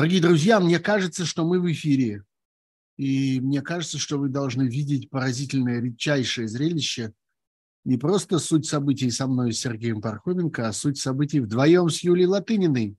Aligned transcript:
Дорогие 0.00 0.22
друзья, 0.22 0.60
мне 0.60 0.78
кажется, 0.78 1.26
что 1.26 1.44
мы 1.44 1.60
в 1.60 1.70
эфире. 1.70 2.24
И 2.96 3.38
мне 3.38 3.60
кажется, 3.60 3.98
что 3.98 4.16
вы 4.16 4.30
должны 4.30 4.62
видеть 4.62 5.10
поразительное, 5.10 5.78
редчайшее 5.78 6.48
зрелище. 6.48 7.12
Не 7.84 7.98
просто 7.98 8.38
суть 8.38 8.64
событий 8.64 9.10
со 9.10 9.26
мной, 9.26 9.52
с 9.52 9.60
Сергеем 9.60 10.00
Пархоменко, 10.00 10.66
а 10.66 10.72
суть 10.72 10.96
событий 10.96 11.40
вдвоем 11.40 11.90
с 11.90 12.02
Юлией 12.02 12.28
Латыниной. 12.28 12.96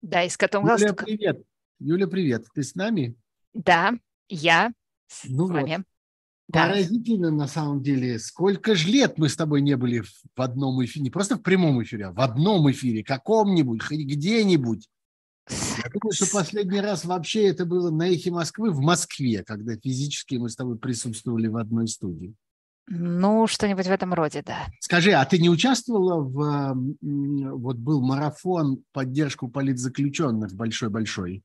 Да, 0.00 0.24
и 0.24 0.28
с 0.28 0.36
котом 0.36 0.64
Юля, 0.64 0.78
галстуком. 0.78 1.06
привет. 1.06 1.44
Юля, 1.78 2.08
привет. 2.08 2.46
Ты 2.52 2.64
с 2.64 2.74
нами? 2.74 3.14
Да, 3.54 3.92
я 4.28 4.72
с 5.06 5.22
Ну 5.28 5.44
вот. 5.44 5.52
вами. 5.52 5.84
Да. 6.48 6.66
Поразительно, 6.66 7.30
на 7.30 7.46
самом 7.46 7.84
деле, 7.84 8.18
сколько 8.18 8.74
же 8.74 8.88
лет 8.88 9.16
мы 9.16 9.28
с 9.28 9.36
тобой 9.36 9.60
не 9.60 9.76
были 9.76 10.00
в 10.00 10.10
в 10.34 10.40
одном 10.42 10.84
эфире, 10.84 11.04
не 11.04 11.10
просто 11.10 11.36
в 11.36 11.42
прямом 11.42 11.80
эфире, 11.84 12.06
а 12.06 12.12
в 12.12 12.18
одном 12.18 12.68
эфире, 12.72 13.04
каком-нибудь, 13.04 13.80
хоть 13.80 14.00
где-нибудь. 14.00 14.88
Я 15.48 15.90
думаю, 15.92 16.12
что 16.12 16.26
последний 16.32 16.80
раз 16.80 17.04
вообще 17.04 17.48
это 17.48 17.66
было 17.66 17.90
на 17.90 18.08
«Эхе 18.08 18.30
Москвы» 18.30 18.70
в 18.70 18.80
Москве, 18.80 19.42
когда 19.44 19.76
физически 19.76 20.36
мы 20.36 20.48
с 20.48 20.56
тобой 20.56 20.78
присутствовали 20.78 21.48
в 21.48 21.56
одной 21.56 21.88
студии. 21.88 22.34
Ну, 22.88 23.46
что-нибудь 23.46 23.86
в 23.86 23.90
этом 23.90 24.12
роде, 24.12 24.42
да. 24.44 24.66
Скажи, 24.80 25.12
а 25.12 25.24
ты 25.24 25.38
не 25.38 25.48
участвовала 25.48 26.20
в... 26.20 26.74
Вот 27.00 27.76
был 27.76 28.02
марафон 28.02 28.82
поддержку 28.92 29.48
политзаключенных 29.48 30.52
большой-большой? 30.52 31.42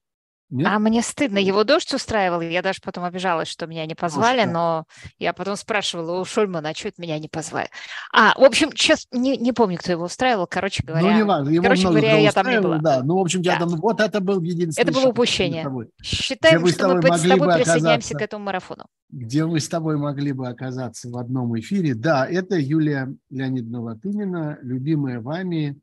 Нет? 0.50 0.68
А 0.70 0.80
мне 0.80 1.02
стыдно, 1.02 1.40
его 1.40 1.64
дождь 1.66 1.94
устраивал, 1.94 2.40
я 2.40 2.62
даже 2.62 2.80
потом 2.82 3.04
обижалась, 3.04 3.50
что 3.50 3.68
меня 3.68 3.86
не 3.86 3.96
позвали, 3.96 4.46
да. 4.46 4.52
но 4.52 4.86
я 5.20 5.34
потом 5.34 5.58
спрашивала 5.58 6.22
у 6.22 6.26
Шульмана, 6.26 6.70
а 6.70 6.74
что 6.74 6.88
это 6.88 7.02
меня 7.02 7.20
не 7.20 7.28
позвали? 7.28 7.70
А, 8.14 8.34
в 8.38 8.44
общем, 8.44 8.72
сейчас 8.72 9.08
не, 9.12 9.36
не 9.38 9.52
помню, 9.52 9.78
кто 9.78 9.92
его 9.92 10.06
устраивал, 10.06 10.48
короче 10.48 10.84
говоря. 10.84 11.06
ну, 11.06 11.16
не 11.16 11.24
важно. 11.24 11.50
Его 11.50 11.64
короче 11.64 11.82
много 11.82 12.00
говоря, 12.00 12.18
я 12.18 12.32
там 12.32 12.50
не 12.50 12.62
была. 12.62 12.78
Да, 12.78 13.04
ну, 13.04 13.18
в 13.18 13.22
общем, 13.22 13.42
я 13.42 13.54
Да. 13.54 13.66
там... 13.66 13.76
Вот 13.78 14.00
это 14.00 14.22
был 14.22 14.42
единственный 14.42 14.84
Это 14.84 14.94
было 14.94 15.10
упущение. 15.10 15.70
Считаем, 16.02 16.62
вы 16.62 16.72
с 16.72 16.76
что 16.76 16.96
мы 16.96 17.18
с 17.18 17.22
тобой 17.22 17.56
присоединяемся 17.56 18.16
к 18.16 18.22
этому 18.22 18.46
марафону. 18.46 18.86
где 19.10 19.46
мы 19.46 19.60
с 19.60 19.68
тобой 19.68 19.98
могли 19.98 20.32
бы 20.32 20.48
оказаться 20.48 21.10
в 21.10 21.18
одном 21.18 21.60
эфире. 21.60 21.94
Да, 21.94 22.26
это 22.26 22.58
Юлия 22.58 23.14
Леонидовна 23.30 23.82
Латынина, 23.82 24.60
любимая 24.62 25.20
вами. 25.20 25.80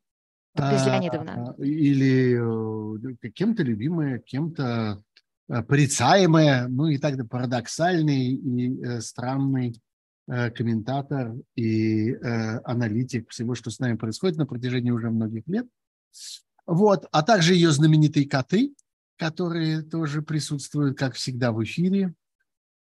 А, 0.57 0.87
Леонидовна. 0.87 1.55
а, 1.59 1.63
Или 1.63 2.39
э, 3.25 3.31
кем-то 3.31 3.63
любимая, 3.63 4.19
кем-то 4.19 5.03
э, 5.49 5.63
порицаемая, 5.63 6.69
ну 6.69 6.87
и 6.87 6.99
так 6.99 7.13
далее, 7.13 7.29
парадоксальный 7.29 8.33
и 8.33 8.83
э, 8.83 9.01
странный 9.01 9.81
комментатор 10.27 11.35
и 11.55 12.15
аналитик 12.65 13.29
всего, 13.29 13.55
что 13.55 13.71
с 13.71 13.79
нами 13.79 13.97
происходит 13.97 14.39
на 14.39 14.47
протяжении 14.47 14.91
уже 14.91 15.11
многих 15.11 15.47
лет. 15.47 15.67
Вот, 16.65 17.07
а 17.13 17.23
также 17.23 17.53
ее 17.53 17.73
знаменитые 17.73 18.27
коты, 18.27 18.75
которые 19.19 19.83
тоже 19.83 20.23
присутствуют, 20.23 20.97
как 20.97 21.15
всегда, 21.15 21.53
в 21.53 21.63
эфире 21.63 22.15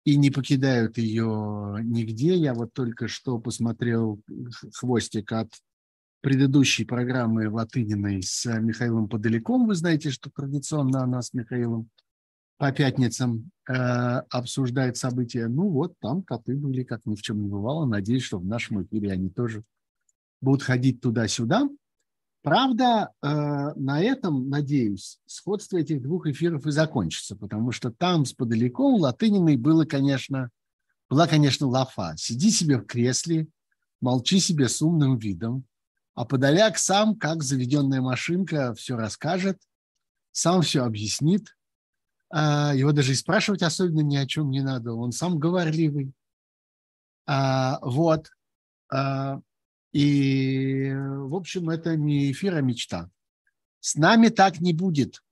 и 0.04 0.16
не 0.16 0.30
покидают 0.30 0.98
ее 0.98 1.78
нигде. 1.84 2.34
Я 2.34 2.52
вот 2.52 2.72
только 2.72 3.06
что 3.06 3.38
посмотрел 3.38 4.20
хвостик 4.74 5.30
от 5.30 5.52
предыдущей 6.20 6.84
программы 6.84 7.48
Латыниной 7.50 8.22
с 8.22 8.44
Михаилом 8.60 9.08
Подаляком. 9.08 9.66
Вы 9.66 9.74
знаете, 9.74 10.10
что 10.10 10.30
традиционно 10.30 11.02
она 11.02 11.22
с 11.22 11.32
Михаилом 11.32 11.88
по 12.58 12.72
пятницам 12.72 13.50
э, 13.68 13.72
обсуждает 13.72 14.98
события. 14.98 15.48
Ну 15.48 15.70
вот, 15.70 15.94
там 15.98 16.22
коты 16.22 16.54
были, 16.56 16.82
как 16.82 17.06
ни 17.06 17.14
в 17.14 17.22
чем 17.22 17.42
не 17.42 17.48
бывало. 17.48 17.86
Надеюсь, 17.86 18.22
что 18.22 18.38
в 18.38 18.44
нашем 18.44 18.82
эфире 18.82 19.12
они 19.12 19.30
тоже 19.30 19.64
будут 20.42 20.62
ходить 20.62 21.00
туда-сюда. 21.00 21.68
Правда, 22.42 23.10
э, 23.22 23.28
на 23.76 24.02
этом, 24.02 24.50
надеюсь, 24.50 25.20
сходство 25.24 25.78
этих 25.78 26.02
двух 26.02 26.26
эфиров 26.26 26.66
и 26.66 26.70
закончится, 26.70 27.34
потому 27.34 27.72
что 27.72 27.90
там 27.90 28.26
с 28.26 28.34
Подаляком 28.34 29.00
Латыниной 29.00 29.56
было, 29.56 29.86
конечно, 29.86 30.50
была, 31.08 31.26
конечно, 31.26 31.66
лафа. 31.66 32.14
Сиди 32.16 32.50
себе 32.50 32.76
в 32.76 32.84
кресле, 32.84 33.48
молчи 34.02 34.38
себе 34.38 34.68
с 34.68 34.80
умным 34.82 35.18
видом, 35.18 35.64
а 36.14 36.24
Подоляк 36.24 36.78
сам, 36.78 37.16
как 37.16 37.42
заведенная 37.42 38.00
машинка, 38.00 38.74
все 38.74 38.96
расскажет, 38.96 39.60
сам 40.32 40.62
все 40.62 40.84
объяснит. 40.84 41.56
А, 42.30 42.74
Его 42.74 42.92
даже 42.92 43.12
и 43.12 43.16
спрашивать 43.16 43.62
особенно 43.62 44.00
ни 44.00 44.16
о 44.16 44.26
чем 44.26 44.50
не 44.50 44.60
надо, 44.60 44.92
он 44.92 45.12
сам 45.12 45.38
говорливый. 45.38 46.12
А, 47.26 47.78
Вот. 47.82 48.30
А, 48.92 49.40
И, 49.92 50.92
в 50.94 51.34
общем, 51.34 51.70
это 51.70 51.96
не 51.96 52.30
эфир, 52.30 52.56
а 52.56 52.60
мечта. 52.60 53.10
С 53.80 53.96
нами 53.96 54.28
так 54.28 54.60
не 54.60 54.72
будет. 54.72 55.22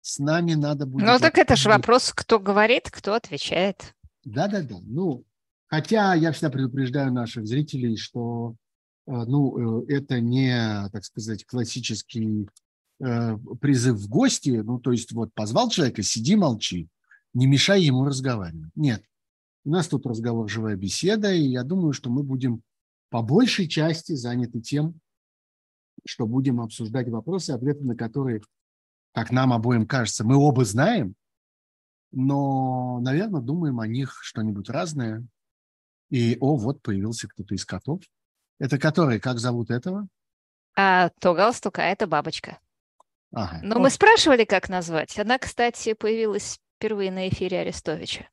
С 0.00 0.18
нами 0.18 0.54
надо 0.54 0.86
будет... 0.86 1.06
Ну, 1.06 1.18
так 1.18 1.38
это 1.38 1.56
же 1.56 1.68
вопрос, 1.68 2.12
кто 2.14 2.38
говорит, 2.38 2.90
кто 2.90 3.14
отвечает. 3.14 3.94
Да-да-да. 4.24 4.76
Ну, 4.82 5.24
хотя 5.66 6.14
я 6.14 6.32
всегда 6.32 6.50
предупреждаю 6.50 7.12
наших 7.12 7.46
зрителей, 7.46 7.96
что 7.96 8.54
ну, 9.10 9.84
э, 9.86 9.94
это 9.96 10.20
не, 10.20 10.88
так 10.92 11.04
сказать, 11.04 11.46
классический 11.46 12.48
э, 13.00 13.38
призыв 13.60 13.96
в 13.96 14.08
гости. 14.08 14.60
Ну, 14.62 14.78
то 14.78 14.92
есть 14.92 15.12
вот 15.12 15.32
позвал 15.34 15.70
человека, 15.70 16.02
сиди, 16.02 16.36
молчи, 16.36 16.88
не 17.32 17.46
мешай 17.46 17.82
ему 17.82 18.04
разговаривать. 18.04 18.70
Нет. 18.74 19.02
У 19.64 19.70
нас 19.70 19.88
тут 19.88 20.06
разговор, 20.06 20.48
живая 20.48 20.76
беседа, 20.76 21.32
и 21.32 21.48
я 21.48 21.64
думаю, 21.64 21.92
что 21.92 22.10
мы 22.10 22.22
будем 22.22 22.62
по 23.10 23.22
большей 23.22 23.66
части 23.66 24.14
заняты 24.14 24.60
тем, 24.60 25.00
что 26.06 26.26
будем 26.26 26.60
обсуждать 26.60 27.08
вопросы, 27.08 27.50
ответы 27.50 27.84
на 27.84 27.96
которые, 27.96 28.42
как 29.12 29.30
нам 29.30 29.52
обоим 29.52 29.86
кажется, 29.86 30.24
мы 30.24 30.36
оба 30.36 30.64
знаем, 30.64 31.14
но, 32.12 33.00
наверное, 33.00 33.40
думаем 33.40 33.80
о 33.80 33.86
них 33.86 34.18
что-нибудь 34.22 34.68
разное. 34.70 35.26
И, 36.10 36.38
о, 36.40 36.56
вот 36.56 36.80
появился 36.82 37.28
кто-то 37.28 37.54
из 37.54 37.64
котов. 37.64 38.02
Это 38.58 38.78
который? 38.78 39.20
Как 39.20 39.38
зовут 39.38 39.70
этого? 39.70 40.08
А 40.76 41.10
то 41.20 41.34
галстук, 41.34 41.78
а 41.78 41.84
это 41.84 42.06
бабочка. 42.06 42.58
Ага. 43.32 43.60
Но 43.62 43.78
мы 43.78 43.90
спрашивали, 43.90 44.44
как 44.44 44.68
назвать. 44.68 45.18
Она, 45.18 45.38
кстати, 45.38 45.92
появилась 45.92 46.58
впервые 46.76 47.10
на 47.10 47.28
эфире 47.28 47.60
Арестовича. 47.60 48.28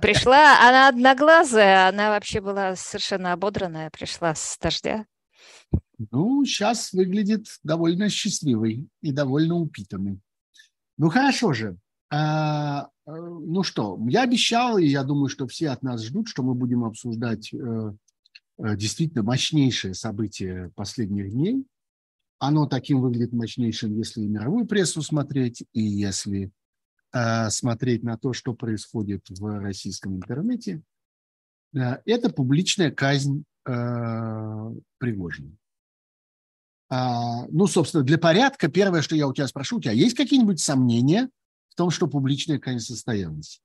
Пришла, 0.00 0.68
она 0.68 0.88
одноглазая, 0.88 1.88
она 1.88 2.10
вообще 2.10 2.40
была 2.40 2.76
совершенно 2.76 3.32
ободранная, 3.32 3.90
пришла 3.90 4.34
с 4.34 4.56
дождя. 4.60 5.06
Ну, 6.10 6.44
сейчас 6.44 6.92
выглядит 6.92 7.46
довольно 7.62 8.08
счастливой 8.08 8.86
и 9.00 9.12
довольно 9.12 9.56
упитанной. 9.56 10.20
Ну, 10.98 11.08
хорошо 11.08 11.52
же. 11.52 11.78
А, 12.10 12.88
э, 13.06 13.10
ну 13.10 13.62
что, 13.62 13.98
я 14.08 14.22
обещал, 14.22 14.78
и 14.78 14.86
я 14.86 15.02
думаю, 15.02 15.28
что 15.28 15.46
все 15.46 15.70
от 15.70 15.82
нас 15.82 16.04
ждут, 16.04 16.28
что 16.28 16.42
мы 16.42 16.54
будем 16.54 16.84
обсуждать 16.84 17.52
э, 17.52 17.92
действительно 18.58 19.22
мощнейшее 19.22 19.94
событие 19.94 20.70
последних 20.74 21.30
дней. 21.30 21.64
Оно 22.38 22.66
таким 22.66 23.00
выглядит 23.00 23.32
мощнейшим, 23.32 23.96
если 23.96 24.22
и 24.22 24.28
мировую 24.28 24.66
прессу 24.66 25.00
смотреть, 25.02 25.64
и 25.72 25.82
если 25.82 26.50
э, 27.12 27.50
смотреть 27.50 28.02
на 28.02 28.16
то, 28.18 28.32
что 28.32 28.54
происходит 28.54 29.28
в 29.28 29.60
российском 29.60 30.16
интернете. 30.16 30.82
Э, 31.74 31.98
Это 32.04 32.30
публичная 32.30 32.90
казнь 32.90 33.44
э, 33.64 34.70
Пригожина. 34.98 35.52
А, 36.90 37.46
ну, 37.46 37.66
собственно, 37.66 38.02
для 38.02 38.18
порядка, 38.18 38.68
первое, 38.68 39.02
что 39.02 39.16
я 39.16 39.26
у 39.26 39.32
тебя 39.32 39.46
спрошу, 39.46 39.78
у 39.78 39.80
тебя 39.80 39.92
есть 39.92 40.16
какие-нибудь 40.16 40.60
сомнения 40.60 41.30
в 41.70 41.74
том, 41.74 41.90
что 41.90 42.06
публичная 42.06 42.58
казнь 42.58 42.80
состоялась? 42.80 43.62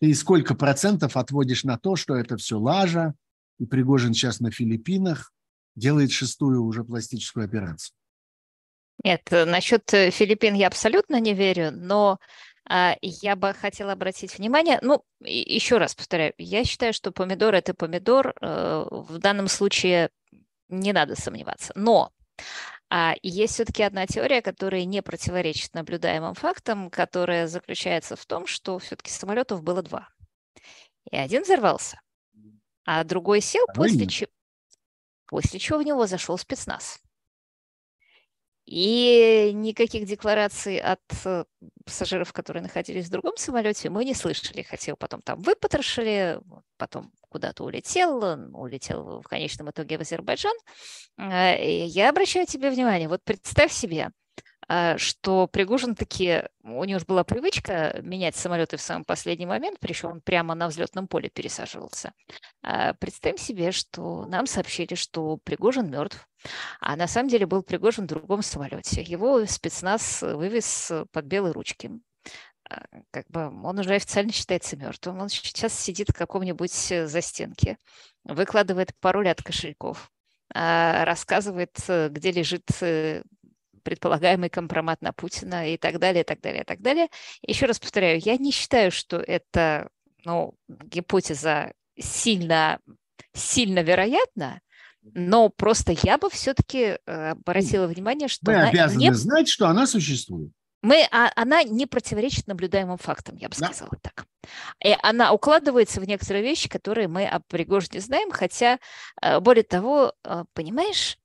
Ты 0.00 0.14
сколько 0.14 0.54
процентов 0.54 1.16
отводишь 1.16 1.64
на 1.64 1.76
то, 1.76 1.96
что 1.96 2.14
это 2.14 2.36
все 2.36 2.58
лажа, 2.58 3.14
и 3.62 3.66
Пригожин 3.66 4.12
сейчас 4.12 4.40
на 4.40 4.50
Филиппинах 4.50 5.32
делает 5.76 6.10
шестую 6.10 6.64
уже 6.64 6.82
пластическую 6.82 7.44
операцию? 7.44 7.94
Нет, 9.04 9.22
насчет 9.30 9.94
э, 9.94 10.10
Филиппин 10.10 10.54
я 10.54 10.66
абсолютно 10.66 11.20
не 11.20 11.32
верю, 11.32 11.70
но 11.70 12.18
а, 12.68 12.96
я 13.00 13.36
бы 13.36 13.54
хотела 13.54 13.92
обратить 13.92 14.36
внимание, 14.36 14.80
ну, 14.82 15.04
еще 15.20 15.78
раз 15.78 15.94
повторяю, 15.94 16.34
я 16.38 16.64
считаю, 16.64 16.92
что 16.92 17.12
помидор– 17.12 17.54
это 17.56 17.72
помидор, 17.72 18.34
э, 18.40 18.84
в 18.90 19.18
данном 19.18 19.46
случае 19.46 20.10
не 20.68 20.92
надо 20.92 21.14
сомневаться. 21.14 21.72
Но 21.76 22.12
а, 22.90 23.14
есть 23.22 23.54
все-таки 23.54 23.84
одна 23.84 24.08
теория, 24.08 24.42
которая 24.42 24.84
не 24.84 25.02
противоречит 25.02 25.72
наблюдаемым 25.74 26.34
фактам, 26.34 26.90
которая 26.90 27.46
заключается 27.46 28.16
в 28.16 28.26
том, 28.26 28.48
что 28.48 28.80
все-таки 28.80 29.10
самолетов 29.10 29.62
было 29.62 29.82
два. 29.82 30.08
И 31.10 31.16
один 31.16 31.42
взорвался, 31.42 32.00
а 32.84 33.04
другой 33.04 33.40
сел, 33.40 33.64
Второй 33.70 33.88
после, 33.88 34.06
че- 34.06 34.28
после 35.26 35.58
чего 35.58 35.78
в 35.78 35.82
него 35.82 36.06
зашел 36.06 36.36
спецназ. 36.38 37.00
И 38.64 39.50
никаких 39.54 40.06
деклараций 40.06 40.78
от 40.78 41.00
э, 41.24 41.44
пассажиров, 41.84 42.32
которые 42.32 42.62
находились 42.62 43.06
в 43.06 43.10
другом 43.10 43.36
самолете, 43.36 43.90
мы 43.90 44.04
не 44.04 44.14
слышали. 44.14 44.62
Хотя 44.62 44.92
его 44.92 44.96
потом 44.96 45.20
там 45.20 45.40
выпотрошили, 45.40 46.40
потом 46.76 47.12
куда-то 47.28 47.64
улетел, 47.64 48.22
улетел 48.54 49.20
в 49.20 49.24
конечном 49.28 49.70
итоге 49.70 49.98
в 49.98 50.02
Азербайджан. 50.02 50.54
Э, 51.18 51.86
Я 51.86 52.10
обращаю 52.10 52.46
тебе 52.46 52.70
внимание, 52.70 53.08
вот 53.08 53.22
представь 53.24 53.72
себе, 53.72 54.04
а, 54.06 54.10
что 54.96 55.46
Пригожин 55.48 55.94
таки, 55.94 56.42
у 56.62 56.84
него 56.84 56.98
же 56.98 57.04
была 57.04 57.24
привычка 57.24 57.98
менять 58.02 58.36
самолеты 58.36 58.76
в 58.76 58.80
самый 58.80 59.04
последний 59.04 59.46
момент, 59.46 59.78
причем 59.80 60.10
он 60.10 60.20
прямо 60.20 60.54
на 60.54 60.68
взлетном 60.68 61.08
поле 61.08 61.28
пересаживался. 61.28 62.12
А, 62.62 62.94
представим 62.94 63.38
себе, 63.38 63.72
что 63.72 64.24
нам 64.26 64.46
сообщили, 64.46 64.94
что 64.94 65.38
Пригожин 65.38 65.90
мертв, 65.90 66.28
а 66.80 66.96
на 66.96 67.06
самом 67.06 67.28
деле 67.28 67.46
был 67.46 67.62
Пригожин 67.62 68.04
в 68.04 68.08
другом 68.08 68.42
самолете. 68.42 69.02
Его 69.02 69.44
спецназ 69.46 70.22
вывез 70.22 70.92
под 71.12 71.24
белые 71.24 71.52
ручки. 71.52 71.90
А, 72.70 72.84
как 73.10 73.26
бы 73.28 73.48
он 73.48 73.78
уже 73.78 73.94
официально 73.94 74.32
считается 74.32 74.76
мертвым. 74.76 75.20
Он 75.20 75.28
сейчас 75.28 75.78
сидит 75.78 76.10
в 76.10 76.14
каком-нибудь 76.14 76.92
э, 76.92 77.06
застенке, 77.06 77.78
выкладывает 78.24 78.94
пароли 79.00 79.28
от 79.28 79.42
кошельков, 79.42 80.10
рассказывает, 80.54 81.76
э, 81.88 82.08
где 82.10 82.30
лежит 82.30 82.68
э, 82.80 83.22
предполагаемый 83.82 84.50
компромат 84.50 85.02
на 85.02 85.12
Путина 85.12 85.72
и 85.72 85.76
так 85.76 85.98
далее, 85.98 86.22
и 86.22 86.24
так 86.24 86.40
далее, 86.40 86.62
и 86.62 86.64
так 86.64 86.80
далее. 86.80 87.08
Еще 87.42 87.66
раз 87.66 87.78
повторяю, 87.78 88.20
я 88.24 88.36
не 88.36 88.52
считаю, 88.52 88.90
что 88.90 89.18
это 89.18 89.88
ну, 90.24 90.54
гипотеза 90.68 91.72
сильно, 91.98 92.78
сильно 93.34 93.80
вероятна, 93.80 94.60
но 95.02 95.48
просто 95.48 95.94
я 96.02 96.16
бы 96.16 96.30
все-таки 96.30 96.98
э, 97.04 97.30
обратила 97.30 97.86
внимание, 97.86 98.28
что 98.28 98.50
мы 98.50 98.62
обязаны 98.62 99.00
не... 99.00 99.12
знать, 99.12 99.48
что 99.48 99.66
она 99.66 99.86
существует. 99.86 100.52
Мы, 100.82 101.06
а, 101.12 101.30
она 101.36 101.62
не 101.62 101.86
противоречит 101.86 102.48
наблюдаемым 102.48 102.98
фактам, 102.98 103.36
я 103.36 103.48
бы 103.48 103.54
да. 103.56 103.66
сказала 103.66 103.92
так. 104.00 104.26
И 104.84 104.96
она 105.02 105.32
укладывается 105.32 106.00
в 106.00 106.04
некоторые 106.04 106.42
вещи, 106.42 106.68
которые 106.68 107.06
мы 107.06 107.24
о 107.24 107.40
Пригожине 107.40 108.00
знаем, 108.00 108.30
хотя, 108.32 108.78
э, 109.20 109.40
более 109.40 109.64
того, 109.64 110.12
э, 110.24 110.44
понимаешь, 110.54 111.18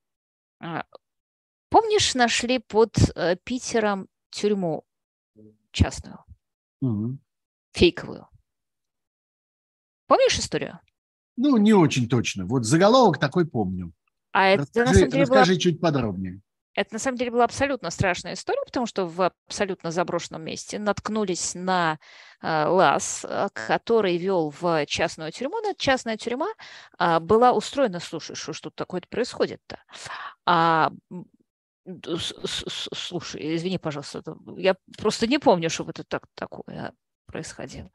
Помнишь, 1.70 2.16
нашли 2.16 2.60
под 2.60 2.96
э, 3.16 3.36
Питером 3.44 4.08
тюрьму 4.30 4.86
частную, 5.72 6.20
угу. 6.82 7.18
фейковую? 7.74 8.28
Помнишь 10.08 10.40
историю? 10.40 10.80
Ну, 11.36 11.58
не 11.58 11.74
очень 11.74 12.08
точно. 12.08 12.46
Вот 12.46 12.66
заголовок 12.66 13.20
такой 13.20 13.46
помню. 13.46 13.92
А 14.32 14.56
расскажи, 14.56 14.70
это, 14.72 14.80
на 14.80 14.94
самом 14.94 15.10
деле, 15.10 15.22
расскажи 15.24 15.54
была... 15.54 15.60
чуть 15.60 15.82
подробнее. 15.82 16.42
Это 16.74 16.94
на 16.94 17.00
самом 17.00 17.18
деле 17.18 17.32
была 17.32 17.44
абсолютно 17.44 17.90
страшная 17.90 18.34
история, 18.34 18.62
потому 18.64 18.86
что 18.86 19.08
в 19.08 19.32
абсолютно 19.48 19.90
заброшенном 19.90 20.44
месте 20.44 20.78
наткнулись 20.78 21.56
на 21.56 21.98
э, 22.42 22.66
лаз, 22.68 23.26
который 23.52 24.18
вел 24.18 24.54
в 24.62 24.86
частную 24.86 25.32
тюрьму. 25.32 25.60
Но 25.60 25.72
эта 25.72 25.80
частная 25.80 26.18
тюрьма 26.18 26.50
э, 27.00 27.20
была 27.20 27.52
устроена, 27.54 28.00
слушай, 28.00 28.36
что, 28.36 28.54
что 28.54 28.70
такое 28.70 29.02
происходит-то? 29.10 29.80
А 30.46 30.92
Слушай, 32.94 33.56
извини, 33.56 33.78
пожалуйста, 33.78 34.24
я 34.58 34.76
просто 34.98 35.28
не 35.28 35.40
помню, 35.40 35.70
чтобы 35.70 35.92
это 35.92 36.04
так, 36.04 36.28
такое 36.36 36.94
происходило. 37.26 37.90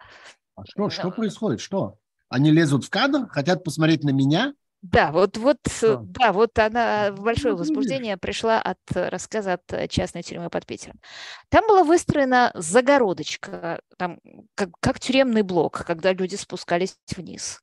А 0.54 0.64
что, 0.64 0.90
что 0.90 1.10
происходит? 1.10 1.60
Что? 1.60 1.98
Они 2.28 2.50
лезут 2.50 2.84
в 2.84 2.90
кадр, 2.90 3.28
хотят 3.28 3.64
посмотреть 3.64 4.04
на 4.04 4.10
меня? 4.10 4.54
Да, 4.82 5.12
вот, 5.12 5.36
вот, 5.36 5.58
а. 5.84 5.98
да, 6.02 6.32
вот 6.32 6.58
она 6.58 7.12
в 7.12 7.20
большое 7.20 7.54
возбуждение 7.54 8.16
пришла 8.16 8.60
от 8.60 8.78
рассказа 8.90 9.52
от 9.52 9.90
частной 9.90 10.24
тюрьмы 10.24 10.50
под 10.50 10.66
Питером. 10.66 11.00
Там 11.50 11.64
была 11.68 11.84
выстроена 11.84 12.50
загородочка, 12.54 13.80
там, 13.96 14.18
как, 14.56 14.70
как 14.80 14.98
тюремный 14.98 15.42
блок, 15.42 15.84
когда 15.86 16.12
люди 16.12 16.34
спускались 16.34 16.96
вниз. 17.16 17.62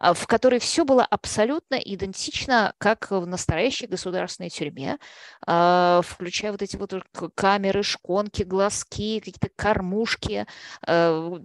А, 0.00 0.14
в 0.14 0.26
которой 0.26 0.60
все 0.60 0.84
было 0.84 1.04
абсолютно 1.04 1.74
идентично, 1.76 2.74
как 2.78 3.10
в 3.10 3.26
настоящей 3.26 3.86
государственной 3.86 4.50
тюрьме, 4.50 4.98
а, 5.46 6.00
включая 6.04 6.52
вот 6.52 6.62
эти 6.62 6.76
вот 6.76 6.94
камеры, 7.34 7.82
шконки, 7.82 8.42
глазки, 8.42 9.18
какие-то 9.20 9.48
кормушки, 9.56 10.46
а, 10.86 11.40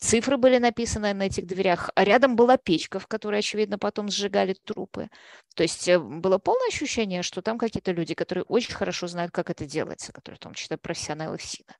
Цифры 0.00 0.38
были 0.38 0.56
написаны 0.56 1.12
на 1.12 1.24
этих 1.24 1.46
дверях, 1.46 1.90
а 1.94 2.04
рядом 2.04 2.34
была 2.34 2.56
печка, 2.56 2.98
в 2.98 3.06
которой, 3.06 3.40
очевидно, 3.40 3.78
потом 3.78 4.08
сжигали 4.08 4.54
трупы. 4.54 5.10
То 5.54 5.62
есть 5.62 5.86
э, 5.88 5.98
было 5.98 6.38
полное 6.38 6.68
ощущение, 6.68 7.22
что 7.22 7.42
там 7.42 7.58
какие-то 7.58 7.92
люди, 7.92 8.14
которые 8.14 8.44
очень 8.44 8.72
хорошо 8.72 9.08
знают, 9.08 9.30
как 9.30 9.50
это 9.50 9.66
делается, 9.66 10.10
которые 10.12 10.36
в 10.36 10.40
том 10.40 10.54
числе 10.54 10.78
профессионалы 10.78 11.36
ФСИНа. 11.36 11.76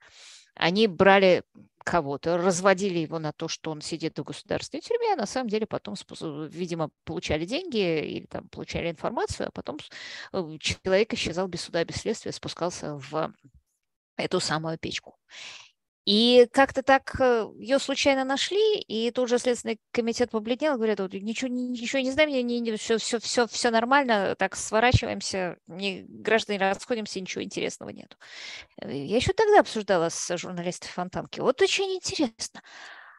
Они 0.55 0.87
брали 0.87 1.43
кого-то, 1.85 2.37
разводили 2.37 2.99
его 2.99 3.19
на 3.19 3.32
то, 3.32 3.49
что 3.49 3.70
он 3.70 3.81
сидит 3.81 4.19
в 4.19 4.25
государственной 4.25 4.82
тюрьме, 4.82 5.14
а 5.14 5.17
на 5.17 5.26
самом 5.26 5.49
деле 5.49 5.67
потом, 5.67 5.94
видимо, 6.49 6.91
получали 7.05 7.44
деньги 7.47 7.79
или 7.79 8.26
там 8.26 8.49
получали 8.49 8.91
информацию, 8.91 9.49
а 9.49 9.50
потом 9.50 9.79
э, 10.32 10.56
человек 10.61 11.14
исчезал 11.14 11.49
без 11.49 11.62
суда, 11.62 11.85
без 11.85 11.97
следствия, 11.97 12.32
спускался 12.32 12.97
в 12.97 13.32
эту 14.17 14.41
самую 14.41 14.79
печку. 14.79 15.17
И 16.06 16.49
как-то 16.52 16.82
так 16.82 17.14
э, 17.20 17.47
ее 17.58 17.79
случайно 17.79 18.25
нашли, 18.25 18.81
и 18.81 19.11
тут 19.11 19.29
же 19.29 19.38
Следственный 19.38 19.79
комитет 19.93 20.31
побледнел, 20.31 20.76
говорят, 20.76 21.00
вот, 21.00 21.12
ничего, 21.12 21.49
ничего 21.49 22.00
не 22.00 22.11
знаем, 22.11 22.31
не, 22.31 22.43
не, 22.43 22.76
все, 22.76 22.97
все, 22.99 23.19
все, 23.20 23.47
все 23.47 23.70
нормально, 23.70 24.35
так 24.37 24.56
сворачиваемся, 24.56 25.58
не, 25.67 26.05
граждане 26.08 26.58
расходимся, 26.58 27.20
ничего 27.20 27.44
интересного 27.44 27.91
нет. 27.91 28.17
Э, 28.81 28.91
я 28.93 29.17
еще 29.17 29.32
тогда 29.35 29.61
обсуждала 29.61 30.08
с 30.08 30.37
журналистом 30.38 30.91
Фонтанки. 30.91 31.41
Вот 31.41 31.61
очень 31.61 31.94
интересно, 31.94 32.62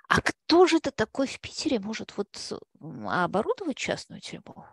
а 0.09 0.21
кто 0.21 0.65
же 0.65 0.77
это 0.77 0.91
такой 0.91 1.27
в 1.27 1.39
Питере 1.39 1.79
может 1.79 2.17
вот 2.17 2.59
оборудовать 2.81 3.77
частную 3.77 4.21
тюрьму? 4.21 4.65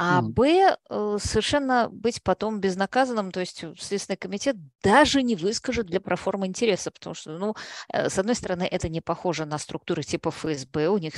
А 0.00 0.20
mm. 0.20 0.28
Б, 0.28 0.76
э, 0.90 1.18
совершенно 1.20 1.88
быть 1.90 2.22
потом 2.22 2.60
безнаказанным, 2.60 3.32
то 3.32 3.40
есть 3.40 3.64
Следственный 3.80 4.16
комитет 4.16 4.54
даже 4.80 5.24
не 5.24 5.34
выскажет 5.34 5.86
для 5.86 6.00
проформы 6.00 6.46
интереса, 6.46 6.92
потому 6.92 7.14
что, 7.14 7.36
ну, 7.36 7.56
э, 7.92 8.08
с 8.08 8.16
одной 8.16 8.36
стороны, 8.36 8.62
это 8.62 8.88
не 8.88 9.00
похоже 9.00 9.44
на 9.44 9.58
структуры 9.58 10.04
типа 10.04 10.30
ФСБ, 10.30 10.86
у 10.86 10.98
них 10.98 11.14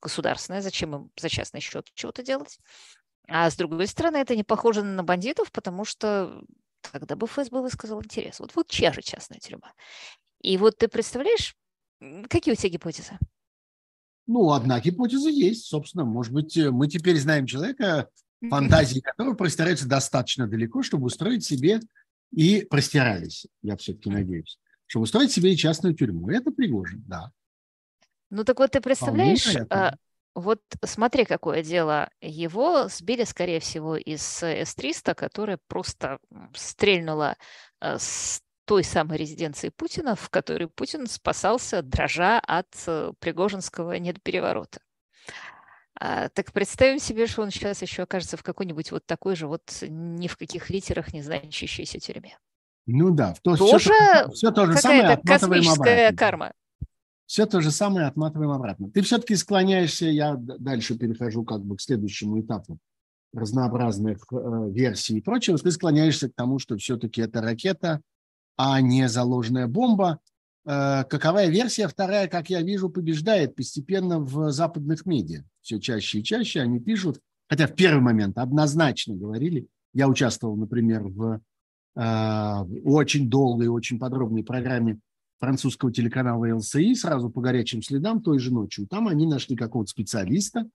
государственная, 0.00 0.62
зачем 0.62 0.94
им 0.94 1.10
за 1.20 1.28
частный 1.28 1.60
счет 1.60 1.86
чего-то 1.92 2.22
делать? 2.22 2.58
А 3.28 3.50
с 3.50 3.56
другой 3.56 3.86
стороны, 3.86 4.16
это 4.16 4.34
не 4.34 4.44
похоже 4.44 4.82
на 4.82 5.04
бандитов, 5.04 5.52
потому 5.52 5.84
что 5.84 6.40
тогда 6.90 7.16
бы 7.16 7.26
ФСБ 7.26 7.60
высказал 7.60 8.02
интерес. 8.02 8.40
Вот, 8.40 8.54
вот 8.54 8.66
чья 8.66 8.94
же 8.94 9.02
частная 9.02 9.40
тюрьма? 9.40 9.74
И 10.40 10.56
вот 10.56 10.78
ты 10.78 10.88
представляешь, 10.88 11.54
какие 12.30 12.54
у 12.54 12.56
тебя 12.56 12.70
гипотезы? 12.70 13.18
Ну, 14.26 14.50
одна 14.52 14.80
гипотеза 14.80 15.28
есть, 15.28 15.66
собственно. 15.66 16.04
Может 16.04 16.32
быть, 16.32 16.56
э, 16.56 16.70
мы 16.70 16.88
теперь 16.88 17.18
знаем 17.18 17.46
человека, 17.46 18.08
фантазии 18.48 19.00
которого 19.00 19.34
простираются 19.34 19.88
достаточно 19.88 20.46
далеко, 20.46 20.82
чтобы 20.82 21.06
устроить 21.06 21.44
себе 21.44 21.80
и 22.32 22.66
простирались, 22.68 23.46
я 23.62 23.76
все-таки 23.76 24.10
надеюсь, 24.10 24.58
чтобы 24.86 25.04
устроить 25.04 25.32
себе 25.32 25.52
и 25.52 25.56
частную 25.56 25.94
тюрьму. 25.94 26.30
Это 26.30 26.50
Пригожин, 26.50 27.02
да. 27.06 27.30
Ну 28.30 28.44
так 28.44 28.58
вот 28.58 28.72
ты 28.72 28.80
представляешь, 28.80 29.54
а, 29.70 29.94
вот 30.34 30.60
смотри, 30.84 31.24
какое 31.24 31.62
дело. 31.62 32.10
Его 32.20 32.88
сбили, 32.88 33.24
скорее 33.24 33.60
всего, 33.60 33.96
из 33.96 34.42
С-300, 34.42 35.14
которая 35.14 35.58
просто 35.68 36.18
стрельнула 36.54 37.36
э, 37.80 37.98
с 37.98 38.42
той 38.64 38.84
самой 38.84 39.18
резиденции 39.18 39.68
Путина, 39.68 40.14
в 40.14 40.30
которой 40.30 40.68
Путин 40.68 41.06
спасался, 41.06 41.82
дрожа 41.82 42.40
от 42.40 42.68
э, 42.86 43.12
Пригожинского 43.18 43.92
недопереворота. 43.98 44.80
А, 46.00 46.28
так 46.30 46.52
представим 46.52 46.98
себе, 46.98 47.26
что 47.26 47.42
он 47.42 47.50
сейчас 47.50 47.82
еще 47.82 48.02
окажется 48.02 48.36
в 48.36 48.42
какой-нибудь 48.42 48.90
вот 48.90 49.06
такой 49.06 49.36
же 49.36 49.46
вот 49.46 49.62
ни 49.82 50.26
в 50.26 50.36
каких 50.36 50.70
литерах 50.70 51.12
не 51.12 51.22
значащейся 51.22 52.00
тюрьме. 52.00 52.36
Ну 52.86 53.14
да, 53.14 53.34
то, 53.42 53.56
Тоже 53.56 53.90
все, 53.90 54.28
все 54.30 54.50
то 54.50 54.66
же 54.66 54.76
самое 54.76 55.16
космическая 55.24 56.08
обратно. 56.08 56.16
карма. 56.16 56.52
Все 57.26 57.46
то 57.46 57.60
же 57.60 57.70
самое 57.70 58.06
отматываем 58.06 58.50
обратно. 58.50 58.90
Ты 58.90 59.00
все-таки 59.02 59.34
склоняешься, 59.36 60.06
я 60.06 60.34
дальше 60.36 60.98
перехожу 60.98 61.44
как 61.44 61.64
бы 61.64 61.76
к 61.76 61.80
следующему 61.80 62.40
этапу 62.40 62.78
разнообразных 63.32 64.24
э, 64.30 64.70
версий 64.70 65.18
и 65.18 65.20
прочего, 65.20 65.58
ты 65.58 65.70
склоняешься 65.70 66.28
к 66.28 66.34
тому, 66.34 66.58
что 66.58 66.76
все-таки 66.76 67.20
это 67.20 67.40
ракета, 67.40 68.00
а 68.56 68.80
не 68.80 69.08
заложенная 69.08 69.66
бомба. 69.66 70.20
Э, 70.66 71.04
каковая 71.08 71.48
версия 71.48 71.88
вторая, 71.88 72.28
как 72.28 72.50
я 72.50 72.62
вижу, 72.62 72.88
побеждает 72.88 73.54
постепенно 73.54 74.20
в 74.20 74.50
западных 74.50 75.06
медиа. 75.06 75.44
Все 75.60 75.80
чаще 75.80 76.20
и 76.20 76.24
чаще 76.24 76.60
они 76.60 76.80
пишут, 76.80 77.20
хотя 77.48 77.66
в 77.66 77.74
первый 77.74 78.00
момент 78.00 78.38
однозначно 78.38 79.14
говорили, 79.14 79.66
я 79.92 80.08
участвовал, 80.08 80.56
например, 80.56 81.02
в 81.04 81.40
э, 81.96 82.80
очень 82.84 83.28
долгой, 83.28 83.68
очень 83.68 83.98
подробной 83.98 84.44
программе 84.44 84.98
французского 85.38 85.92
телеканала 85.92 86.54
ЛСИ 86.54 86.94
сразу 86.94 87.28
по 87.28 87.40
горячим 87.40 87.82
следам 87.82 88.22
той 88.22 88.38
же 88.38 88.52
ночью. 88.52 88.86
Там 88.86 89.08
они 89.08 89.26
нашли 89.26 89.56
какого-то 89.56 89.90
специалиста, 89.90 90.68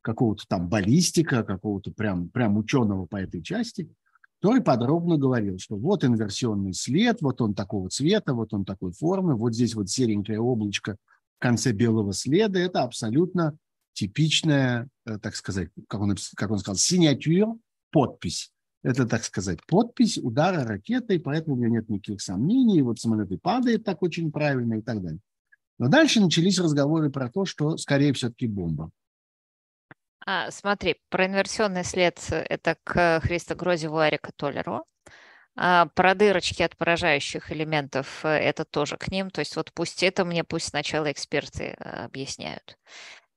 какого-то 0.00 0.44
там 0.48 0.68
баллистика, 0.68 1.42
какого-то 1.42 1.90
прям, 1.90 2.28
прям 2.28 2.56
ученого 2.56 3.06
по 3.06 3.16
этой 3.16 3.42
части– 3.42 3.90
который 4.44 4.60
подробно 4.60 5.16
говорил, 5.16 5.58
что 5.58 5.74
вот 5.74 6.04
инверсионный 6.04 6.74
след, 6.74 7.22
вот 7.22 7.40
он 7.40 7.54
такого 7.54 7.88
цвета, 7.88 8.34
вот 8.34 8.52
он 8.52 8.66
такой 8.66 8.92
формы, 8.92 9.36
вот 9.36 9.54
здесь 9.54 9.74
вот 9.74 9.88
серенькое 9.88 10.38
облачко 10.38 10.98
в 11.38 11.42
конце 11.42 11.72
белого 11.72 12.12
следа. 12.12 12.58
Это 12.58 12.82
абсолютно 12.82 13.56
типичная, 13.94 14.90
э, 15.06 15.18
так 15.18 15.34
сказать, 15.34 15.70
как 15.88 15.98
он, 16.02 16.14
как 16.36 16.50
он 16.50 16.58
сказал, 16.58 16.76
синятюр, 16.76 17.56
подпись 17.90 18.52
Это, 18.82 19.06
так 19.06 19.24
сказать, 19.24 19.60
подпись 19.66 20.18
удара 20.18 20.62
ракетой, 20.64 21.18
поэтому 21.20 21.56
у 21.56 21.58
меня 21.58 21.80
нет 21.80 21.88
никаких 21.88 22.20
сомнений. 22.20 22.82
Вот 22.82 23.00
самолет 23.00 23.32
и 23.32 23.38
падает 23.38 23.82
так 23.82 24.02
очень 24.02 24.30
правильно 24.30 24.74
и 24.74 24.82
так 24.82 25.00
далее. 25.00 25.20
Но 25.78 25.88
дальше 25.88 26.20
начались 26.20 26.58
разговоры 26.58 27.08
про 27.08 27.30
то, 27.30 27.46
что 27.46 27.78
скорее 27.78 28.12
все-таки 28.12 28.46
бомба. 28.46 28.90
А, 30.26 30.50
смотри, 30.50 30.96
про 31.10 31.26
инверсионный 31.26 31.84
след– 31.84 32.18
это 32.30 32.76
к 32.82 33.20
Христо 33.20 33.54
Грозеву 33.54 33.98
Арика 33.98 34.32
Толеру. 34.32 34.86
А 35.56 35.86
про 35.94 36.14
дырочки 36.14 36.62
от 36.62 36.76
поражающих 36.76 37.52
элементов– 37.52 38.20
это 38.24 38.64
тоже 38.64 38.96
к 38.96 39.08
ним. 39.08 39.30
То 39.30 39.40
есть 39.40 39.54
вот 39.54 39.72
пусть 39.72 40.02
это 40.02 40.24
мне, 40.24 40.42
пусть 40.42 40.68
сначала 40.68 41.12
эксперты 41.12 41.76
э, 41.78 42.04
объясняют. 42.06 42.78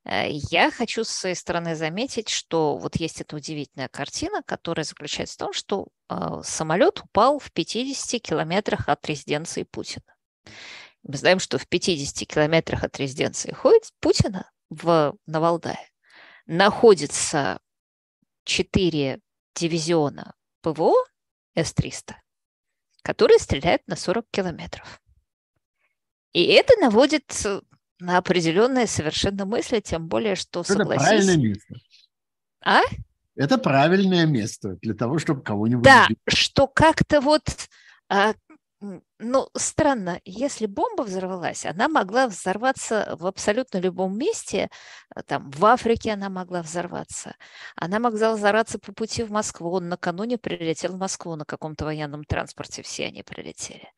Э, 0.06 0.28
я 0.30 0.72
хочу 0.72 1.04
с 1.04 1.10
своей 1.10 1.36
стороны 1.36 1.76
заметить, 1.76 2.30
что 2.30 2.78
вот 2.78 2.96
есть 2.96 3.20
эта 3.22 3.36
удивительная 3.36 3.90
картина, 3.90 4.42
которая 4.44 4.86
заключается 4.86 5.36
в 5.36 5.40
том, 5.40 5.54
что 5.54 5.88
э, 6.10 6.42
самолет 6.44 7.02
упал 7.02 7.38
в 7.38 7.52
50 7.52 8.22
километрах 8.22 8.88
от 8.88 9.06
резиденции 9.06 9.64
Путина. 9.64 10.16
Мы 11.04 11.18
знаем, 11.18 11.40
что 11.40 11.58
в 11.58 11.68
50 11.68 12.28
километрах 12.28 12.84
от 12.84 12.98
резиденции 12.98 13.52
ходит 13.52 13.92
Путина 14.00 14.50
в 14.70 15.16
Навалдае 15.26 15.90
находится 16.48 17.60
4 18.46 19.20
дивизиона 19.56 20.34
ПВО 20.62 20.96
С-300, 21.56 22.16
которые 23.04 23.40
стреляют 23.40 23.82
на 23.88 23.96
40 23.96 24.26
километров. 24.32 25.02
И 26.34 26.46
это 26.46 26.74
наводит 26.80 27.46
на 28.00 28.18
определенные 28.18 28.88
совершенно 28.88 29.46
мысли, 29.46 29.80
тем 29.80 30.08
более, 30.08 30.36
что 30.36 30.62
Это 30.62 30.86
правильное 30.86 31.38
место. 31.38 31.76
А? 32.64 32.82
Это 33.36 33.58
правильное 33.58 34.26
место 34.26 34.78
для 34.82 34.94
того, 34.94 35.20
чтобы 35.20 35.42
кого-нибудь... 35.42 35.84
Да, 35.84 36.06
убить. 36.06 36.18
что 36.28 36.68
как-то 36.68 37.22
вот 37.22 37.44
а, 38.10 38.34
ну, 39.20 39.50
странно, 39.56 40.22
если 40.26 40.66
бомба 40.66 41.04
взорвалась, 41.04 41.66
она 41.66 41.88
могла 41.88 42.28
взорваться 42.28 43.16
в 43.20 43.26
абсолютно 43.26 43.80
любом 43.80 44.18
месте, 44.18 44.70
э, 45.16 45.24
там, 45.24 45.50
в 45.52 45.66
Африке 45.66 46.14
она 46.14 46.30
могла 46.30 46.62
взорваться, 46.62 47.36
она 47.76 48.00
могла 48.00 48.34
взорваться 48.34 48.80
по 48.80 48.94
пути 48.94 49.24
в 49.24 49.32
Москву, 49.32 49.72
он 49.72 49.90
накануне 49.90 50.38
прилетел 50.38 50.94
в 50.94 51.00
Москву 51.00 51.36
на 51.36 51.46
каком-то 51.46 51.86
военном 51.86 52.24
транспорте, 52.24 52.82
все 52.84 53.06
они 53.08 53.24
прилетели. 53.24 53.92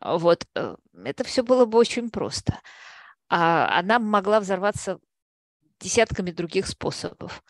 Вот, 0.00 0.46
э, 0.54 0.76
это 1.04 1.24
все 1.24 1.42
было 1.42 1.64
бы 1.66 1.78
очень 1.78 2.10
просто. 2.10 2.60
А 3.28 3.78
она 3.78 3.98
могла 3.98 4.40
взорваться 4.40 4.98
десятками 5.80 6.30
других 6.30 6.66
способов. 6.66 7.42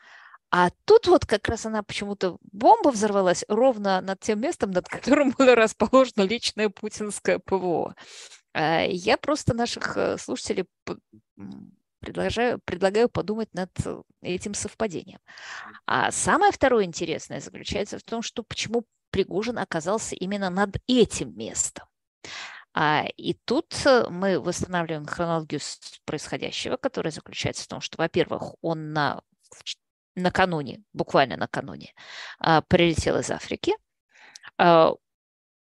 А 0.50 0.70
тут 0.84 1.06
вот 1.06 1.26
как 1.26 1.48
раз 1.48 1.66
она 1.66 1.82
почему-то 1.82 2.38
бомба 2.52 2.90
взорвалась 2.90 3.44
ровно 3.48 4.00
над 4.00 4.20
тем 4.20 4.40
местом, 4.40 4.72
над 4.72 4.88
которым 4.88 5.30
было 5.38 5.54
расположено 5.54 6.22
личное 6.22 6.68
путинское 6.68 7.38
ПВО. 7.38 7.94
А, 8.52 8.82
я 8.82 9.16
просто 9.16 9.54
наших 9.54 9.96
э, 9.96 10.18
слушателей 10.18 10.66
предлагаю, 12.00 12.60
предлагаю 12.64 13.08
подумать 13.08 13.52
над 13.54 13.70
этим 14.22 14.54
совпадением. 14.54 15.20
А 15.86 16.10
самое 16.10 16.50
второе 16.50 16.84
интересное 16.84 17.40
заключается 17.40 17.98
в 17.98 18.02
том, 18.02 18.22
что 18.22 18.42
почему 18.42 18.84
Пригожин 19.10 19.58
оказался 19.58 20.14
именно 20.16 20.50
над 20.50 20.76
этим 20.86 21.36
местом. 21.36 21.86
А, 22.72 23.04
и 23.16 23.34
тут 23.44 23.74
э, 23.84 24.08
мы 24.08 24.40
восстанавливаем 24.40 25.06
хронологию 25.06 25.60
происходящего, 26.04 26.76
которая 26.76 27.12
заключается 27.12 27.64
в 27.64 27.68
том, 27.68 27.80
что, 27.80 27.98
во-первых, 27.98 28.54
он 28.62 28.92
на 28.92 29.22
накануне, 30.14 30.82
буквально 30.92 31.36
накануне, 31.36 31.92
а, 32.38 32.62
прилетел 32.62 33.18
из 33.18 33.30
Африки. 33.30 33.74
А, 34.58 34.92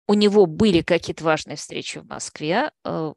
у 0.07 0.13
него 0.13 0.45
были 0.45 0.81
какие-то 0.81 1.23
важные 1.23 1.55
встречи 1.55 1.99
в 1.99 2.05
Москве. 2.05 2.71
А, 2.83 3.13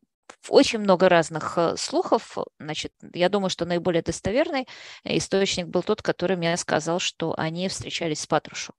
очень 0.48 0.80
много 0.80 1.08
разных 1.08 1.56
э, 1.56 1.76
слухов. 1.76 2.36
Значит, 2.58 2.92
я 3.14 3.28
думаю, 3.28 3.50
что 3.50 3.64
наиболее 3.64 4.02
достоверный 4.02 4.66
источник 5.04 5.66
был 5.66 5.82
тот, 5.82 6.02
который 6.02 6.36
мне 6.36 6.56
сказал, 6.56 6.98
что 6.98 7.34
они 7.38 7.68
встречались 7.68 8.20
с 8.20 8.26
Патрушем. 8.26 8.74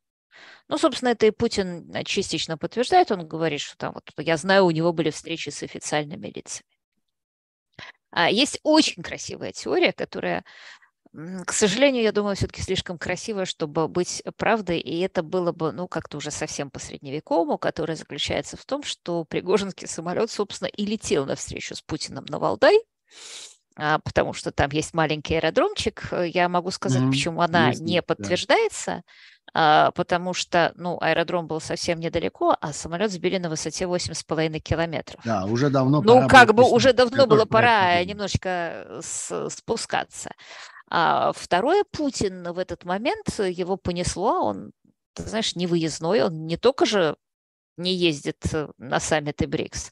Ну, 0.68 0.78
собственно, 0.78 1.10
это 1.10 1.26
и 1.26 1.32
Путин 1.32 1.90
э, 1.94 2.04
частично 2.04 2.58
подтверждает. 2.58 3.12
Он 3.12 3.28
говорит, 3.28 3.62
что 3.62 3.78
там 3.78 3.94
вот 3.94 4.12
я 4.18 4.38
знаю, 4.38 4.66
у 4.66 4.72
него 4.72 4.94
были 4.94 5.10
встречи 5.10 5.50
с 5.50 5.64
официальными 5.64 6.28
лицами. 6.28 6.68
Есть 8.30 8.60
очень 8.64 9.04
красивая 9.04 9.52
теория, 9.52 9.92
которая 9.92 10.44
к 11.46 11.52
сожалению, 11.52 12.04
я 12.04 12.12
думаю, 12.12 12.36
все-таки 12.36 12.62
слишком 12.62 13.00
красиво, 13.00 13.46
чтобы 13.46 13.88
быть 13.88 14.22
правдой, 14.38 14.80
и 14.80 15.00
это 15.00 15.24
было 15.24 15.52
бы, 15.52 15.72
ну, 15.72 15.88
как-то 15.88 16.18
уже 16.18 16.30
совсем 16.30 16.70
по-средневековому, 16.70 17.58
которое 17.58 17.96
заключается 17.96 18.56
в 18.56 18.66
том, 18.66 18.84
что 18.84 19.24
Пригожинский 19.24 19.88
самолет, 19.88 20.30
собственно, 20.30 20.68
и 20.68 20.86
летел 20.86 21.26
на 21.26 21.36
встречу 21.36 21.74
с 21.76 21.82
Путиным 21.82 22.26
на 22.30 22.38
Валдай, 22.38 22.80
а, 23.76 23.98
потому 24.00 24.34
что 24.34 24.52
там 24.52 24.70
есть 24.72 24.94
маленький 24.94 25.36
аэродромчик. 25.36 26.14
Я 26.26 26.50
могу 26.50 26.70
сказать, 26.70 27.02
mm-hmm. 27.02 27.10
почему 27.10 27.42
она 27.42 27.70
есть, 27.70 27.82
не 27.82 28.04
подтверждается, 28.04 29.02
да. 29.56 29.92
потому 29.96 30.36
что, 30.36 30.72
ну, 30.76 31.00
аэродром 31.02 31.48
был 31.48 31.60
совсем 31.62 32.00
недалеко, 32.00 32.56
а 32.62 32.74
самолет 32.74 33.12
сбили 33.12 33.40
на 33.40 33.50
высоте 33.50 33.86
8,5 33.86 34.60
километров. 34.60 35.20
Да, 35.26 35.46
уже 35.46 35.72
давно 35.72 36.02
Ну, 36.04 36.28
как 36.28 36.54
бы 36.54 36.64
уже 36.70 36.94
давно 36.94 37.26
было 37.26 37.46
пора 37.46 38.04
немножечко 38.04 39.00
спускаться. 39.02 40.30
А 40.90 41.34
второе, 41.34 41.84
Путин 41.92 42.44
в 42.54 42.60
этот 42.60 42.86
момент, 42.86 43.40
его 43.40 43.78
понесло, 43.78 44.46
он, 44.46 44.72
ты 45.14 45.24
знаешь, 45.24 45.56
не 45.56 45.68
выездной, 45.68 46.24
он 46.24 46.46
не 46.46 46.58
только 46.58 46.86
же 46.86 47.18
не 47.76 47.94
ездит 47.94 48.44
на 48.78 49.00
саммиты 49.00 49.48
БРИКС, 49.48 49.92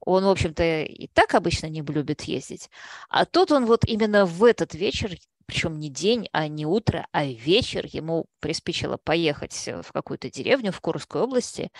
он, 0.00 0.24
в 0.24 0.28
общем-то, 0.28 0.82
и 0.82 1.08
так 1.08 1.34
обычно 1.34 1.66
не 1.66 1.82
любит 1.82 2.22
ездить. 2.22 2.70
А 3.08 3.26
тут 3.26 3.52
он 3.52 3.66
вот 3.66 3.84
именно 3.84 4.24
в 4.24 4.44
этот 4.44 4.74
вечер, 4.74 5.14
причем 5.44 5.78
не 5.78 5.90
день, 5.90 6.28
а 6.32 6.46
не 6.46 6.64
утро, 6.66 7.06
а 7.12 7.24
вечер, 7.24 7.86
ему 7.90 8.26
приспичило 8.40 8.96
поехать 8.96 9.68
в 9.82 9.92
какую-то 9.92 10.30
деревню 10.30 10.72
в 10.72 10.80
Курской 10.80 11.22
области 11.22 11.70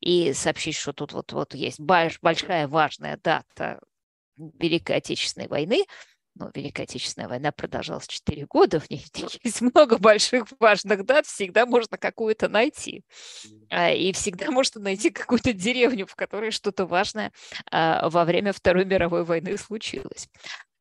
и 0.00 0.32
сообщить, 0.32 0.76
что 0.76 0.92
тут 0.92 1.12
вот, 1.12 1.32
вот 1.32 1.54
есть 1.54 1.80
большая 1.80 2.66
важная 2.66 3.20
дата 3.22 3.80
Великой 4.36 4.96
Отечественной 4.96 5.48
войны– 5.48 5.84
ну, 6.38 6.50
Великая 6.54 6.82
Отечественная 6.82 7.28
война 7.28 7.50
продолжалась 7.50 8.06
4 8.06 8.46
года, 8.46 8.80
в 8.80 8.90
ней 8.90 9.04
есть 9.42 9.60
много 9.62 9.98
больших 9.98 10.46
важных 10.60 11.04
дат, 11.04 11.26
всегда 11.26 11.66
можно 11.66 11.96
какую-то 11.96 12.48
найти. 12.48 13.04
А, 13.70 13.90
и 13.90 14.12
всегда 14.12 14.50
можно 14.50 14.80
найти 14.80 15.10
какую-то 15.10 15.52
деревню, 15.52 16.06
в 16.06 16.14
которой 16.14 16.50
что-то 16.50 16.86
важное 16.86 17.32
а, 17.70 18.08
во 18.10 18.24
время 18.24 18.52
Второй 18.52 18.84
мировой 18.84 19.24
войны 19.24 19.56
случилось. 19.56 20.28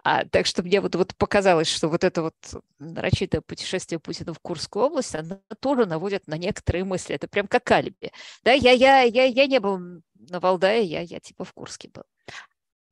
А, 0.03 0.25
так 0.25 0.45
что 0.45 0.61
мне 0.61 0.81
вот, 0.81 0.93
вот 0.95 1.15
показалось, 1.15 1.67
что 1.67 1.87
вот 1.87 2.03
это 2.03 2.21
вот 2.21 2.35
нарочитое 2.77 3.41
путешествие 3.41 3.97
Путина 3.97 4.33
в 4.33 4.39
Курскую 4.39 4.85
область, 4.85 5.15
оно 5.15 5.39
тоже 5.59 5.85
наводит 5.85 6.27
на 6.27 6.37
некоторые 6.37 6.83
мысли. 6.83 7.15
Это 7.15 7.27
прям 7.27 7.47
как 7.47 7.71
алиби. 7.71 8.11
Да, 8.43 8.51
я, 8.51 8.71
я, 8.71 9.01
я, 9.01 9.23
я 9.23 9.47
не 9.47 9.59
был 9.59 9.79
на 9.79 10.39
Валдае, 10.39 10.83
я, 10.83 11.01
я 11.01 11.19
типа 11.19 11.43
в 11.43 11.53
Курске 11.53 11.89
был. 11.91 12.03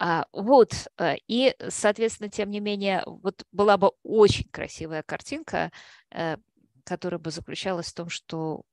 А, 0.05 0.25
вот, 0.33 0.73
э, 0.97 1.15
и, 1.29 1.55
соответственно, 1.69 2.29
тем 2.29 2.49
не 2.49 2.59
менее, 2.59 3.03
вот 3.05 3.45
была 3.53 3.77
бы 3.77 3.91
очень 4.03 4.49
красивая 4.51 5.01
картинка, 5.01 5.71
э, 6.11 6.35
которая 6.83 7.19
бы 7.19 7.31
заключалась 7.31 7.87
в 7.87 7.93
том, 7.93 8.09
что 8.09 8.63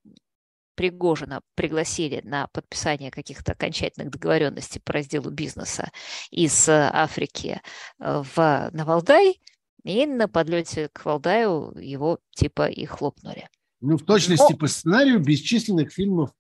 Пригожина 0.75 1.43
пригласили 1.55 2.21
на 2.25 2.49
подписание 2.49 3.13
каких-то 3.13 3.53
окончательных 3.53 4.11
договоренностей 4.11 4.81
по 4.81 4.93
разделу 4.93 5.31
бизнеса 5.31 5.93
из 6.33 6.69
Африки 6.69 7.61
э, 8.01 8.23
в, 8.35 8.71
на 8.73 8.85
Валдай, 8.85 9.41
и 9.85 10.07
на 10.07 10.27
подлете 10.27 10.89
к 10.89 11.05
Валдаю 11.05 11.79
его 11.79 12.19
типа 12.35 12.69
и 12.69 12.85
хлопнули. 12.87 13.49
Ну, 13.81 13.99
в 13.99 14.05
точности 14.05 14.55
Но... 14.55 14.59
по 14.59 14.67
сценарию 14.67 15.21
бесчисленных 15.21 15.93
фильмов 15.93 16.33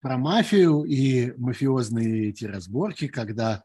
про 0.00 0.16
мафию 0.16 0.84
и 0.84 1.34
мафиозные 1.36 2.30
эти 2.30 2.46
разборки, 2.46 3.06
когда 3.06 3.64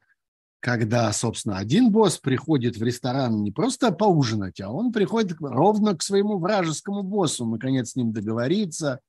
когда, 0.66 1.14
собственно, 1.14 1.60
один 1.60 1.92
босс 1.92 2.18
приходит 2.18 2.76
в 2.76 2.82
ресторан 2.82 3.44
не 3.44 3.52
просто 3.52 3.92
поужинать, 3.92 4.60
а 4.60 4.72
он 4.72 4.92
приходит 4.92 5.38
ровно 5.40 5.96
к 5.96 6.02
своему 6.02 6.40
вражескому 6.40 7.04
боссу, 7.04 7.46
наконец 7.46 7.92
с 7.92 7.96
ним 7.96 8.12
договориться, 8.12 9.00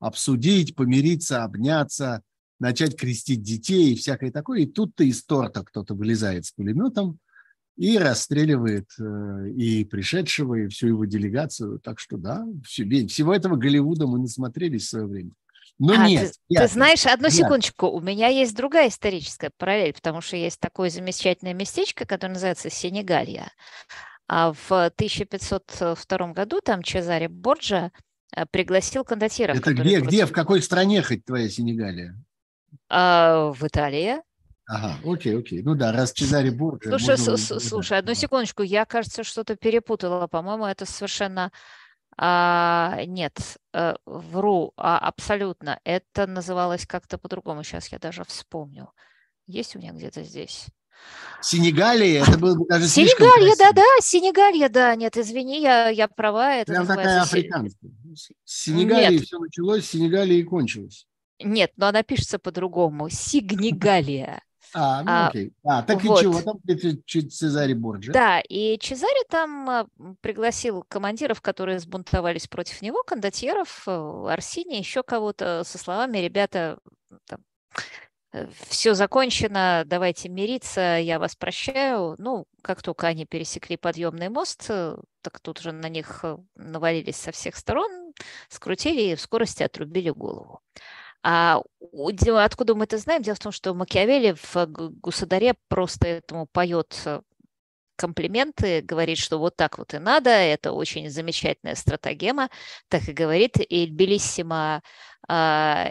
обсудить, 0.00 0.74
помириться, 0.74 1.44
обняться, 1.44 2.22
начать 2.58 2.96
крестить 2.96 3.42
детей 3.42 3.92
и 3.92 3.94
всякое 3.94 4.32
такое. 4.32 4.60
И 4.60 4.66
тут-то 4.66 5.04
из 5.04 5.22
торта 5.22 5.62
кто-то 5.62 5.94
вылезает 5.94 6.46
с 6.46 6.52
пулеметом 6.52 7.18
и 7.76 7.98
расстреливает 7.98 8.88
э, 8.98 9.50
и 9.50 9.84
пришедшего, 9.84 10.54
и 10.54 10.68
всю 10.68 10.86
его 10.86 11.04
делегацию. 11.04 11.78
Так 11.78 12.00
что 12.00 12.16
да, 12.16 12.46
всего 12.64 13.34
этого 13.34 13.56
Голливуда 13.56 14.06
мы 14.06 14.18
насмотрелись 14.18 14.86
в 14.86 14.88
свое 14.88 15.04
время. 15.04 15.32
Ну 15.78 15.94
а, 15.94 16.06
нет. 16.06 16.32
Ты, 16.48 16.56
ты 16.56 16.66
знаешь, 16.68 17.06
одну 17.06 17.28
нет. 17.28 17.34
секундочку, 17.34 17.88
у 17.88 18.00
меня 18.00 18.28
есть 18.28 18.54
другая 18.54 18.88
историческая 18.88 19.50
параллель, 19.56 19.92
потому 19.92 20.20
что 20.20 20.36
есть 20.36 20.60
такое 20.60 20.90
замечательное 20.90 21.54
местечко, 21.54 22.04
которое 22.04 22.34
называется 22.34 22.70
Сенегалья. 22.70 23.52
А 24.28 24.52
в 24.52 24.70
1502 24.70 26.32
году 26.32 26.60
там 26.60 26.82
Чезаре 26.82 27.28
Борджа 27.28 27.90
пригласил 28.50 29.04
кондотьеров. 29.04 29.58
Это 29.58 29.74
где, 29.74 30.00
где, 30.00 30.26
в 30.26 30.32
какой 30.32 30.62
стране 30.62 31.02
хоть 31.02 31.24
твоя 31.24 31.48
Сенегалия? 31.48 32.16
А, 32.88 33.52
в 33.52 33.66
Италии. 33.66 34.16
Ага, 34.66 34.96
окей, 35.04 35.36
окей. 35.36 35.62
Ну 35.62 35.74
да, 35.74 35.92
раз 35.92 36.12
Чезаре 36.12 36.50
Борджи... 36.50 36.88
Слушай, 36.88 37.18
можно... 37.18 37.36
слушай, 37.36 37.98
одну 37.98 38.14
секундочку, 38.14 38.62
я, 38.62 38.84
кажется, 38.84 39.24
что-то 39.24 39.56
перепутала. 39.56 40.26
По-моему, 40.28 40.64
это 40.66 40.86
совершенно... 40.86 41.50
А, 42.16 43.04
нет, 43.06 43.58
а, 43.72 43.96
вру, 44.06 44.72
а, 44.76 44.98
абсолютно. 44.98 45.80
Это 45.84 46.26
называлось 46.26 46.86
как-то 46.86 47.18
по-другому. 47.18 47.62
Сейчас 47.62 47.88
я 47.88 47.98
даже 47.98 48.24
вспомню. 48.24 48.90
Есть 49.46 49.76
у 49.76 49.78
меня 49.78 49.92
где-то 49.92 50.22
здесь. 50.22 50.66
Сенегалия, 51.40 52.22
это 52.22 52.38
было 52.38 52.56
даже 52.68 52.86
Сенегалья, 52.86 53.56
да-да, 53.58 53.82
Сенегалья, 54.00 54.68
да, 54.68 54.94
нет, 54.94 55.16
извини, 55.16 55.60
я, 55.60 55.88
я 55.88 56.06
права. 56.06 56.54
Это 56.54 56.72
Прям 56.72 56.86
такая 56.86 57.22
африканская. 57.22 57.90
С 58.14 58.62
Сенегалии 58.62 59.18
все 59.18 59.38
началось, 59.38 59.84
с 59.84 59.90
Сенегалии 59.90 60.36
и 60.36 60.44
кончилось. 60.44 61.06
Нет, 61.40 61.72
но 61.76 61.88
она 61.88 62.04
пишется 62.04 62.38
по-другому. 62.38 63.08
Сигнигалия. 63.08 64.42
А, 64.74 65.02
ну 65.02 65.10
а, 65.10 65.28
окей. 65.28 65.52
А, 65.64 65.82
так 65.82 66.02
вот. 66.02 66.20
и 66.20 66.22
чего 66.22 66.40
там 66.40 66.58
Цезарь 67.30 67.74
Борджи? 67.74 68.12
Да, 68.12 68.40
и 68.40 68.78
Цезарь 68.78 69.24
там 69.28 69.68
а, 69.68 69.86
пригласил 70.20 70.84
командиров, 70.88 71.40
которые 71.40 71.78
сбунтовались 71.78 72.48
против 72.48 72.80
него, 72.80 73.02
кондотьеров, 73.02 73.84
э, 73.86 74.26
Арсения, 74.30 74.78
еще 74.78 75.02
кого-то, 75.02 75.62
со 75.64 75.78
словами, 75.78 76.18
ребята, 76.18 76.78
там, 77.26 77.40
э, 78.32 78.48
все 78.68 78.94
закончено, 78.94 79.82
давайте 79.84 80.28
мириться, 80.30 80.98
я 80.98 81.18
вас 81.18 81.36
прощаю. 81.36 82.14
Ну, 82.18 82.46
как 82.62 82.82
только 82.82 83.06
они 83.06 83.26
пересекли 83.26 83.76
подъемный 83.76 84.30
мост, 84.30 84.66
э, 84.70 84.96
так 85.20 85.40
тут 85.40 85.58
же 85.58 85.72
на 85.72 85.88
них 85.88 86.24
навалились 86.54 87.16
со 87.16 87.30
всех 87.30 87.56
сторон, 87.56 88.14
скрутили 88.48 89.12
и 89.12 89.14
в 89.16 89.20
скорости 89.20 89.62
отрубили 89.62 90.10
голову. 90.10 90.60
А 91.22 91.62
откуда 92.36 92.74
мы 92.74 92.84
это 92.84 92.98
знаем? 92.98 93.22
Дело 93.22 93.36
в 93.36 93.40
том, 93.40 93.52
что 93.52 93.74
Макиавелли 93.74 94.34
в 94.34 94.66
Гусадаре 94.66 95.54
просто 95.68 96.08
этому 96.08 96.46
поет 96.46 97.00
э, 97.04 97.20
комплименты, 97.96 98.80
говорит, 98.80 99.18
что 99.18 99.38
вот 99.38 99.54
так 99.56 99.78
вот 99.78 99.94
и 99.94 99.98
надо, 99.98 100.30
это 100.30 100.72
очень 100.72 101.08
замечательная 101.08 101.76
стратегема, 101.76 102.48
так 102.88 103.08
и 103.08 103.12
говорит, 103.12 103.58
и 103.60 103.86
Белиссима 103.86 104.82
э, 105.28 105.32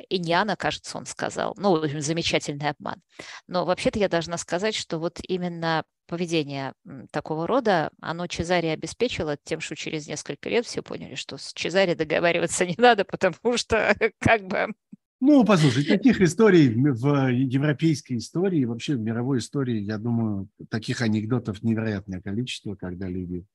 Иньяна, 0.10 0.58
кажется, 0.58 0.98
он 0.98 1.06
сказал, 1.06 1.54
ну, 1.58 1.78
в 1.78 1.84
общем, 1.84 2.02
замечательный 2.02 2.70
обман. 2.70 3.02
Но 3.48 3.64
вообще-то 3.66 4.00
я 4.00 4.10
должна 4.10 4.38
сказать, 4.38 4.76
что 4.76 5.00
вот 5.00 5.20
именно 5.26 5.86
поведение 6.08 6.74
такого 7.12 7.48
рода, 7.48 7.90
оно 8.02 8.28
Чезаре 8.28 8.74
обеспечило 8.74 9.38
тем, 9.46 9.62
что 9.62 9.78
через 9.78 10.08
несколько 10.08 10.50
лет 10.50 10.66
все 10.66 10.82
поняли, 10.82 11.16
что 11.16 11.38
с 11.38 11.54
Чезаре 11.54 11.96
договариваться 11.96 12.66
не 12.66 12.76
надо, 12.78 13.06
потому 13.06 13.58
что 13.58 13.96
как 14.20 14.46
бы 14.46 14.74
ну, 15.22 15.46
послушай, 15.46 15.86
таких 15.86 16.20
историй 16.20 16.68
в 16.70 17.30
европейской 17.30 18.18
истории, 18.18 18.66
вообще 18.66 18.96
в 18.96 19.00
мировой 19.00 19.38
истории, 19.38 19.80
я 19.80 20.00
думаю, 20.00 20.50
таких 20.70 21.02
анекдотов 21.02 21.62
невероятное 21.62 22.22
количество, 22.22 22.76
когда 22.76 23.08
люди... 23.08 23.46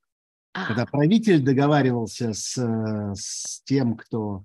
Когда 0.53 0.87
правитель 0.87 1.43
договаривался 1.43 2.33
с, 2.33 2.57
с 3.15 3.63
тем, 3.65 3.95
кто 3.97 4.45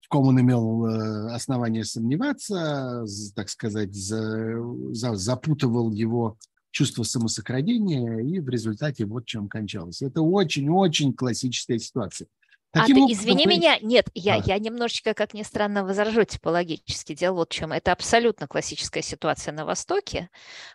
в 0.00 0.08
ком 0.08 0.28
он 0.28 0.40
имел 0.40 0.86
э, 0.86 1.32
основания 1.32 1.84
сомневаться, 1.84 3.04
так 3.34 3.48
сказать, 3.48 3.94
за, 3.94 4.58
за, 4.92 5.14
запутывал 5.14 5.92
его 5.92 6.38
чувство 6.70 7.02
самосохранения, 7.02 8.18
и 8.18 8.40
в 8.40 8.48
результате 8.48 9.04
вот 9.04 9.26
чем 9.26 9.48
кончалось. 9.48 10.02
Это 10.02 10.22
очень-очень 10.22 11.12
классическая 11.12 11.78
ситуация. 11.78 12.26
Таким 12.70 13.04
а 13.04 13.06
ты, 13.06 13.12
извини 13.14 13.46
вы... 13.46 13.52
меня, 13.52 13.78
нет, 13.80 14.08
я, 14.14 14.34
а. 14.34 14.42
я 14.44 14.58
немножечко, 14.58 15.14
как 15.14 15.32
ни 15.32 15.42
странно, 15.42 15.84
возражу 15.84 16.24
типологически. 16.24 17.14
Дело 17.14 17.36
вот 17.36 17.50
в 17.50 17.54
чем. 17.54 17.72
Это 17.72 17.92
абсолютно 17.92 18.46
классическая 18.46 19.02
ситуация 19.02 19.52
на 19.52 19.64
Востоке. 19.64 20.28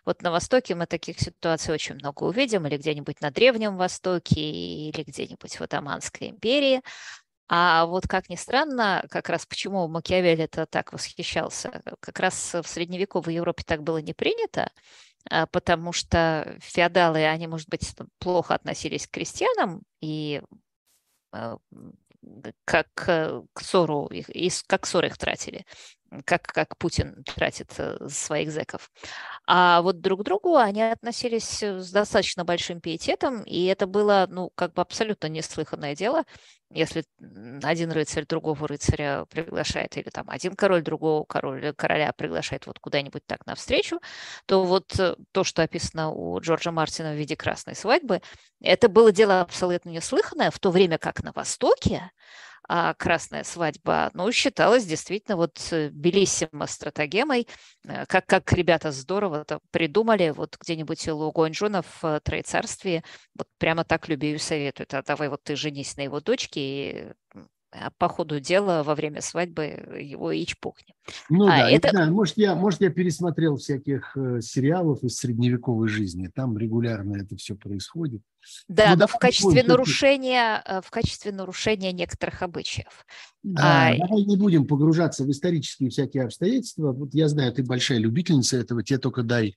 Вот 0.04 0.22
на 0.22 0.32
Востоке 0.32 0.74
мы 0.74 0.86
таких 0.86 1.20
ситуаций 1.20 1.72
очень 1.72 1.94
много 1.94 2.24
увидим, 2.24 2.66
или 2.66 2.76
где-нибудь 2.76 3.20
на 3.20 3.30
Древнем 3.30 3.76
Востоке, 3.76 4.40
или 4.40 5.04
где-нибудь 5.04 5.56
в 5.56 5.62
Отоманской 5.62 6.30
империи. 6.30 6.82
А 7.48 7.86
вот 7.86 8.08
как 8.08 8.28
ни 8.28 8.36
странно, 8.36 9.04
как 9.10 9.28
раз 9.28 9.46
почему 9.46 9.86
Макиавелли 9.86 10.44
это 10.44 10.66
так 10.66 10.92
восхищался, 10.92 11.82
как 12.00 12.18
раз 12.18 12.54
в 12.54 12.66
средневековой 12.66 13.34
Европе 13.34 13.62
так 13.66 13.82
было 13.82 13.98
не 13.98 14.14
принято, 14.14 14.70
а, 15.30 15.46
потому 15.46 15.92
что 15.92 16.56
феодалы, 16.60 17.24
они, 17.26 17.46
может 17.46 17.68
быть, 17.68 17.94
плохо 18.18 18.54
относились 18.54 19.06
к 19.06 19.10
крестьянам, 19.10 19.82
и 20.00 20.42
как 22.64 22.88
э, 23.08 23.42
ссору, 23.60 24.06
и 24.06 24.50
как 24.66 24.86
ссоры 24.86 25.08
их 25.08 25.18
тратили, 25.18 25.66
как, 26.22 26.42
как 26.42 26.76
Путин 26.78 27.24
тратит 27.24 27.72
э, 27.78 28.08
своих 28.08 28.50
зеков. 28.50 28.90
А 29.46 29.82
вот 29.82 30.00
друг 30.00 30.20
к 30.20 30.24
другу 30.24 30.56
они 30.56 30.82
относились 30.82 31.62
с 31.62 31.90
достаточно 31.90 32.44
большим 32.44 32.80
пиететом, 32.80 33.42
и 33.42 33.64
это 33.64 33.86
было, 33.86 34.26
ну, 34.30 34.50
как 34.54 34.72
бы 34.74 34.82
абсолютно 34.82 35.26
неслыханное 35.28 35.94
дело, 35.94 36.24
если 36.70 37.04
один 37.62 37.92
рыцарь 37.92 38.26
другого 38.26 38.66
рыцаря 38.66 39.26
приглашает, 39.30 39.96
или 39.96 40.10
там 40.10 40.28
один 40.28 40.56
король 40.56 40.82
другого 40.82 41.24
короля, 41.24 41.72
короля 41.72 42.12
приглашает 42.12 42.66
вот 42.66 42.80
куда-нибудь 42.80 43.24
так 43.26 43.46
навстречу, 43.46 44.00
то 44.46 44.64
вот 44.64 44.88
то, 45.32 45.44
что 45.44 45.62
описано 45.62 46.10
у 46.10 46.40
Джорджа 46.40 46.72
Мартина 46.72 47.12
в 47.12 47.16
виде 47.16 47.36
красной 47.36 47.76
свадьбы, 47.76 48.22
это 48.60 48.88
было 48.88 49.12
дело 49.12 49.40
абсолютно 49.40 49.90
неслыханное, 49.90 50.50
в 50.50 50.58
то 50.58 50.70
время 50.70 50.98
как 50.98 51.22
на 51.22 51.32
Востоке 51.32 52.10
а 52.68 52.94
красная 52.94 53.44
свадьба, 53.44 54.10
ну, 54.14 54.30
считалась 54.32 54.84
действительно 54.86 55.36
вот 55.36 55.58
э, 55.70 55.88
белиссимо 55.90 56.66
стратегемой, 56.66 57.46
э, 57.84 58.06
как, 58.06 58.26
как 58.26 58.52
ребята 58.52 58.92
здорово 58.92 59.42
это 59.42 59.60
придумали, 59.70 60.30
вот 60.30 60.56
где-нибудь 60.58 61.08
у 61.08 61.30
Гуанчжуна 61.30 61.82
в 61.82 62.04
э, 62.04 62.20
Троецарстве, 62.20 63.04
вот 63.36 63.48
прямо 63.58 63.84
так 63.84 64.08
Любею 64.08 64.38
советуют, 64.38 64.94
а 64.94 65.02
давай 65.02 65.28
вот 65.28 65.42
ты 65.42 65.56
женись 65.56 65.96
на 65.96 66.02
его 66.02 66.20
дочке, 66.20 66.60
и 66.60 67.12
по 67.98 68.08
ходу 68.08 68.40
дела 68.40 68.82
во 68.82 68.94
время 68.94 69.20
свадьбы 69.20 69.64
его 70.00 70.32
и 70.32 70.44
чпухни. 70.46 70.94
Ну 71.28 71.46
а 71.46 71.50
да, 71.50 71.70
это... 71.70 71.90
да, 71.92 72.10
может 72.10 72.36
я, 72.36 72.54
может 72.54 72.80
я 72.80 72.90
пересмотрел 72.90 73.56
всяких 73.56 74.16
э, 74.16 74.40
сериалов 74.40 75.02
из 75.02 75.16
средневековой 75.16 75.88
жизни, 75.88 76.30
там 76.34 76.56
регулярно 76.56 77.16
это 77.16 77.36
все 77.36 77.54
происходит. 77.54 78.22
Да, 78.68 78.90
ну, 78.90 79.00
но 79.00 79.06
в 79.06 79.18
качестве 79.18 79.62
нарушения, 79.62 80.62
э, 80.64 80.80
в 80.82 80.90
качестве 80.90 81.32
нарушения 81.32 81.92
некоторых 81.92 82.42
обычаев. 82.42 83.06
Да, 83.42 83.88
а... 83.88 83.98
Давай 83.98 84.24
не 84.24 84.36
будем 84.36 84.66
погружаться 84.66 85.24
в 85.24 85.30
исторические 85.30 85.90
всякие 85.90 86.24
обстоятельства. 86.24 86.92
Вот 86.92 87.14
я 87.14 87.28
знаю, 87.28 87.52
ты 87.52 87.62
большая 87.62 87.98
любительница 87.98 88.56
этого, 88.56 88.82
тебе 88.82 88.98
только 88.98 89.22
дай 89.22 89.56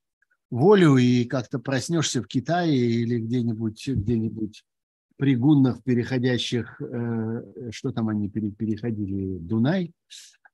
волю 0.50 0.98
и 0.98 1.26
как-то 1.26 1.60
проснешься 1.60 2.22
в 2.22 2.28
Китае 2.28 2.76
или 2.76 3.20
где-нибудь 3.20 3.88
где-нибудь 3.88 4.64
при 5.18 5.36
гуннах, 5.36 5.84
переходящих, 5.84 6.80
э, 6.82 7.72
что 7.72 7.92
там 7.92 8.10
они 8.10 8.30
переходили, 8.30 9.38
Дунай. 9.40 9.92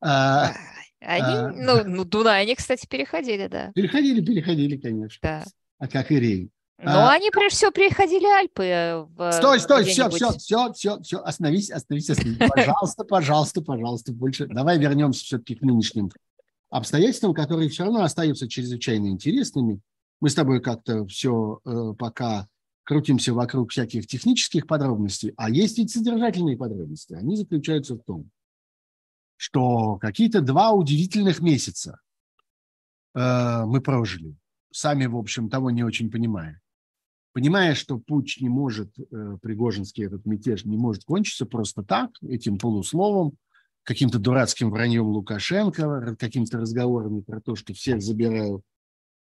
А, 0.01 0.51
они, 0.99 1.21
а, 1.21 1.51
ну, 1.51 1.83
ну, 1.85 2.05
Дунай 2.05 2.41
они, 2.41 2.55
кстати, 2.55 2.87
переходили, 2.87 3.47
да. 3.47 3.71
Переходили, 3.75 4.25
переходили, 4.25 4.77
конечно. 4.77 5.19
Да. 5.21 5.43
А 5.79 5.87
как 5.87 6.11
и 6.11 6.19
Рейн. 6.19 6.49
Ну, 6.81 6.91
а, 6.91 7.13
они 7.13 7.29
прежде 7.29 7.57
всего 7.57 7.71
переходили 7.71 8.25
Альпы. 8.25 8.63
Э, 8.63 9.05
в, 9.15 9.31
стой, 9.31 9.59
стой, 9.59 9.83
все, 9.85 10.09
все, 10.09 10.31
все, 10.31 10.73
все, 10.73 11.01
все, 11.01 11.17
остановись, 11.19 11.71
остановись, 11.71 12.09
остановись. 12.09 12.37
Пожалуйста, 12.49 13.03
пожалуйста, 13.03 13.61
пожалуйста, 13.61 14.11
больше. 14.13 14.47
Давай 14.47 14.77
вернемся 14.79 15.23
все-таки 15.23 15.55
к 15.55 15.61
нынешним 15.61 16.09
обстоятельствам, 16.69 17.33
которые 17.33 17.69
все 17.69 17.83
равно 17.83 18.03
остаются 18.03 18.49
чрезвычайно 18.49 19.07
интересными. 19.07 19.79
Мы 20.19 20.29
с 20.29 20.35
тобой 20.35 20.61
как-то 20.61 21.05
все 21.05 21.59
э, 21.65 21.93
пока 21.97 22.47
крутимся 22.83 23.33
вокруг 23.33 23.71
всяких 23.71 24.07
технических 24.07 24.67
подробностей, 24.67 25.33
а 25.37 25.49
есть 25.49 25.77
ведь 25.77 25.91
содержательные 25.91 26.57
подробности. 26.57 27.13
Они 27.13 27.35
заключаются 27.35 27.95
в 27.95 28.03
том, 28.03 28.29
что 29.37 29.97
какие-то 29.97 30.41
два 30.41 30.71
удивительных 30.71 31.41
месяца 31.41 31.99
э, 33.15 33.63
мы 33.65 33.81
прожили, 33.81 34.35
сами, 34.71 35.05
в 35.05 35.17
общем, 35.17 35.49
того 35.49 35.71
не 35.71 35.83
очень 35.83 36.11
понимая. 36.11 36.61
Понимая, 37.33 37.73
что 37.73 37.97
путь 37.97 38.37
не 38.41 38.49
может, 38.49 38.91
э, 38.99 39.37
Пригожинский 39.41 40.05
этот 40.05 40.25
мятеж 40.25 40.65
не 40.65 40.77
может 40.77 41.03
кончиться 41.05 41.45
просто 41.45 41.83
так, 41.83 42.11
этим 42.21 42.57
полусловом, 42.57 43.37
каким-то 43.83 44.19
дурацким 44.19 44.69
враньем 44.69 45.07
Лукашенко, 45.07 46.15
какими-то 46.17 46.59
разговорами 46.59 47.21
про 47.21 47.41
то, 47.41 47.55
что 47.55 47.73
всех 47.73 48.01
забираю 48.01 48.61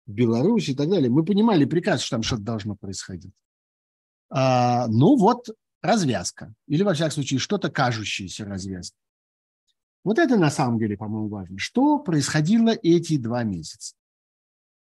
в 0.07 0.13
Беларусь 0.13 0.69
и 0.69 0.75
так 0.75 0.89
далее. 0.89 1.11
Мы 1.11 1.25
понимали 1.25 1.65
прекрасно, 1.65 2.05
что 2.05 2.17
там 2.17 2.23
что-то 2.23 2.43
должно 2.43 2.77
происходить. 2.77 3.33
А, 4.35 4.89
ну 4.89 5.17
вот 5.17 5.49
развязка. 5.83 6.55
Или, 6.67 6.83
во 6.83 6.95
всяком 6.95 7.13
случае, 7.13 7.39
что-то 7.39 7.71
кажущееся 7.71 8.45
развязка. 8.45 8.97
Вот 10.05 10.19
это 10.19 10.37
на 10.37 10.51
самом 10.51 10.79
деле, 10.79 10.97
по-моему, 10.97 11.29
важно. 11.29 11.59
Что 11.59 11.99
происходило 11.99 12.71
эти 12.71 13.19
два 13.19 13.45
месяца? 13.45 13.95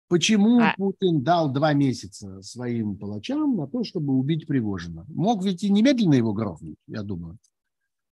Почему 0.07 0.59
а... 0.59 0.73
Путин 0.77 1.23
дал 1.23 1.51
два 1.51 1.73
месяца 1.73 2.41
своим 2.41 2.95
палачам 2.95 3.57
на 3.57 3.67
то, 3.67 3.83
чтобы 3.83 4.13
убить 4.13 4.47
Пригожина? 4.47 5.05
Мог 5.09 5.43
ведь 5.43 5.63
и 5.63 5.69
немедленно 5.69 6.13
его 6.13 6.33
грохнуть, 6.33 6.77
я 6.87 7.03
думаю. 7.03 7.37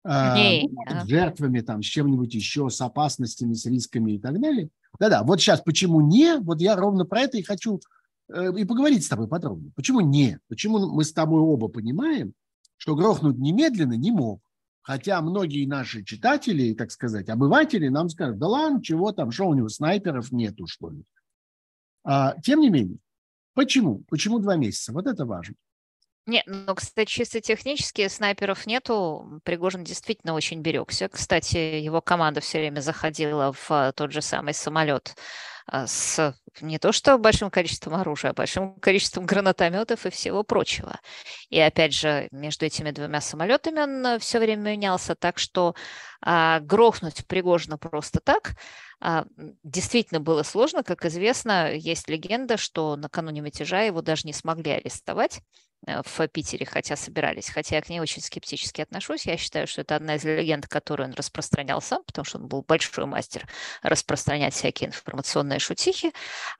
не, 0.06 0.70
может, 0.72 1.04
с 1.04 1.08
жертвами, 1.08 1.62
там, 1.62 1.82
с 1.82 1.86
чем-нибудь 1.86 2.34
еще, 2.34 2.70
с 2.70 2.82
опасностями, 2.82 3.54
с 3.54 3.66
рисками 3.66 4.14
и 4.14 4.20
так 4.20 4.40
далее. 4.40 4.70
Да-да, 5.00 5.24
вот 5.24 5.40
сейчас 5.40 5.62
почему 5.62 6.02
не, 6.02 6.38
вот 6.40 6.62
я 6.62 6.76
ровно 6.76 7.06
про 7.06 7.22
это 7.22 7.38
и 7.38 7.44
хочу 7.44 7.80
и 8.30 8.66
поговорить 8.66 9.06
с 9.06 9.10
тобой 9.10 9.28
подробно. 9.28 9.72
Почему 9.76 10.02
не? 10.02 10.40
Почему 10.48 10.92
мы 10.92 11.04
с 11.04 11.14
тобой 11.14 11.42
оба 11.42 11.68
понимаем, 11.68 12.34
что 12.78 12.96
грохнуть 12.96 13.38
немедленно 13.38 13.94
не 13.94 14.12
мог? 14.12 14.42
Хотя 14.82 15.22
многие 15.22 15.66
наши 15.66 16.04
читатели, 16.04 16.74
так 16.74 16.92
сказать, 16.92 17.28
обыватели 17.28 17.90
нам 17.90 18.08
скажут, 18.08 18.38
да 18.40 18.48
ладно, 18.48 18.82
чего 18.82 19.12
там, 19.12 19.32
что 19.32 19.50
у 19.50 19.54
него, 19.54 19.68
снайперов 19.68 20.32
нету, 20.32 20.66
что 20.66 20.90
ли. 20.90 21.04
А, 22.06 22.40
тем 22.42 22.62
не 22.62 22.70
менее, 22.70 22.98
почему? 23.54 24.06
Почему 24.08 24.40
два 24.40 24.56
месяца? 24.56 24.94
Вот 24.94 25.06
это 25.06 25.26
важно. 25.26 25.56
Нет, 26.28 26.44
ну, 26.46 26.76
кстати, 26.76 27.10
чисто 27.10 27.40
технически 27.40 28.06
снайперов 28.10 28.66
нету. 28.66 29.40
Пригожин 29.46 29.86
действительно 29.86 30.34
очень 30.34 30.62
берегся. 30.62 31.08
Кстати, 31.08 31.56
его 31.56 32.02
команда 32.02 32.42
все 32.42 32.60
время 32.60 32.82
заходила 32.82 33.54
в 33.54 33.72
а, 33.72 33.94
тот 33.94 34.12
же 34.12 34.22
самый 34.22 34.54
самолет 34.54 35.16
а, 35.68 35.88
с 35.88 36.36
не 36.60 36.80
то 36.80 36.92
что 36.92 37.18
большим 37.18 37.50
количеством 37.50 37.94
оружия, 37.96 38.32
а 38.32 38.34
большим 38.34 38.76
количеством 38.82 39.26
гранатометов 39.26 40.06
и 40.06 40.10
всего 40.10 40.44
прочего. 40.44 41.00
И 41.50 41.62
опять 41.62 41.94
же, 41.94 42.28
между 42.32 42.66
этими 42.66 42.92
двумя 42.92 43.22
самолетами 43.22 43.80
он 43.80 44.20
все 44.20 44.40
время 44.40 44.72
менялся, 44.72 45.16
так 45.16 45.40
что 45.40 45.76
а, 46.22 46.60
грохнуть 46.60 47.26
Пригожина 47.26 47.78
просто 47.78 48.20
так 48.20 48.56
а, 49.00 49.24
действительно 49.64 50.20
было 50.20 50.44
сложно. 50.44 50.84
Как 50.84 51.06
известно, 51.06 51.72
есть 51.72 52.10
легенда, 52.10 52.58
что 52.58 52.98
накануне 52.98 53.40
мятежа 53.40 53.84
его 53.84 54.02
даже 54.02 54.24
не 54.26 54.34
смогли 54.34 54.72
арестовать. 54.72 55.40
Э, 55.88 56.02
в 56.04 56.28
Питере, 56.28 56.66
хотя 56.66 56.96
собирались, 56.96 57.50
хотя 57.50 57.78
я 57.78 57.82
к 57.82 57.90
ней 57.90 58.02
очень 58.02 58.22
скептически 58.22 58.82
отношусь. 58.82 59.26
Я 59.26 59.38
считаю, 59.38 59.68
что 59.68 59.82
это 59.82 59.96
одна 59.96 60.16
из 60.16 60.24
легенд, 60.26 60.68
которую 60.68 61.08
он 61.08 61.14
распространял 61.14 61.82
сам, 61.82 62.04
потому 62.04 62.26
что 62.26 62.40
он 62.40 62.48
был 62.48 62.62
большой 62.62 63.06
мастер 63.06 63.48
распространять 63.82 64.54
всякие 64.54 64.90
информационные 64.90 65.60
шутихи. 65.60 66.12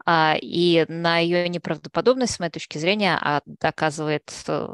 А, 0.06 0.36
и 0.42 0.86
на 0.88 1.20
ее 1.20 1.50
неправдоподобность, 1.50 2.36
с 2.36 2.40
моей 2.40 2.52
точки 2.52 2.78
зрения, 2.78 3.20
а, 3.22 3.42
доказывает 3.46 4.32
э, 4.48 4.68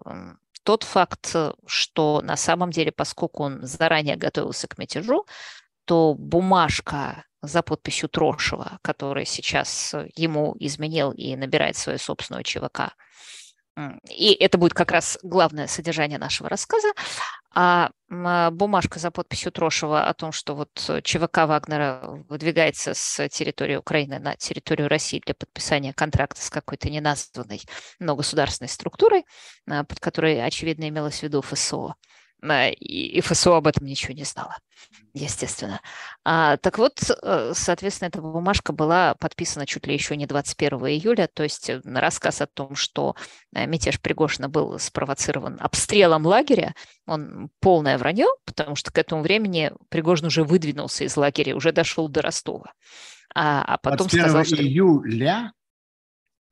тот 0.64 0.84
факт, 0.84 1.36
что 1.66 2.22
на 2.22 2.38
самом 2.38 2.70
деле, 2.70 2.92
поскольку 2.92 3.44
он 3.44 3.66
заранее 3.66 4.18
готовился 4.18 4.68
к 4.68 4.78
мятежу, 4.78 5.26
то 5.86 6.14
бумажка 6.14 7.26
за 7.42 7.64
подписью 7.64 8.08
Трошева, 8.08 8.78
который 8.84 9.26
сейчас 9.26 9.96
ему 10.16 10.56
изменил 10.60 11.12
и 11.12 11.36
набирает 11.36 11.76
свою 11.76 11.98
собственную 11.98 12.44
ЧВК, 12.44 12.94
и 14.10 14.34
это 14.34 14.58
будет 14.58 14.74
как 14.74 14.92
раз 14.92 15.18
главное 15.24 15.68
содержание 15.68 16.20
нашего 16.20 16.50
рассказа. 16.50 16.90
А, 17.56 17.92
а 18.10 18.52
бумажка 18.52 19.00
за 19.00 19.12
подписью 19.12 19.52
Трошева 19.52 20.08
о 20.08 20.14
том, 20.14 20.32
что 20.32 20.56
вот 20.56 20.70
ЧВК 21.04 21.46
Вагнера 21.46 22.24
выдвигается 22.30 22.94
с 22.94 23.28
территории 23.30 23.76
Украины 23.76 24.20
на 24.20 24.36
территорию 24.36 24.90
России 24.90 25.22
для 25.26 25.36
подписания 25.36 25.94
контракта 25.94 26.42
с 26.42 26.50
какой-то 26.50 26.90
неназванной, 26.90 27.62
но 28.00 28.16
государственной 28.16 28.70
структурой, 28.70 29.26
а, 29.70 29.84
под 29.84 30.00
которой, 30.00 30.44
очевидно, 30.44 30.90
имелось 30.90 31.20
в 31.20 31.24
виду 31.24 31.42
ФСО 31.42 31.96
и 32.52 33.22
ФСО 33.22 33.58
об 33.58 33.68
этом 33.68 33.86
ничего 33.86 34.14
не 34.14 34.24
знала, 34.24 34.58
естественно. 35.14 35.82
А, 36.24 36.58
так 36.58 36.78
вот, 36.78 37.00
э, 37.10 37.54
соответственно, 37.56 38.10
эта 38.10 38.22
бумажка 38.22 38.74
была 38.74 39.16
подписана 39.16 39.66
чуть 39.66 39.88
ли 39.88 39.94
еще 39.94 40.18
не 40.18 40.26
21 40.26 40.80
июля, 40.88 41.30
то 41.34 41.44
есть 41.44 41.70
э, 41.70 41.82
рассказ 41.86 42.42
о 42.42 42.48
том, 42.48 42.76
что 42.76 43.16
э, 43.54 43.66
мятеж 43.66 44.02
Пригожина 44.02 44.50
был 44.50 44.78
спровоцирован 44.80 45.58
обстрелом 45.60 46.26
лагеря, 46.26 46.76
он 47.06 47.50
полное 47.60 47.98
вранье, 47.98 48.28
потому 48.46 48.76
что 48.76 48.92
к 48.92 48.98
этому 48.98 49.22
времени 49.22 49.72
Пригожин 49.90 50.28
уже 50.28 50.44
выдвинулся 50.44 51.06
из 51.06 51.16
лагеря, 51.16 51.56
уже 51.56 51.72
дошел 51.72 52.08
до 52.10 52.22
Ростова. 52.22 52.74
А, 53.36 53.64
а 53.64 53.78
потом 53.78 54.10
сказал, 54.10 54.44
что... 54.44 54.56
июля 54.58 55.54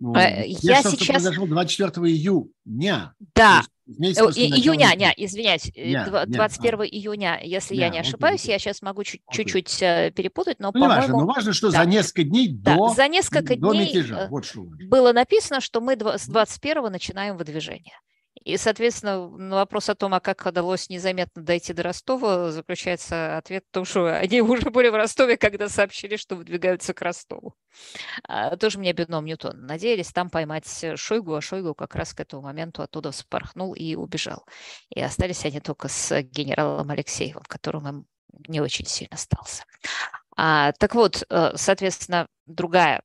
ну, 0.01 0.15
я, 0.15 0.43
я 0.45 0.81
сейчас... 0.81 1.07
произошел 1.07 1.45
24 1.45 2.07
июня. 2.07 3.13
Да, 3.35 3.61
После 3.85 4.47
июня, 4.47 4.93
не, 4.95 5.11
извиняюсь, 5.17 5.71
не, 5.75 6.05
21 6.27 6.81
не, 6.81 6.87
июня, 6.87 7.39
если 7.43 7.73
не, 7.73 7.81
я 7.81 7.89
не 7.89 7.99
ошибаюсь, 7.99 8.41
окей. 8.41 8.53
я 8.53 8.59
сейчас 8.59 8.81
могу 8.81 9.03
чуть-чуть 9.03 9.81
э, 9.81 10.11
перепутать, 10.15 10.59
но, 10.59 10.71
ну, 10.73 10.81
по-моему... 10.87 11.21
но 11.21 11.25
важно, 11.25 11.53
что 11.53 11.71
да. 11.71 11.83
за 11.83 11.89
несколько 11.89 12.23
дней 12.23 12.49
да, 12.51 12.75
до, 12.75 12.89
за 12.89 13.07
несколько 13.07 13.55
до 13.55 13.71
дней 13.71 13.87
мятежа. 13.87 14.19
Э, 14.21 14.27
вот 14.29 14.45
было 14.55 15.13
написано, 15.13 15.61
что 15.61 15.81
мы 15.81 15.97
с 15.97 16.27
21 16.27 16.83
начинаем 16.91 17.37
выдвижение. 17.37 17.99
И, 18.43 18.57
соответственно, 18.57 19.29
на 19.29 19.55
вопрос 19.55 19.89
о 19.89 19.95
том, 19.95 20.13
а 20.13 20.19
как 20.19 20.45
удалось 20.45 20.89
незаметно 20.89 21.43
дойти 21.43 21.73
до 21.73 21.83
Ростова, 21.83 22.51
заключается 22.51 23.37
ответ 23.37 23.63
в 23.69 23.73
том, 23.73 23.85
что 23.85 24.17
они 24.17 24.41
уже 24.41 24.71
были 24.71 24.89
в 24.89 24.95
Ростове, 24.95 25.37
когда 25.37 25.69
сообщили, 25.69 26.15
что 26.15 26.35
выдвигаются 26.35 26.93
к 26.93 27.01
Ростову. 27.01 27.53
А, 28.23 28.55
тоже 28.57 28.79
мне 28.79 28.93
бедном 28.93 29.25
Ньютон. 29.25 29.65
Надеялись 29.65 30.11
там 30.11 30.29
поймать 30.29 30.67
Шойгу, 30.95 31.35
а 31.35 31.41
Шойгу 31.41 31.75
как 31.75 31.95
раз 31.95 32.13
к 32.13 32.19
этому 32.19 32.41
моменту 32.41 32.81
оттуда 32.81 33.11
вспорхнул 33.11 33.73
и 33.73 33.95
убежал. 33.95 34.45
И 34.89 35.01
остались 35.01 35.45
они 35.45 35.59
только 35.59 35.87
с 35.87 36.21
генералом 36.23 36.89
Алексеевым, 36.89 37.43
которым 37.47 37.87
им 37.87 38.05
не 38.47 38.59
очень 38.59 38.85
сильно 38.85 39.15
остался. 39.15 39.63
А, 40.35 40.71
так 40.73 40.95
вот, 40.95 41.23
э, 41.29 41.51
соответственно, 41.55 42.27
другая 42.45 43.03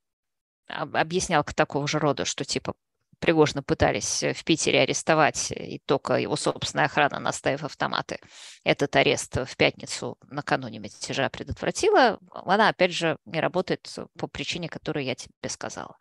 объяснялка 0.69 1.55
такого 1.55 1.87
же 1.87 1.99
рода, 1.99 2.25
что 2.25 2.45
типа 2.45 2.75
Пригожина 3.19 3.63
пытались 3.63 4.23
э, 4.23 4.33
в 4.35 4.45
Питере 4.45 4.81
арестовать, 4.81 5.51
э, 5.53 5.67
и 5.67 5.79
только 5.79 6.15
его 6.15 6.37
собственная 6.37 6.87
охрана, 6.87 7.19
наставив 7.19 7.65
автоматы, 7.65 8.19
этот 8.65 8.95
арест 8.97 9.37
в 9.37 9.57
пятницу 9.57 10.19
накануне 10.29 10.79
мятежа 10.79 11.29
предотвратила, 11.31 12.19
она, 12.31 12.69
опять 12.69 12.93
же, 12.93 13.17
не 13.25 13.41
работает 13.41 13.89
по 14.19 14.27
причине, 14.27 14.69
которую 14.69 15.05
я 15.05 15.15
тебе 15.15 15.33
сказала. 15.49 15.97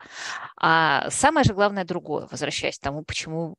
А 0.58 1.10
самое 1.10 1.46
же 1.46 1.54
главное 1.54 1.86
другое, 1.86 2.28
возвращаясь 2.30 2.78
к 2.80 2.82
тому, 2.84 3.04
почему, 3.04 3.56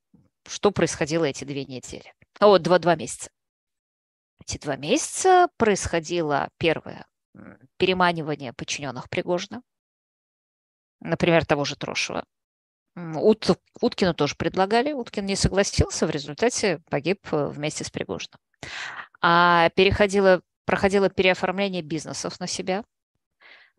что 0.46 0.70
происходило 0.70 1.24
эти 1.24 1.44
две 1.44 1.64
недели. 1.64 2.12
О, 2.40 2.58
два, 2.58 2.78
два 2.78 2.94
месяца. 2.94 3.30
Эти 4.40 4.58
два 4.58 4.76
месяца 4.76 5.48
происходило 5.56 6.50
первое 6.58 7.06
переманивание 7.76 8.52
подчиненных 8.52 9.10
Пригожина, 9.10 9.62
например, 11.00 11.44
того 11.44 11.64
же 11.64 11.76
Трошева, 11.76 12.24
Ут, 12.96 13.50
Уткину 13.80 14.14
тоже 14.14 14.34
предлагали, 14.36 14.92
Уткин 14.92 15.26
не 15.26 15.36
согласился, 15.36 16.06
в 16.06 16.10
результате 16.10 16.80
погиб 16.88 17.26
э, 17.30 17.46
вместе 17.48 17.84
с 17.84 17.90
Пригожиным. 17.90 18.40
А 19.20 19.68
переходило, 19.70 20.40
проходило 20.64 21.10
переоформление 21.10 21.82
бизнесов 21.82 22.40
на 22.40 22.46
себя. 22.46 22.84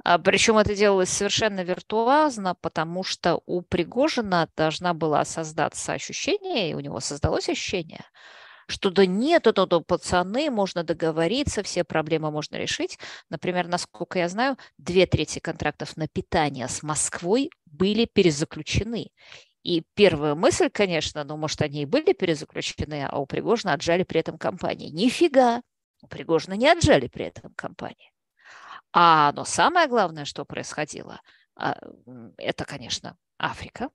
А, 0.04 0.20
причем 0.20 0.60
это 0.60 0.76
делалось 0.76 1.10
совершенно 1.10 1.64
виртуозно, 1.64 2.54
потому 2.62 3.04
что 3.04 3.42
у 3.48 3.62
Пригожина 3.62 4.50
должна 4.56 4.94
была 4.94 5.26
создаться 5.26 5.94
ощущение, 5.94 6.70
и 6.70 6.74
у 6.76 6.80
него 6.80 7.00
создалось 7.00 7.50
ощущение, 7.50 8.06
что 8.68 8.90
да 8.90 9.06
нет, 9.06 9.48
это 9.48 9.66
то 9.66 9.82
пацаны, 9.82 10.50
можно 10.52 10.84
договориться, 10.84 11.64
все 11.64 11.84
проблемы 11.84 12.32
можно 12.32 12.58
решить. 12.58 13.00
Например, 13.30 13.68
насколько 13.68 14.20
я 14.20 14.30
знаю, 14.30 14.58
две 14.78 15.06
трети 15.06 15.40
контрактов 15.40 15.98
на 15.98 16.08
питание 16.08 16.68
с 16.68 16.84
Москвой 16.84 17.50
были 17.66 18.06
перезаключены. 18.06 19.12
И 19.64 19.84
первая 19.96 20.36
мысль, 20.36 20.70
конечно, 20.70 21.24
ну, 21.24 21.38
может, 21.38 21.62
они 21.62 21.82
и 21.84 21.86
были 21.86 22.14
перезаключены, 22.14 23.06
а 23.10 23.18
у 23.20 23.26
Пригожина 23.26 23.74
отжали 23.74 24.04
при 24.04 24.20
этом 24.20 24.38
компании. 24.38 24.90
Нифига! 24.90 25.62
У 26.02 26.08
Пригожина 26.08 26.54
не 26.54 26.68
отжали 26.68 27.08
при 27.08 27.26
этом 27.26 27.54
компании. 27.54 28.12
А, 28.94 29.32
но 29.34 29.44
самое 29.46 29.88
главное, 29.88 30.26
что 30.26 30.46
происходило, 30.46 31.22
а, 31.56 31.78
это, 32.38 32.66
конечно, 32.66 33.18
Африка, 33.38 33.90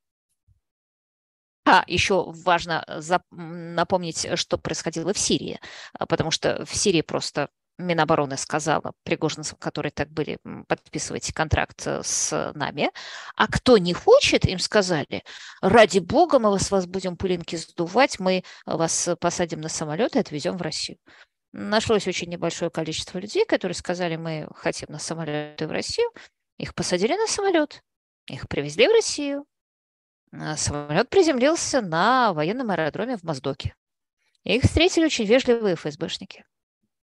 а, 1.64 1.85
еще 1.87 2.33
важно 2.44 2.85
напомнить, 3.31 4.27
что 4.37 4.59
происходило 4.59 5.12
в 5.12 5.18
Сирии, 5.18 5.61
а, 5.92 6.07
потому 6.07 6.31
что 6.31 6.64
в 6.64 6.75
Сирии 6.75 7.03
просто 7.03 7.48
Минобороны 7.79 8.37
сказала 8.37 8.92
пригожинцам, 9.03 9.59
которые 9.59 9.92
так 9.92 10.11
были, 10.11 10.38
подписывать 10.68 11.33
контракт 11.33 11.87
э, 11.87 12.03
с 12.05 12.53
нами. 12.55 12.90
А 13.35 13.48
кто 13.48 13.79
не 13.79 13.92
хочет, 13.92 14.44
им 14.44 14.59
сказали, 14.59 15.25
ради 15.61 15.98
бога, 15.98 16.38
мы 16.38 16.51
вас, 16.51 16.70
вас 16.70 16.87
будем 16.87 17.16
пылинки 17.16 17.57
сдувать, 17.57 18.20
мы 18.20 18.44
вас 18.66 19.09
посадим 19.20 19.61
на 19.61 19.68
самолет 19.68 20.16
и 20.16 20.18
отвезем 20.18 20.57
в 20.57 20.62
Россию. 20.62 20.98
Нашлось 21.53 22.07
очень 22.07 22.29
небольшое 22.29 22.70
количество 22.70 23.18
людей, 23.18 23.44
которые 23.44 23.75
сказали, 23.75 24.16
мы 24.16 24.48
хотим 24.55 24.88
на 24.90 24.98
самолет 24.98 25.61
в 25.61 25.70
Россию. 25.70 26.11
Их 26.59 26.75
посадили 26.75 27.14
на 27.14 27.27
самолет, 27.27 27.83
их 28.27 28.48
привезли 28.48 28.87
в 28.87 28.92
Россию, 28.92 29.44
самолет 30.57 31.11
приземлился 31.11 31.81
на 31.81 32.33
военном 32.33 32.71
аэродроме 32.71 33.16
в 33.16 33.23
Моздоке. 33.23 33.75
Их 34.45 34.62
встретили 34.62 35.05
очень 35.05 35.25
вежливые 35.25 35.77
ФСБшники. 35.77 36.45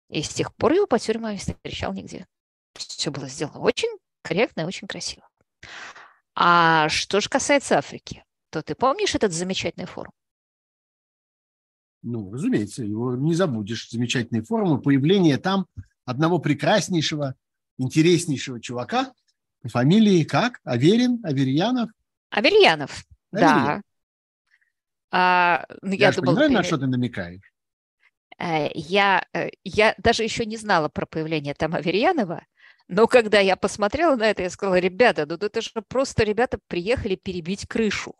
И 0.09 0.22
с 0.22 0.28
тех 0.31 0.54
пор 0.54 0.72
его 0.72 0.87
по 0.87 0.98
тюрьмам 0.98 1.33
не 1.33 1.38
встречал 1.38 1.92
нигде. 1.92 2.26
Все 2.74 3.11
было 3.11 3.28
сделано 3.28 3.61
очень 3.61 3.90
корректно 4.22 4.62
и 4.62 4.64
очень 4.64 4.88
красиво. 4.88 5.28
А 6.35 6.88
что 6.88 7.20
же 7.20 7.28
касается 7.28 7.76
Африки, 7.76 8.24
то 8.50 8.62
ты 8.62 8.74
помнишь 8.74 9.14
этот 9.14 9.33
замечательный 9.33 9.87
форум? 9.87 10.12
Ну, 12.02 12.33
разумеется, 12.33 12.85
его 12.85 13.16
не 13.16 13.35
забудешь. 13.35 13.90
Замечательные 13.90 14.42
формы. 14.44 14.81
Появление 14.81 15.37
там 15.37 15.66
одного 16.04 16.38
прекраснейшего, 16.38 17.35
интереснейшего 17.76 18.61
чувака 18.61 19.12
по 19.61 19.68
фамилии 19.68 20.22
как? 20.24 20.61
Аверин? 20.64 21.20
Аверьянов? 21.24 21.90
Аверьянов, 22.31 23.04
да. 23.32 23.82
А, 25.10 25.64
ну, 25.82 25.92
я, 25.92 26.08
я 26.08 26.12
думала, 26.12 26.34
понимаю, 26.34 26.50
ты... 26.50 26.56
на 26.56 26.62
что 26.62 26.78
ты 26.78 26.86
намекаешь. 26.86 27.52
Э, 28.38 28.68
я, 28.74 29.24
э, 29.32 29.48
я 29.64 29.94
даже 29.98 30.22
еще 30.22 30.46
не 30.46 30.56
знала 30.56 30.88
про 30.88 31.06
появление 31.06 31.54
там 31.54 31.74
Аверьянова, 31.74 32.44
но 32.86 33.06
когда 33.06 33.40
я 33.40 33.56
посмотрела 33.56 34.16
на 34.16 34.30
это, 34.30 34.42
я 34.42 34.50
сказала, 34.50 34.78
ребята, 34.78 35.26
ну 35.26 35.34
это 35.34 35.60
же 35.60 35.70
просто 35.88 36.24
ребята 36.24 36.58
приехали 36.68 37.16
перебить 37.16 37.66
крышу. 37.66 38.14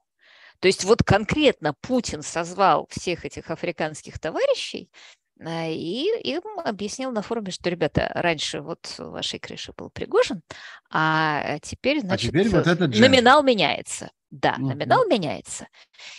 То 0.61 0.67
есть 0.67 0.85
вот 0.85 1.03
конкретно 1.05 1.75
Путин 1.81 2.23
созвал 2.23 2.89
всех 2.91 3.25
этих 3.25 3.51
африканских 3.51 4.19
товарищей 4.19 4.91
э, 5.39 5.73
и 5.73 6.09
им 6.25 6.43
объяснил 6.65 7.13
на 7.13 7.23
форуме, 7.23 7.53
что, 7.53 7.71
ребята, 7.71 8.11
раньше 8.15 8.61
вот 8.61 8.93
вашей 8.99 9.39
крыше 9.39 9.73
был 9.77 9.91
Пригожин, 9.91 10.43
а 10.91 11.61
теперь, 11.61 11.99
а 11.99 12.01
значит, 12.01 12.35
а 12.35 12.39
теперь 12.39 12.49
вот 12.49 12.67
этот 12.67 12.99
номинал 12.99 13.45
меняется. 13.45 14.11
Да, 14.31 14.59
номинал 14.59 15.07
меняется. 15.07 15.69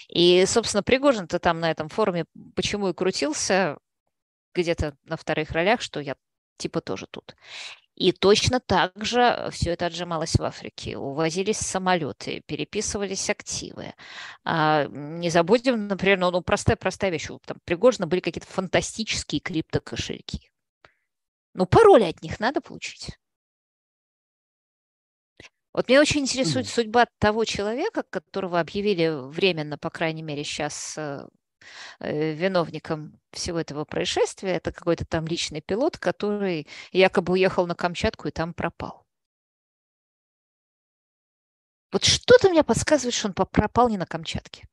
И, 0.07 0.45
собственно, 0.45 0.81
Пригожин-то 0.81 1.39
там 1.39 1.59
на 1.59 1.69
этом 1.69 1.89
форуме 1.89 2.25
почему 2.55 2.89
и 2.89 2.93
крутился 2.93 3.77
где-то 4.55 4.95
на 5.03 5.15
вторых 5.15 5.51
ролях, 5.51 5.81
что 5.81 5.99
я 5.99 6.15
типа 6.57 6.81
тоже 6.81 7.07
тут. 7.09 7.35
И 7.95 8.13
точно 8.13 8.61
так 8.61 8.93
же 9.03 9.49
все 9.51 9.71
это 9.71 9.87
отжималось 9.87 10.35
в 10.35 10.43
Африке. 10.43 10.97
Увозились 10.97 11.57
самолеты, 11.57 12.41
переписывались 12.45 13.29
активы. 13.29 13.93
А, 14.45 14.85
не 14.87 15.29
забудем, 15.29 15.87
например, 15.87 16.17
ну, 16.17 16.31
ну 16.31 16.41
простая-простая 16.41 17.11
вещь. 17.11 17.27
Там 17.45 17.57
Пригожина 17.65 18.07
были 18.07 18.21
какие-то 18.21 18.47
фантастические 18.47 19.41
криптокошельки. 19.41 20.49
Ну, 21.53 21.65
пароли 21.65 22.05
от 22.05 22.23
них 22.23 22.39
надо 22.39 22.61
получить. 22.61 23.19
Вот 25.73 25.87
меня 25.87 26.01
очень 26.01 26.21
интересует 26.21 26.65
mm. 26.65 26.69
судьба 26.69 27.05
того 27.19 27.45
человека, 27.45 28.03
которого 28.09 28.59
объявили 28.59 29.09
временно, 29.29 29.77
по 29.77 29.89
крайней 29.89 30.23
мере, 30.23 30.43
сейчас 30.43 30.95
э, 30.97 31.27
Э, 31.99 32.33
виновником 32.33 33.19
всего 33.31 33.59
этого 33.59 33.85
происшествия. 33.85 34.51
Это 34.51 34.71
какой-то 34.71 35.05
там 35.05 35.27
личный 35.27 35.61
пилот, 35.61 35.97
который 35.97 36.67
якобы 36.91 37.33
уехал 37.33 37.67
на 37.67 37.75
Камчатку 37.75 38.27
и 38.27 38.31
там 38.31 38.53
пропал. 38.53 39.05
Вот 41.91 42.03
что-то 42.03 42.49
мне 42.49 42.63
подсказывает, 42.63 43.13
что 43.13 43.27
он 43.27 43.33
пропал 43.33 43.89
не 43.89 43.97
на 43.97 44.05
Камчатке. 44.05 44.67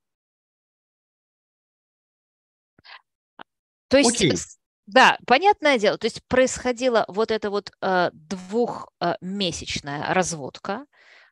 То 3.89 3.99
есть, 3.99 4.23
okay. 4.23 4.56
Да, 4.87 5.19
понятное 5.27 5.79
дело, 5.79 5.99
то 5.99 6.07
есть 6.07 6.23
происходила 6.29 7.05
вот 7.09 7.31
эта 7.31 7.51
вот 7.51 7.73
э, 7.81 8.11
двухмесячная 8.13 10.15
разводка, 10.15 10.87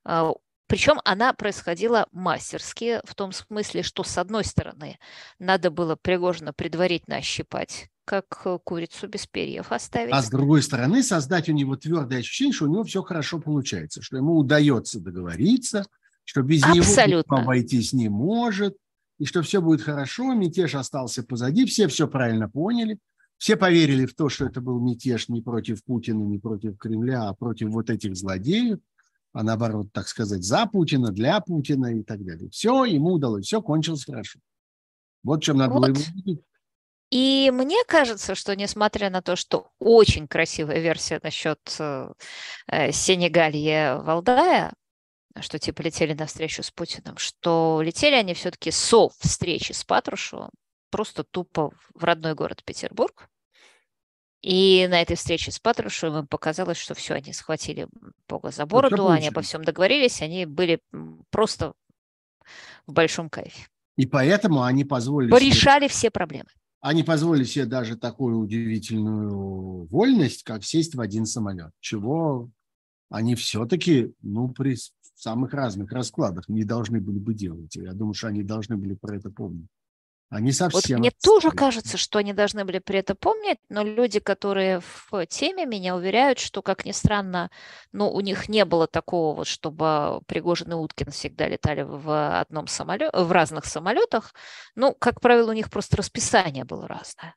э, 0.04 0.32
причем 0.66 1.00
она 1.04 1.32
происходила 1.32 2.08
мастерски, 2.10 3.00
в 3.04 3.14
том 3.14 3.32
смысле, 3.32 3.82
что 3.82 4.02
с 4.02 4.18
одной 4.18 4.44
стороны 4.44 4.98
надо 5.38 5.70
было 5.70 5.94
Пригожина 5.94 6.52
предварительно 6.52 7.16
ощипать, 7.16 7.90
как 8.04 8.42
э, 8.44 8.58
курицу 8.64 9.06
без 9.06 9.26
перьев 9.26 9.70
оставить. 9.70 10.12
А 10.12 10.22
с 10.22 10.30
другой 10.30 10.62
стороны 10.62 11.02
создать 11.02 11.48
у 11.48 11.52
него 11.52 11.76
твердое 11.76 12.20
ощущение, 12.20 12.52
что 12.52 12.64
у 12.64 12.72
него 12.72 12.82
все 12.82 13.02
хорошо 13.02 13.38
получается, 13.38 14.02
что 14.02 14.16
ему 14.16 14.36
удается 14.36 15.00
договориться, 15.00 15.86
что 16.24 16.42
без 16.42 16.64
Абсолютно. 16.64 17.36
него 17.36 17.42
обойтись 17.42 17.92
не 17.92 18.08
может, 18.08 18.76
и 19.18 19.26
что 19.26 19.42
все 19.42 19.60
будет 19.60 19.82
хорошо, 19.82 20.32
мятеж 20.32 20.74
остался 20.74 21.22
позади, 21.22 21.66
все 21.66 21.86
все 21.86 22.08
правильно 22.08 22.48
поняли, 22.48 22.98
все 23.38 23.56
поверили 23.56 24.06
в 24.06 24.14
то, 24.14 24.28
что 24.28 24.46
это 24.46 24.60
был 24.60 24.80
мятеж 24.80 25.28
не 25.28 25.42
против 25.42 25.84
Путина, 25.84 26.22
не 26.22 26.38
против 26.38 26.78
Кремля, 26.78 27.28
а 27.28 27.34
против 27.34 27.70
вот 27.70 27.90
этих 27.90 28.16
злодеев– 28.16 28.78
а 29.34 29.42
наоборот, 29.42 29.88
так 29.92 30.06
сказать, 30.06 30.44
за 30.44 30.64
Путина, 30.66 31.10
для 31.10 31.40
Путина 31.40 31.98
и 31.98 32.04
так 32.04 32.24
далее. 32.24 32.48
Все 32.50 32.84
ему 32.84 33.14
удалось, 33.14 33.46
все 33.46 33.60
кончилось 33.60 34.04
хорошо. 34.04 34.38
Вот 35.24 35.42
чем 35.42 35.56
надо 35.58 35.74
вот. 35.74 35.80
было 35.80 35.88
ему 35.88 36.40
и 37.10 37.50
мне 37.52 37.84
кажется, 37.86 38.34
что 38.34 38.56
несмотря 38.56 39.08
на 39.10 39.22
то, 39.22 39.36
что 39.36 39.70
очень 39.78 40.26
красивая 40.26 40.80
версия 40.80 41.20
насчет 41.22 41.60
э, 41.78 42.12
э 42.66 42.90
Сенегалье 42.90 43.96
Валдая, 43.96 44.72
что 45.38 45.58
типа 45.60 45.82
летели 45.82 46.12
на 46.12 46.26
встречу 46.26 46.64
с 46.64 46.72
Путиным, 46.72 47.16
что 47.16 47.82
летели 47.84 48.14
они 48.14 48.34
все-таки 48.34 48.72
со 48.72 49.10
встречи 49.20 49.70
с 49.72 49.84
Патрушевым 49.84 50.50
просто 50.94 51.24
тупо 51.24 51.72
в 51.92 52.04
родной 52.04 52.36
город 52.36 52.62
Петербург, 52.64 53.28
и 54.42 54.86
на 54.88 55.02
этой 55.02 55.16
встрече 55.16 55.50
с 55.50 55.58
Патрушевым 55.58 56.28
показалось, 56.28 56.76
что 56.76 56.94
все, 56.94 57.14
они 57.14 57.32
схватили 57.32 57.88
Бога 58.28 58.52
за 58.52 58.64
бороду, 58.64 59.08
они 59.08 59.26
обо 59.26 59.40
всем 59.40 59.64
договорились, 59.64 60.22
они 60.22 60.46
были 60.46 60.80
просто 61.30 61.72
в 62.86 62.92
большом 62.92 63.28
кайфе. 63.28 63.66
И 63.96 64.06
поэтому 64.06 64.62
они 64.62 64.84
позволили... 64.84 65.32
Порешали 65.32 65.88
себе, 65.88 65.88
все 65.88 66.10
проблемы. 66.12 66.50
Они 66.80 67.02
позволили 67.02 67.42
себе 67.42 67.66
даже 67.66 67.96
такую 67.96 68.38
удивительную 68.38 69.86
вольность, 69.86 70.44
как 70.44 70.62
сесть 70.62 70.94
в 70.94 71.00
один 71.00 71.26
самолет, 71.26 71.72
чего 71.80 72.50
они 73.10 73.34
все-таки, 73.34 74.14
ну, 74.22 74.48
при 74.48 74.76
самых 75.16 75.54
разных 75.54 75.90
раскладах 75.90 76.48
не 76.48 76.62
должны 76.62 77.00
были 77.00 77.18
бы 77.18 77.34
делать. 77.34 77.74
Я 77.74 77.94
думаю, 77.94 78.14
что 78.14 78.28
они 78.28 78.44
должны 78.44 78.76
были 78.76 78.94
про 78.94 79.16
это 79.16 79.30
помнить. 79.30 79.66
Они 80.34 80.50
совсем... 80.50 80.96
Вот 80.96 80.98
мне 80.98 81.12
тоже 81.22 81.52
кажется, 81.52 81.96
что 81.96 82.18
они 82.18 82.32
должны 82.32 82.64
были 82.64 82.80
при 82.80 82.98
этом 82.98 83.16
помнить, 83.16 83.58
но 83.68 83.84
люди, 83.84 84.18
которые 84.18 84.80
в 84.80 85.26
теме, 85.26 85.64
меня 85.64 85.94
уверяют, 85.94 86.40
что, 86.40 86.60
как 86.60 86.84
ни 86.84 86.90
странно, 86.90 87.50
ну, 87.92 88.10
у 88.10 88.20
них 88.20 88.48
не 88.48 88.64
было 88.64 88.88
такого 88.88 89.36
вот, 89.36 89.46
чтобы 89.46 90.20
Пригожин 90.26 90.72
и 90.72 90.74
Уткин 90.74 91.12
всегда 91.12 91.46
летали 91.46 91.82
в 91.82 92.40
одном 92.40 92.66
самолете, 92.66 93.10
в 93.16 93.30
разных 93.30 93.64
самолетах. 93.64 94.34
Ну, 94.74 94.92
как 94.98 95.20
правило, 95.20 95.50
у 95.50 95.54
них 95.54 95.70
просто 95.70 95.98
расписание 95.98 96.64
было 96.64 96.88
разное. 96.88 97.36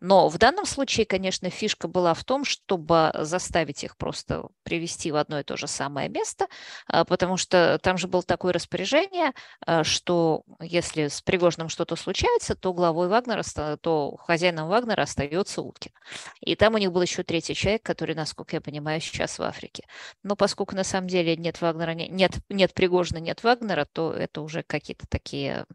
Но 0.00 0.28
в 0.28 0.38
данном 0.38 0.66
случае, 0.66 1.06
конечно, 1.06 1.50
фишка 1.50 1.88
была 1.88 2.14
в 2.14 2.24
том, 2.24 2.44
чтобы 2.44 3.10
заставить 3.14 3.84
их 3.84 3.96
просто 3.96 4.48
привести 4.62 5.10
в 5.10 5.16
одно 5.16 5.40
и 5.40 5.42
то 5.42 5.56
же 5.56 5.66
самое 5.66 6.08
место, 6.08 6.46
а, 6.86 7.04
потому 7.04 7.36
что 7.36 7.78
там 7.82 7.98
же 7.98 8.08
было 8.08 8.22
такое 8.22 8.52
распоряжение, 8.52 9.32
а, 9.64 9.84
что 9.84 10.42
если 10.60 11.08
с 11.08 11.22
Пригожным 11.22 11.68
что-то 11.68 11.96
случается, 11.96 12.54
то 12.54 12.72
главой 12.72 13.08
Вагнера, 13.08 13.42
то 13.80 14.16
хозяином 14.16 14.68
Вагнера 14.68 15.02
остается 15.02 15.62
Уткин. 15.62 15.92
И 16.40 16.54
там 16.56 16.74
у 16.74 16.78
них 16.78 16.92
был 16.92 17.02
еще 17.02 17.22
третий 17.22 17.54
человек, 17.54 17.82
который, 17.82 18.14
насколько 18.14 18.56
я 18.56 18.60
понимаю, 18.60 19.00
сейчас 19.00 19.38
в 19.38 19.42
Африке. 19.42 19.84
Но 20.22 20.36
поскольку 20.36 20.74
на 20.74 20.84
самом 20.84 21.08
деле 21.08 21.36
нет 21.36 21.60
Вагнера, 21.60 21.92
нет, 21.92 22.32
нет 22.48 22.74
Пригожина, 22.74 23.18
нет 23.18 23.42
Вагнера, 23.42 23.86
то 23.90 24.12
это 24.12 24.40
уже 24.40 24.62
какие-то 24.62 25.06
такие 25.08 25.66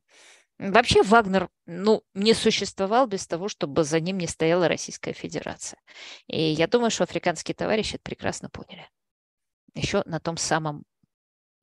Вообще 0.62 1.02
Вагнер 1.02 1.50
ну, 1.66 2.04
не 2.14 2.36
существовал 2.36 3.08
без 3.08 3.26
того, 3.26 3.48
чтобы 3.48 3.84
за 3.84 4.00
ним 4.00 4.20
не 4.20 4.28
стояла 4.28 4.68
Российская 4.68 5.12
Федерация. 5.12 5.80
И 6.28 6.40
я 6.40 6.68
думаю, 6.68 6.92
что 6.92 7.04
африканские 7.04 7.56
товарищи 7.56 7.96
это 7.96 8.04
прекрасно 8.04 8.48
поняли. 8.48 8.88
Еще 9.74 10.04
на 10.06 10.20
том 10.20 10.38
самом 10.38 10.84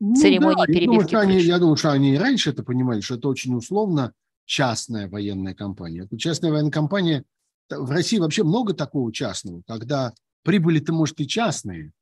ну, 0.01 0.17
церемонии 0.17 0.67
да, 0.67 0.73
перебивки. 0.73 1.13
Я 1.13 1.21
думаю, 1.21 1.37
они, 1.37 1.41
я 1.41 1.59
думаю, 1.59 1.77
что 1.77 1.93
они 1.93 2.15
и 2.15 2.19
раньше 2.19 2.51
это 2.51 2.65
понимали, 2.65 3.01
что 3.01 3.15
это 3.15 3.29
очень 3.29 3.55
условно 3.55 4.15
частная 4.47 5.09
военная 5.09 5.55
компания. 5.55 6.03
Это 6.03 6.19
частная 6.19 6.51
военная 6.51 6.73
компания, 6.73 7.25
в 7.71 7.91
России 7.91 8.19
вообще 8.19 8.43
много 8.43 8.75
такого 8.75 9.13
частного, 9.13 9.63
когда 9.69 10.13
прибыли-то, 10.43 10.93
может, 10.93 11.21
и 11.21 11.29
частные, 11.29 11.93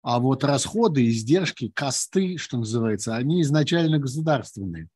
а 0.00 0.20
вот 0.20 0.42
расходы, 0.42 1.06
издержки, 1.06 1.68
косты, 1.68 2.38
что 2.38 2.56
называется, 2.56 3.14
они 3.14 3.42
изначально 3.42 3.98
государственные. 3.98 4.88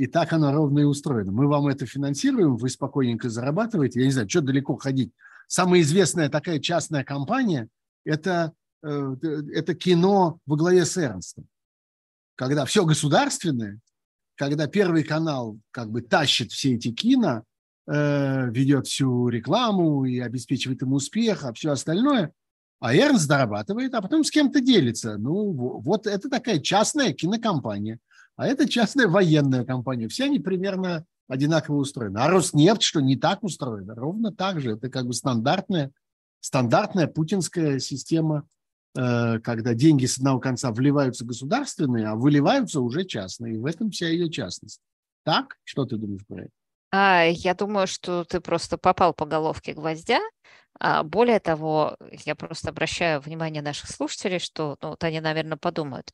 И 0.00 0.06
так 0.06 0.32
оно 0.32 0.50
ровно 0.50 0.78
и 0.78 0.84
устроено. 0.84 1.30
Мы 1.30 1.46
вам 1.46 1.66
это 1.66 1.84
финансируем, 1.84 2.56
вы 2.56 2.70
спокойненько 2.70 3.28
зарабатываете. 3.28 4.00
Я 4.00 4.06
не 4.06 4.12
знаю, 4.12 4.30
что 4.30 4.40
далеко 4.40 4.74
ходить. 4.76 5.12
Самая 5.46 5.82
известная 5.82 6.30
такая 6.30 6.58
частная 6.58 7.04
компания– 7.04 7.68
это, 8.06 8.54
э, 8.82 9.16
это 9.52 9.74
кино 9.74 10.38
во 10.46 10.56
главе 10.56 10.86
с 10.86 10.96
Эрнстом. 10.96 11.46
Когда 12.34 12.64
все 12.64 12.86
государственное, 12.86 13.78
когда 14.36 14.66
Первый 14.68 15.04
канал 15.04 15.58
как 15.70 15.90
бы 15.90 16.00
тащит 16.00 16.50
все 16.50 16.76
эти 16.76 16.92
кино, 16.92 17.44
э, 17.86 18.50
ведет 18.50 18.86
всю 18.86 19.28
рекламу 19.28 20.06
и 20.06 20.18
обеспечивает 20.18 20.80
ему 20.80 20.96
успех, 20.96 21.44
а 21.44 21.52
все 21.52 21.72
остальное, 21.72 22.32
а 22.78 22.96
Эрнст 22.96 23.26
зарабатывает, 23.26 23.92
а 23.92 24.00
потом 24.00 24.24
с 24.24 24.30
кем-то 24.30 24.62
делится. 24.62 25.18
Ну, 25.18 25.52
вот 25.52 26.06
это 26.06 26.30
такая 26.30 26.58
частная 26.58 27.12
кинокомпания– 27.12 27.98
а 28.36 28.46
это 28.46 28.68
частная 28.68 29.06
военная 29.06 29.64
компания. 29.64 30.08
Все 30.08 30.24
они 30.24 30.38
примерно 30.38 31.04
одинаково 31.28 31.76
устроены. 31.76 32.18
А 32.18 32.28
Роснефть, 32.28 32.82
что 32.82 33.00
не 33.00 33.16
так 33.16 33.42
устроена, 33.44 33.94
ровно 33.94 34.32
так 34.32 34.60
же. 34.60 34.72
Это 34.72 34.88
как 34.88 35.06
бы 35.06 35.12
стандартная, 35.12 35.92
стандартная 36.40 37.06
путинская 37.06 37.78
система, 37.78 38.48
э, 38.98 39.38
когда 39.38 39.74
деньги 39.74 40.06
с 40.06 40.18
одного 40.18 40.40
конца 40.40 40.72
вливаются 40.72 41.24
государственные, 41.24 42.08
а 42.08 42.16
выливаются 42.16 42.80
уже 42.80 43.04
частные. 43.04 43.54
И 43.54 43.58
в 43.58 43.66
этом 43.66 43.90
вся 43.90 44.08
ее 44.08 44.30
частность. 44.30 44.80
Так? 45.24 45.56
Что 45.62 45.84
ты 45.84 45.96
думаешь 45.96 46.26
про 46.26 46.42
это? 46.42 46.50
А, 46.92 47.24
я 47.24 47.54
думаю, 47.54 47.86
что 47.86 48.24
ты 48.24 48.40
просто 48.40 48.76
попал 48.76 49.14
по 49.14 49.24
головке 49.24 49.74
гвоздя. 49.74 50.18
А, 50.80 51.02
более 51.04 51.38
того, 51.38 51.96
я 52.24 52.34
просто 52.34 52.70
обращаю 52.70 53.20
внимание 53.20 53.62
наших 53.62 53.90
слушателей, 53.90 54.40
что 54.40 54.76
ну, 54.82 54.90
вот 54.90 55.04
они, 55.04 55.20
наверное, 55.20 55.58
подумают, 55.58 56.12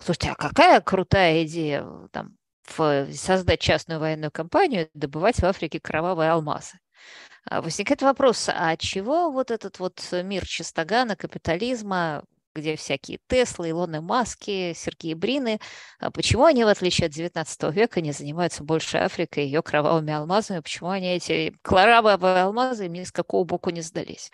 слушайте, 0.00 0.30
а 0.30 0.34
какая 0.34 0.80
крутая 0.80 1.44
идея 1.44 1.86
там, 2.12 2.36
создать 3.12 3.60
частную 3.60 4.00
военную 4.00 4.30
компанию 4.30 4.88
добывать 4.94 5.36
в 5.36 5.44
Африке 5.44 5.80
кровавые 5.80 6.30
алмазы. 6.30 6.78
А, 7.44 7.62
возникает 7.62 8.02
вопрос, 8.02 8.48
а 8.52 8.76
чего 8.76 9.30
вот 9.30 9.50
этот 9.50 9.78
вот 9.78 10.00
мир 10.12 10.46
чистогана, 10.46 11.16
капитализма, 11.16 12.24
где 12.54 12.76
всякие 12.76 13.20
Теслы, 13.28 13.70
Илоны 13.70 14.00
Маски, 14.00 14.72
Сергеи 14.74 15.14
Брины, 15.14 15.60
а 15.98 16.10
почему 16.10 16.44
они, 16.44 16.64
в 16.64 16.68
отличие 16.68 17.06
от 17.06 17.12
19 17.12 17.62
века, 17.74 18.00
не 18.00 18.12
занимаются 18.12 18.64
больше 18.64 18.98
Африкой 18.98 19.44
и 19.44 19.46
ее 19.46 19.62
кровавыми 19.62 20.12
алмазами, 20.12 20.60
почему 20.60 20.90
они 20.90 21.14
эти 21.14 21.54
кровавые 21.62 22.42
алмазы 22.42 22.88
ни 22.88 23.04
с 23.04 23.12
какого 23.12 23.44
боку 23.44 23.70
не 23.70 23.82
сдались? 23.82 24.30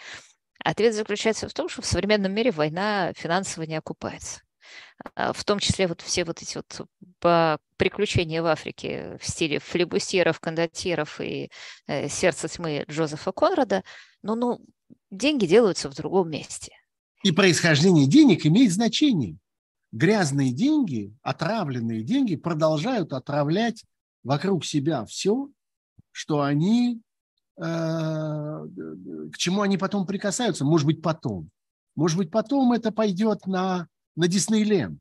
Ответ 0.65 0.95
заключается 0.95 1.49
в 1.49 1.53
том, 1.53 1.69
что 1.69 1.83
в 1.83 1.87
современном 1.87 2.33
мире 2.33 2.51
война 2.51 3.13
финансово 3.15 3.65
не 3.65 3.77
окупается. 3.77 4.41
А, 5.15 5.33
в 5.33 5.45
том 5.45 5.59
числе 5.59 5.87
вот 5.87 6.01
все 6.01 6.25
вот 6.25 6.43
эти 6.43 6.57
вот 6.57 6.89
приключения 7.77 8.43
в 8.43 8.47
Африке 8.47 9.19
в 9.21 9.27
стиле 9.27 9.59
флебусьеров, 9.59 10.41
кондотьеров 10.41 11.21
и 11.21 11.51
э, 11.87 12.09
сердца 12.09 12.49
тьмы 12.49 12.85
Джозефа 12.91 13.33
Конрада, 13.33 13.83
ну, 14.23 14.35
ну, 14.35 14.61
деньги 15.11 15.47
делаются 15.47 15.91
в 15.91 15.95
другом 15.95 16.31
месте. 16.31 16.73
И 17.23 17.33
происхождение 17.33 18.07
денег 18.07 18.47
имеет 18.47 18.73
значение. 18.73 19.39
Грязные 19.93 20.53
деньги, 20.53 21.15
отравленные 21.23 22.03
деньги 22.03 22.37
продолжают 22.37 23.13
отравлять 23.13 23.85
вокруг 24.23 24.65
себя 24.65 25.05
все, 25.05 25.49
что 26.11 26.43
они, 26.43 27.01
э, 27.57 27.63
к 27.63 29.37
чему 29.37 29.63
они 29.63 29.79
потом 29.79 30.07
прикасаются. 30.07 30.65
Может 30.65 30.87
быть, 30.87 31.03
потом. 31.03 31.51
Может 31.95 32.19
быть, 32.19 32.31
потом 32.31 32.73
это 32.73 32.91
пойдет 32.91 33.47
на 33.47 33.89
на 34.17 34.29
Диснейленд. 34.29 34.99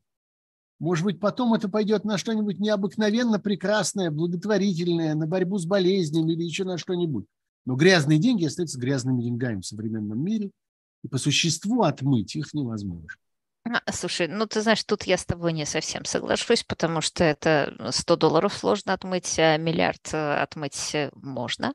Может 0.80 1.04
быть, 1.04 1.20
потом 1.20 1.54
это 1.54 1.68
пойдет 1.68 2.04
на 2.04 2.18
что-нибудь 2.18 2.58
необыкновенно 2.58 3.38
прекрасное, 3.38 4.10
благотворительное, 4.10 5.14
на 5.14 5.26
борьбу 5.26 5.58
с 5.58 5.66
болезнями 5.66 6.32
или 6.32 6.42
еще 6.42 6.64
на 6.64 6.78
что-нибудь. 6.78 7.26
Но 7.64 7.76
грязные 7.76 8.18
деньги 8.18 8.44
остаются 8.44 8.78
грязными 8.78 9.22
деньгами 9.22 9.60
в 9.60 9.66
современном 9.66 10.22
мире, 10.22 10.50
и 11.02 11.08
по 11.08 11.18
существу 11.18 11.82
отмыть 11.82 12.34
их 12.34 12.52
невозможно. 12.54 13.18
А, 13.66 13.92
слушай, 13.92 14.28
ну 14.28 14.46
ты 14.46 14.60
знаешь, 14.60 14.84
тут 14.84 15.04
я 15.04 15.16
с 15.16 15.24
тобой 15.24 15.52
не 15.54 15.64
совсем 15.64 16.04
соглашусь, 16.04 16.62
потому 16.64 17.00
что 17.00 17.24
это 17.24 17.74
100 17.92 18.16
долларов 18.16 18.52
сложно 18.52 18.92
отмыть, 18.92 19.38
а 19.38 19.56
миллиард 19.56 20.12
э, 20.12 20.34
отмыть 20.42 20.94
э, 20.94 21.10
можно, 21.14 21.72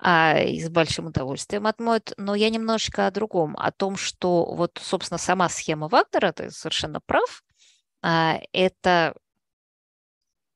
а, 0.00 0.40
и 0.40 0.60
с 0.60 0.68
большим 0.68 1.06
удовольствием 1.06 1.66
отмоют. 1.68 2.12
Но 2.16 2.34
я 2.34 2.50
немножечко 2.50 3.06
о 3.06 3.12
другом, 3.12 3.56
о 3.56 3.70
том, 3.70 3.96
что 3.96 4.46
вот, 4.54 4.80
собственно, 4.82 5.18
сама 5.18 5.48
схема 5.48 5.86
Вагнера, 5.88 6.32
ты 6.32 6.50
совершенно 6.50 7.00
прав, 7.00 7.44
а, 8.02 8.40
это 8.52 9.14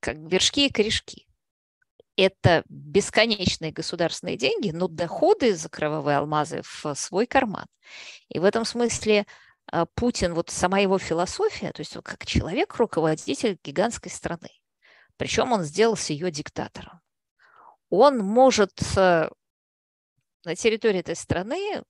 как 0.01 0.17
вершки 0.17 0.67
и 0.67 0.73
корешки. 0.73 1.27
Это 2.17 2.65
бесконечные 2.69 3.73
государственные 3.73 4.39
деньги, 4.39 4.71
но 4.71 4.89
доходы 4.89 5.55
за 5.55 5.69
кровавые 5.69 6.19
алмазы 6.19 6.63
в 6.63 6.95
свой 6.95 7.27
карман. 7.27 7.67
И 8.29 8.39
в 8.39 8.45
этом 8.45 8.65
смысле 8.65 9.27
Путин, 9.95 10.35
вот 10.35 10.51
сама 10.51 10.79
его 10.79 10.99
философия, 10.99 11.73
то 11.73 11.81
есть 11.81 11.97
как 12.05 12.25
человек, 12.27 12.77
руководитель 12.77 13.59
гигантской 13.63 14.11
страны, 14.11 14.51
причем 15.17 15.53
он 15.53 15.63
сделался 15.63 16.13
ее 16.13 16.31
диктатором. 16.31 17.01
Он 17.89 18.19
может 18.19 18.73
э, 18.97 19.31
на 20.45 20.55
территории 20.57 21.01
этой 21.01 21.17
страны 21.17 21.83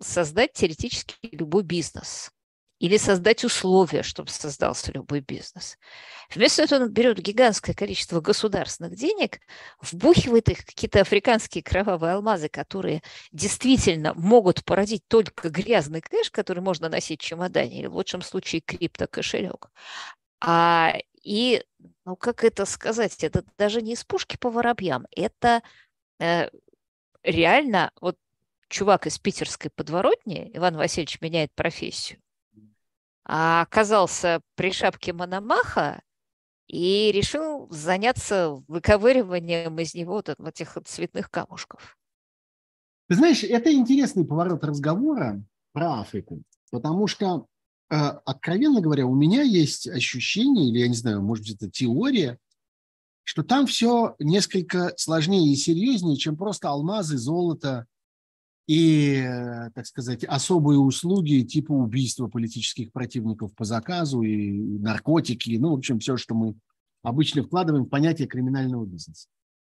создать 0.00 0.52
теоретически 0.52 1.16
любой 1.32 1.62
бизнес 1.62 2.33
или 2.78 2.96
создать 2.96 3.44
условия, 3.44 4.02
чтобы 4.02 4.30
создался 4.30 4.92
любой 4.92 5.20
бизнес. 5.20 5.78
Вместо 6.34 6.62
этого 6.62 6.84
он 6.84 6.90
берет 6.90 7.18
гигантское 7.18 7.74
количество 7.74 8.20
государственных 8.20 8.96
денег, 8.96 9.40
вбухивает 9.80 10.48
их 10.48 10.64
какие-то 10.64 11.00
африканские 11.00 11.62
кровавые 11.62 12.14
алмазы, 12.14 12.48
которые 12.48 13.02
действительно 13.32 14.12
могут 14.14 14.64
породить 14.64 15.02
только 15.08 15.48
грязный 15.50 16.00
кэш, 16.00 16.30
который 16.30 16.62
можно 16.62 16.88
носить 16.88 17.22
в 17.22 17.24
чемодане, 17.24 17.80
или 17.80 17.86
в 17.86 17.94
лучшем 17.94 18.22
случае 18.22 18.60
криптокошелек. 18.60 19.70
А, 20.40 20.94
и, 21.22 21.64
ну 22.04 22.16
как 22.16 22.44
это 22.44 22.66
сказать, 22.66 23.22
это 23.22 23.44
даже 23.56 23.80
не 23.80 23.92
из 23.92 24.04
пушки 24.04 24.36
по 24.36 24.50
воробьям, 24.50 25.06
это 25.14 25.62
э, 26.18 26.50
реально 27.22 27.92
вот 28.00 28.18
чувак 28.68 29.06
из 29.06 29.18
питерской 29.18 29.70
подворотни, 29.70 30.50
Иван 30.54 30.76
Васильевич 30.76 31.20
меняет 31.20 31.52
профессию, 31.54 32.18
оказался 33.24 34.40
при 34.54 34.72
шапке 34.72 35.12
Мономаха 35.12 36.02
и 36.66 37.10
решил 37.12 37.68
заняться 37.70 38.62
выковыриванием 38.68 39.78
из 39.78 39.94
него 39.94 40.14
вот 40.14 40.28
этих 40.28 40.78
цветных 40.84 41.30
камушков. 41.30 41.96
Ты 43.08 43.16
знаешь, 43.16 43.44
это 43.44 43.72
интересный 43.72 44.24
поворот 44.24 44.64
разговора 44.64 45.42
про 45.72 46.00
Африку, 46.00 46.42
потому 46.70 47.06
что, 47.06 47.46
э, 47.90 47.96
откровенно 47.96 48.80
говоря, 48.80 49.06
у 49.06 49.14
меня 49.14 49.42
есть 49.42 49.86
ощущение, 49.88 50.70
или 50.70 50.78
я 50.78 50.88
не 50.88 50.94
знаю, 50.94 51.22
может 51.22 51.44
быть, 51.44 51.56
это 51.56 51.70
теория, 51.70 52.38
что 53.24 53.42
там 53.42 53.66
все 53.66 54.14
несколько 54.18 54.94
сложнее 54.96 55.52
и 55.52 55.56
серьезнее, 55.56 56.16
чем 56.16 56.36
просто 56.36 56.68
алмазы, 56.68 57.18
золото 57.18 57.86
и, 58.66 59.16
э, 59.16 59.70
так 59.74 59.86
сказать, 59.86 60.24
особые 60.24 60.78
услуги 60.78 61.42
типа 61.42 61.72
убийства 61.72 62.28
политических 62.28 62.92
противников 62.92 63.54
по 63.54 63.64
заказу 63.64 64.22
и 64.22 64.78
наркотики, 64.78 65.56
ну, 65.58 65.70
в 65.70 65.78
общем, 65.78 65.98
все, 65.98 66.16
что 66.16 66.34
мы 66.34 66.56
обычно 67.02 67.42
вкладываем 67.42 67.84
в 67.84 67.90
понятие 67.90 68.26
криминального 68.26 68.86
бизнеса. 68.86 69.28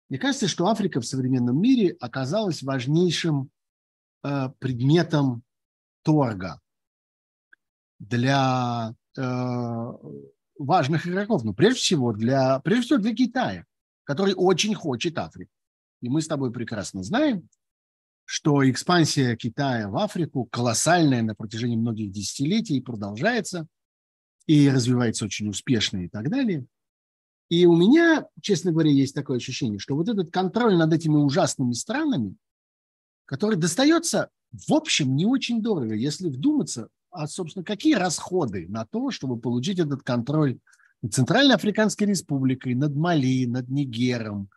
Мне 0.10 0.20
кажется, 0.20 0.48
что 0.48 0.68
Африка 0.68 1.02
в 1.02 1.06
современном 1.06 1.62
мире 1.62 1.98
оказалась 2.00 2.64
важнейшим 2.64 3.50
э, 4.24 4.50
предметом 4.60 5.44
торга 6.04 6.62
для 8.00 8.94
э, 9.18 9.94
важных 10.58 11.08
игроков. 11.08 11.44
Ну, 11.44 11.54
прежде 11.54 11.82
всего, 11.82 12.14
для, 12.14 12.60
прежде 12.60 12.86
всего 12.86 13.00
для 13.00 13.14
Китая, 13.14 13.66
который 14.06 14.34
очень 14.34 14.74
хочет 14.74 15.18
Африку. 15.18 15.52
И 16.02 16.08
мы 16.08 16.22
с 16.22 16.28
тобой 16.28 16.54
прекрасно 16.54 17.04
знаем, 17.04 17.50
что 18.30 18.70
экспансия 18.70 19.38
Китая 19.38 19.88
в 19.88 19.96
Африку 19.96 20.50
колоссальная 20.52 21.22
на 21.22 21.34
протяжении 21.34 21.78
многих 21.78 22.12
десятилетий 22.12 22.82
продолжается 22.82 23.68
и 24.46 24.70
развивается 24.70 25.24
очень 25.24 25.48
успешно 25.48 26.04
и 26.04 26.10
так 26.10 26.30
далее. 26.30 26.66
И 27.48 27.66
у 27.66 27.74
меня, 27.74 28.28
честно 28.42 28.74
говоря, 28.74 28.90
есть 28.90 29.16
такое 29.16 29.38
ощущение, 29.38 29.80
что 29.80 29.96
вот 29.96 30.10
этот 30.10 30.30
контроль 30.30 30.76
над 30.76 30.92
этими 30.92 31.16
ужасными 31.16 31.72
странами, 31.72 32.36
который 33.24 33.58
достается, 33.58 34.30
в 34.52 34.74
общем, 34.74 35.16
не 35.16 35.26
очень 35.26 35.62
дорого, 35.62 35.96
если 35.96 36.28
вдуматься, 36.28 36.90
а, 37.10 37.28
собственно, 37.28 37.64
какие 37.64 37.94
расходы 37.94 38.68
на 38.68 38.86
то, 38.86 39.10
чтобы 39.10 39.40
получить 39.40 39.80
этот 39.80 40.04
контроль 40.04 40.60
над 41.02 41.14
Центральной 41.14 41.56
Африканской 41.56 42.08
Республикой, 42.08 42.76
над 42.76 42.94
Мали, 42.94 43.46
над 43.46 43.70
Нигером, 43.70 44.50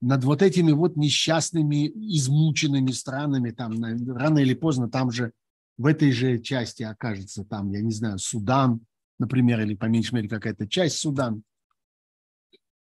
над 0.00 0.24
вот 0.24 0.42
этими 0.42 0.72
вот 0.72 0.96
несчастными, 0.96 1.88
измученными 2.16 2.90
странами, 2.90 3.50
там 3.50 3.82
рано 4.14 4.38
или 4.38 4.54
поздно 4.54 4.88
там 4.88 5.10
же 5.10 5.32
в 5.76 5.86
этой 5.86 6.12
же 6.12 6.38
части 6.38 6.82
окажется 6.82 7.44
там, 7.44 7.70
я 7.70 7.80
не 7.80 7.92
знаю, 7.92 8.18
Судан, 8.18 8.84
например, 9.18 9.60
или 9.60 9.74
по 9.74 9.86
меньшей 9.86 10.14
мере 10.14 10.28
какая-то 10.28 10.68
часть 10.68 10.98
Судан 10.98 11.42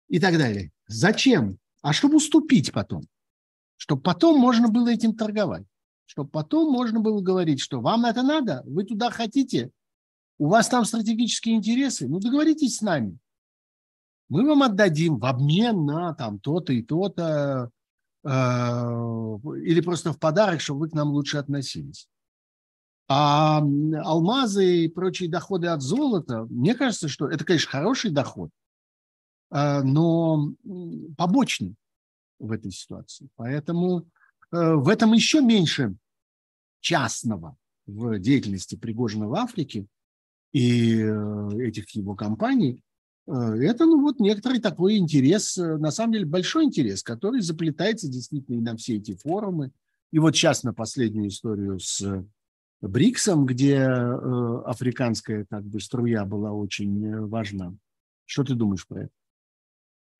и 0.08 0.18
так 0.18 0.36
далее. 0.38 0.72
Зачем? 0.86 1.58
А 1.80 1.92
чтобы 1.92 2.16
уступить 2.16 2.72
потом. 2.72 3.02
Чтобы 3.76 4.02
потом 4.02 4.38
можно 4.38 4.68
было 4.68 4.88
этим 4.88 5.14
торговать. 5.14 5.66
Чтобы 6.06 6.30
потом 6.30 6.72
можно 6.72 7.00
было 7.00 7.20
говорить, 7.20 7.60
что 7.60 7.80
вам 7.80 8.04
это 8.04 8.22
надо, 8.22 8.62
вы 8.66 8.84
туда 8.84 9.10
хотите, 9.10 9.70
у 10.38 10.48
вас 10.48 10.68
там 10.68 10.84
стратегические 10.84 11.56
интересы, 11.56 12.08
ну 12.08 12.18
договоритесь 12.18 12.76
с 12.76 12.82
нами 12.82 13.18
мы 14.28 14.46
вам 14.46 14.62
отдадим 14.62 15.18
в 15.18 15.26
обмен 15.26 15.84
на 15.84 16.14
там 16.14 16.38
то-то 16.38 16.72
и 16.72 16.82
то-то, 16.82 17.70
э, 18.24 18.28
или 18.28 19.80
просто 19.80 20.12
в 20.12 20.18
подарок, 20.18 20.60
чтобы 20.60 20.80
вы 20.80 20.88
к 20.88 20.94
нам 20.94 21.10
лучше 21.10 21.38
относились. 21.38 22.08
А 23.08 23.58
алмазы 23.58 24.84
и 24.84 24.88
прочие 24.88 25.28
доходы 25.28 25.66
от 25.66 25.82
золота, 25.82 26.46
мне 26.48 26.74
кажется, 26.74 27.08
что 27.08 27.28
это, 27.28 27.44
конечно, 27.44 27.70
хороший 27.70 28.10
доход, 28.10 28.50
э, 29.50 29.82
но 29.82 30.52
побочный 31.16 31.74
в 32.38 32.52
этой 32.52 32.70
ситуации. 32.70 33.28
Поэтому 33.36 34.08
э, 34.50 34.74
в 34.74 34.88
этом 34.88 35.12
еще 35.12 35.42
меньше 35.42 35.94
частного 36.80 37.56
в 37.86 38.18
деятельности 38.18 38.76
Пригожина 38.76 39.28
в 39.28 39.34
Африке 39.34 39.86
и 40.52 41.00
э, 41.00 41.48
этих 41.60 41.90
его 41.90 42.14
компаний– 42.14 42.82
Это, 43.26 43.86
ну, 43.86 44.02
вот 44.02 44.18
некоторый 44.18 44.60
такой 44.60 44.96
интерес, 44.96 45.56
на 45.56 45.90
самом 45.90 46.12
деле 46.14 46.26
большой 46.26 46.64
интерес, 46.64 47.02
который 47.02 47.40
заплетается 47.40 48.08
действительно 48.08 48.56
и 48.56 48.60
на 48.60 48.76
все 48.76 48.96
эти 48.96 49.16
форумы. 49.16 49.70
И 50.10 50.18
вот 50.18 50.34
сейчас 50.34 50.64
на 50.64 50.74
последнюю 50.74 51.28
историю 51.28 51.78
с 51.78 52.02
БРИКСом, 52.80 53.46
где 53.46 53.80
африканская 53.80 55.46
как 55.48 55.64
бы 55.64 55.80
струя 55.80 56.24
была 56.24 56.50
очень 56.52 57.26
важна. 57.28 57.74
Что 58.24 58.42
ты 58.44 58.54
думаешь 58.54 58.86
про 58.86 59.02
это? 59.02 59.10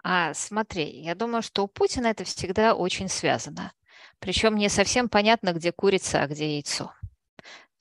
А, 0.05 0.32
смотри, 0.34 1.03
я 1.03 1.14
думаю, 1.14 1.42
что 1.42 1.64
у 1.64 1.68
Путина 1.68 2.07
это 2.07 2.24
всегда 2.24 2.74
очень 2.74 3.09
связано. 3.09 3.72
Причем 4.20 4.57
не 4.57 4.68
совсем 4.68 5.09
понятно, 5.09 5.53
где 5.53 5.72
курица, 5.72 6.22
а 6.22 6.28
где 6.28 6.55
яйцо. 6.55 6.92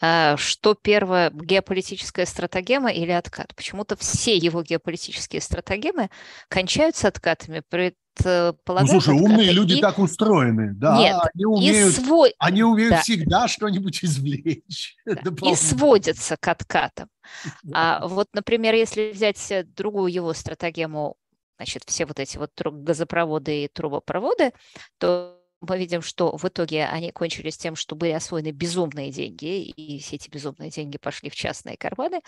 А, 0.03 0.35
что 0.35 0.73
первое, 0.73 1.29
геополитическая 1.29 2.25
стратегема 2.25 2.91
или 2.91 3.11
откат? 3.11 3.55
Почему-то 3.55 3.95
все 3.95 4.35
его 4.35 4.63
геополитические 4.63 5.41
стратегемы 5.41 6.09
кончаются 6.47 7.07
откатами, 7.07 7.61
предполагают... 7.69 8.91
Ну, 8.91 8.99
слушай, 8.99 9.13
умные 9.13 9.51
люди 9.51 9.75
и... 9.75 9.81
так 9.81 9.99
устроены, 9.99 10.73
да, 10.73 10.97
Нет, 10.97 11.17
они 11.35 11.45
умеют, 11.45 11.93
свой... 11.93 12.33
они 12.39 12.63
умеют 12.63 12.95
да. 12.95 13.01
всегда 13.01 13.47
что-нибудь 13.47 13.99
извлечь. 14.03 14.95
Да. 15.05 15.51
И 15.51 15.55
сводятся 15.55 16.35
к 16.35 16.47
откатам. 16.47 17.07
А 17.73 18.07
вот, 18.07 18.27
например, 18.33 18.73
если 18.73 19.11
взять 19.11 19.53
другую 19.75 20.11
его 20.11 20.33
стратегему, 20.33 21.15
значит, 21.57 21.83
все 21.85 22.05
вот 22.07 22.19
эти 22.19 22.37
вот 22.37 22.51
газопроводы 22.59 23.65
и 23.65 23.67
трубопроводы, 23.67 24.51
то 24.97 25.40
мы 25.61 25.77
видим, 25.77 26.01
что 26.01 26.35
в 26.35 26.45
итоге 26.45 26.85
они 26.85 27.11
кончились 27.11 27.57
тем, 27.57 27.75
что 27.75 27.95
были 27.95 28.11
освоены 28.11 28.51
безумные 28.51 29.11
деньги, 29.11 29.63
и 29.63 29.99
все 29.99 30.15
эти 30.15 30.29
безумные 30.29 30.71
деньги 30.71 30.97
пошли 30.97 31.29
в 31.29 31.35
частные 31.35 31.77
карманы. 31.77 32.21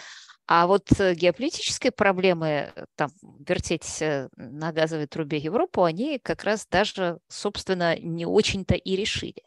А 0.46 0.68
вот 0.68 0.88
э, 1.00 1.16
геополитические 1.16 1.92
проблемы, 1.92 2.72
э, 2.76 2.86
там, 2.96 3.10
вертеть 3.40 4.02
э, 4.02 4.30
на 4.36 4.72
газовой 4.72 5.08
трубе 5.08 5.38
Европу, 5.38 5.84
они 5.84 6.20
как 6.20 6.44
раз 6.44 6.68
даже, 6.70 7.20
собственно, 7.28 7.98
не 7.98 8.26
очень-то 8.26 8.76
и 8.76 8.96
решили. 8.96 9.42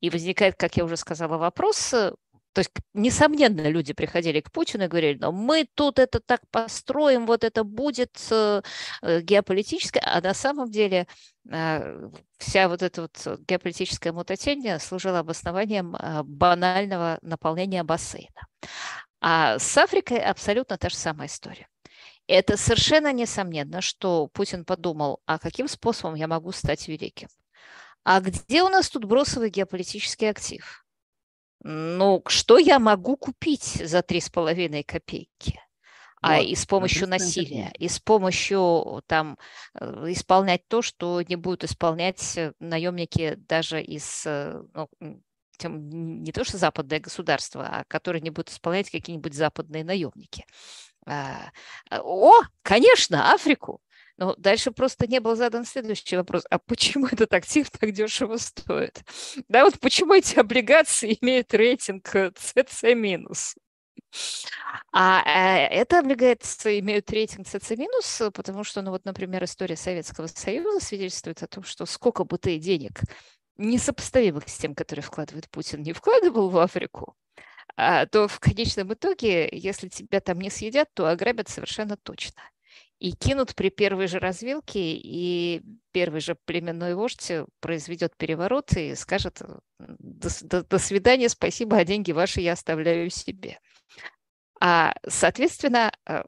И 0.00 0.10
возникает, 0.10 0.56
как 0.56 0.76
я 0.76 0.84
уже 0.84 0.96
сказала, 0.96 1.38
вопрос, 1.38 1.94
то 2.52 2.60
есть, 2.60 2.70
несомненно, 2.92 3.68
люди 3.68 3.94
приходили 3.94 4.40
к 4.40 4.52
Путину 4.52 4.84
и 4.84 4.88
говорили, 4.88 5.18
но 5.18 5.32
мы 5.32 5.66
тут 5.74 5.98
это 5.98 6.20
так 6.20 6.40
построим, 6.50 7.26
вот 7.26 7.44
это 7.44 7.64
будет 7.64 8.16
э, 8.30 8.62
геополитическое, 9.02 10.02
а 10.04 10.20
на 10.20 10.34
самом 10.34 10.70
деле 10.70 11.06
э, 11.50 12.10
вся 12.38 12.68
вот 12.68 12.82
эта 12.82 13.02
вот 13.02 13.40
геополитическая 13.48 14.12
мутатения 14.12 14.78
служила 14.78 15.20
обоснованием 15.20 15.96
э, 15.96 16.22
банального 16.24 17.18
наполнения 17.22 17.84
бассейна. 17.84 18.46
А 19.20 19.58
с 19.58 19.78
Африкой 19.78 20.18
абсолютно 20.18 20.76
та 20.76 20.88
же 20.88 20.96
самая 20.96 21.28
история. 21.28 21.68
Это 22.26 22.56
совершенно 22.56 23.12
несомненно, 23.12 23.80
что 23.80 24.28
Путин 24.28 24.64
подумал, 24.64 25.20
а 25.26 25.38
каким 25.38 25.68
способом 25.68 26.14
я 26.16 26.28
могу 26.28 26.52
стать 26.52 26.86
великим? 26.86 27.28
А 28.04 28.20
где 28.20 28.62
у 28.62 28.68
нас 28.68 28.90
тут 28.90 29.04
бросовый 29.04 29.50
геополитический 29.50 30.28
актив? 30.28 30.81
Ну, 31.62 32.22
что 32.26 32.58
я 32.58 32.78
могу 32.78 33.16
купить 33.16 33.80
за 33.84 33.98
3,5 33.98 34.84
копейки? 34.84 35.60
а 36.22 36.36
вот, 36.36 36.46
и 36.46 36.54
с 36.54 36.64
помощью 36.66 37.08
насилия, 37.08 37.72
и 37.78 37.88
с 37.88 37.98
помощью 37.98 39.02
там 39.08 39.36
э, 39.74 40.04
исполнять 40.10 40.66
то, 40.68 40.80
что 40.80 41.20
не 41.20 41.34
будут 41.34 41.64
исполнять 41.64 42.38
э, 42.38 42.52
наемники 42.60 43.34
даже 43.48 43.82
из 43.82 44.22
э, 44.24 44.62
ну, 44.72 44.88
не 45.64 46.32
то 46.32 46.44
что 46.44 46.58
западное 46.58 47.00
государство, 47.00 47.66
а 47.66 47.84
которые 47.88 48.22
не 48.22 48.30
будут 48.30 48.50
исполнять 48.50 48.88
какие-нибудь 48.90 49.34
западные 49.34 49.84
наемники. 49.84 50.44
А, 51.06 51.50
о, 51.90 52.34
конечно, 52.62 53.32
Африку. 53.32 53.80
Но 54.22 54.36
дальше 54.38 54.70
просто 54.70 55.08
не 55.08 55.18
был 55.18 55.34
задан 55.34 55.64
следующий 55.64 56.16
вопрос. 56.16 56.44
А 56.48 56.60
почему 56.60 57.06
этот 57.12 57.34
актив 57.34 57.68
так 57.68 57.90
дешево 57.90 58.36
стоит? 58.36 59.02
Да, 59.48 59.64
вот 59.64 59.80
почему 59.80 60.14
эти 60.14 60.38
облигации 60.38 61.18
имеют 61.20 61.52
рейтинг 61.52 62.06
CC-? 62.14 63.56
А 64.92 65.22
э, 65.26 65.66
это 65.74 65.98
облигации 65.98 66.78
имеют 66.78 67.10
рейтинг 67.10 67.48
CC-, 67.48 68.30
потому 68.30 68.62
что, 68.62 68.82
ну 68.82 68.92
вот, 68.92 69.04
например, 69.04 69.42
история 69.42 69.74
Советского 69.74 70.28
Союза 70.28 70.78
свидетельствует 70.78 71.42
о 71.42 71.48
том, 71.48 71.64
что 71.64 71.84
сколько 71.84 72.22
бы 72.22 72.38
ты 72.38 72.58
денег, 72.58 73.00
несопоставимых 73.56 74.48
с 74.48 74.56
тем, 74.56 74.76
которые 74.76 75.02
вкладывает 75.02 75.50
Путин, 75.50 75.82
не 75.82 75.92
вкладывал 75.92 76.48
в 76.48 76.58
Африку, 76.58 77.16
а, 77.74 78.06
то 78.06 78.28
в 78.28 78.38
конечном 78.38 78.92
итоге, 78.92 79.48
если 79.50 79.88
тебя 79.88 80.20
там 80.20 80.40
не 80.40 80.48
съедят, 80.50 80.90
то 80.94 81.08
ограбят 81.08 81.48
совершенно 81.48 81.96
точно 81.96 82.40
и 83.02 83.10
кинут 83.10 83.56
при 83.56 83.68
первой 83.68 84.06
же 84.06 84.20
развилке, 84.20 84.94
и 84.94 85.60
первый 85.90 86.20
же 86.20 86.36
племенной 86.44 86.94
вождь 86.94 87.32
произведет 87.58 88.16
переворот 88.16 88.76
и 88.76 88.94
скажет 88.94 89.42
до, 89.80 90.28
до, 90.42 90.62
до 90.62 90.78
свидания, 90.78 91.28
спасибо, 91.28 91.78
а 91.78 91.84
деньги 91.84 92.12
ваши 92.12 92.40
я 92.40 92.52
оставляю 92.52 93.10
себе. 93.10 93.58
А, 94.60 94.94
соответственно, 95.08 95.92
э, 96.06 96.22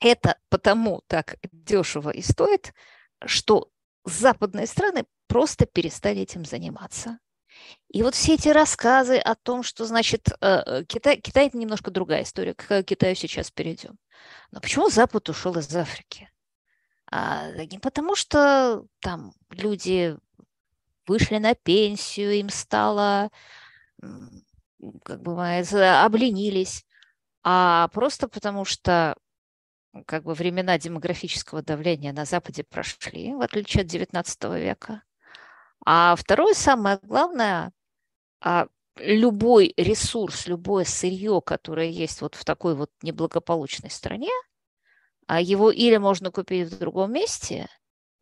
это 0.00 0.36
потому 0.50 1.02
так 1.06 1.38
дешево 1.50 2.10
и 2.10 2.20
стоит, 2.20 2.74
что 3.24 3.70
западные 4.04 4.66
страны 4.66 5.06
просто 5.28 5.64
перестали 5.64 6.20
этим 6.20 6.44
заниматься. 6.44 7.20
И 7.88 8.02
вот 8.02 8.14
все 8.14 8.34
эти 8.34 8.48
рассказы 8.48 9.18
о 9.18 9.34
том, 9.34 9.62
что, 9.62 9.84
значит, 9.84 10.28
э, 10.28 10.34
э, 10.40 10.84
Китай, 10.84 11.20
Китай– 11.20 11.46
это 11.48 11.56
немножко 11.56 11.90
другая 11.90 12.24
история, 12.24 12.54
к 12.54 12.82
Китаю 12.82 13.14
сейчас 13.14 13.50
перейдем. 13.50 13.98
Но 14.50 14.60
почему 14.60 14.90
Запад 14.90 15.28
ушел 15.28 15.56
из 15.58 15.74
Африки? 15.74 16.30
А, 17.10 17.50
не 17.52 17.78
потому, 17.78 18.16
что 18.16 18.84
там 19.00 19.32
люди 19.50 20.16
вышли 21.06 21.38
на 21.38 21.54
пенсию, 21.54 22.32
им 22.32 22.48
стало, 22.48 23.30
как 25.04 25.22
бы, 25.22 25.34
обленились, 25.34 26.84
а 27.42 27.88
просто 27.88 28.26
потому, 28.26 28.64
что 28.64 29.16
как 30.06 30.24
бы 30.24 30.34
времена 30.34 30.78
демографического 30.78 31.62
давления 31.62 32.12
на 32.12 32.24
Западе 32.24 32.64
прошли, 32.64 33.34
в 33.34 33.40
отличие 33.40 33.84
от 33.84 33.88
XIX 33.88 34.60
века. 34.60 35.02
А 35.86 36.16
второе, 36.16 36.54
самое 36.54 36.98
главное, 37.02 37.72
а, 38.42 38.68
любой 38.98 39.74
ресурс, 39.76 40.46
любое 40.48 40.84
сырье, 40.84 41.42
которое 41.44 41.88
есть 41.90 42.22
вот 42.22 42.36
в 42.36 42.44
такой 42.44 42.74
вот 42.76 42.90
неблагополучной 43.02 43.90
стране, 43.90 44.30
а 45.26 45.40
его 45.40 45.70
или 45.70 45.96
можно 45.96 46.30
купить 46.30 46.68
в 46.70 46.78
другом 46.78 47.12
месте, 47.12 47.68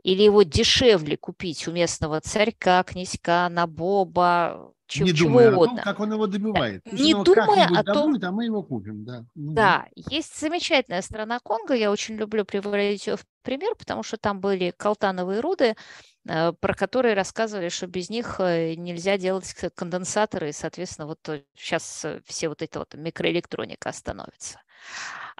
или 0.04 0.22
его 0.22 0.42
дешевле 0.44 1.16
купить 1.16 1.68
у 1.68 1.72
местного 1.72 2.20
царька, 2.20 2.84
князька, 2.84 3.48
набоба, 3.50 4.71
чего, 4.92 5.06
не 5.06 5.12
думая 5.12 5.46
чего 5.46 5.56
угодно. 5.56 5.80
о 5.80 5.84
том, 5.84 5.92
как 5.92 6.00
он 6.00 6.12
его 6.12 6.26
добивает. 6.26 6.82
Да. 6.84 6.92
Не 6.92 7.14
думая 7.14 7.66
о 7.66 7.82
том, 7.82 7.94
добудет, 7.94 8.24
а 8.24 8.32
мы 8.32 8.44
его 8.44 8.62
купим, 8.62 9.04
да. 9.04 9.24
Да, 9.34 9.86
есть 9.94 10.38
замечательная 10.38 11.02
страна 11.02 11.40
Конго, 11.40 11.74
я 11.74 11.90
очень 11.90 12.16
люблю 12.16 12.44
приводить 12.44 13.06
ее 13.06 13.16
в 13.16 13.24
пример, 13.42 13.74
потому 13.76 14.02
что 14.02 14.16
там 14.16 14.40
были 14.40 14.72
колтановые 14.76 15.40
руды, 15.40 15.74
э, 16.28 16.52
про 16.52 16.74
которые 16.74 17.14
рассказывали, 17.14 17.68
что 17.68 17.86
без 17.86 18.10
них 18.10 18.36
э, 18.38 18.74
нельзя 18.74 19.18
делать 19.18 19.52
конденсаторы, 19.74 20.50
и, 20.50 20.52
соответственно, 20.52 21.06
вот 21.06 21.18
сейчас 21.54 22.04
э, 22.04 22.20
все 22.26 22.48
вот 22.48 22.62
эта 22.62 22.78
вот 22.80 22.94
микроэлектроника 22.94 23.88
остановится. 23.88 24.60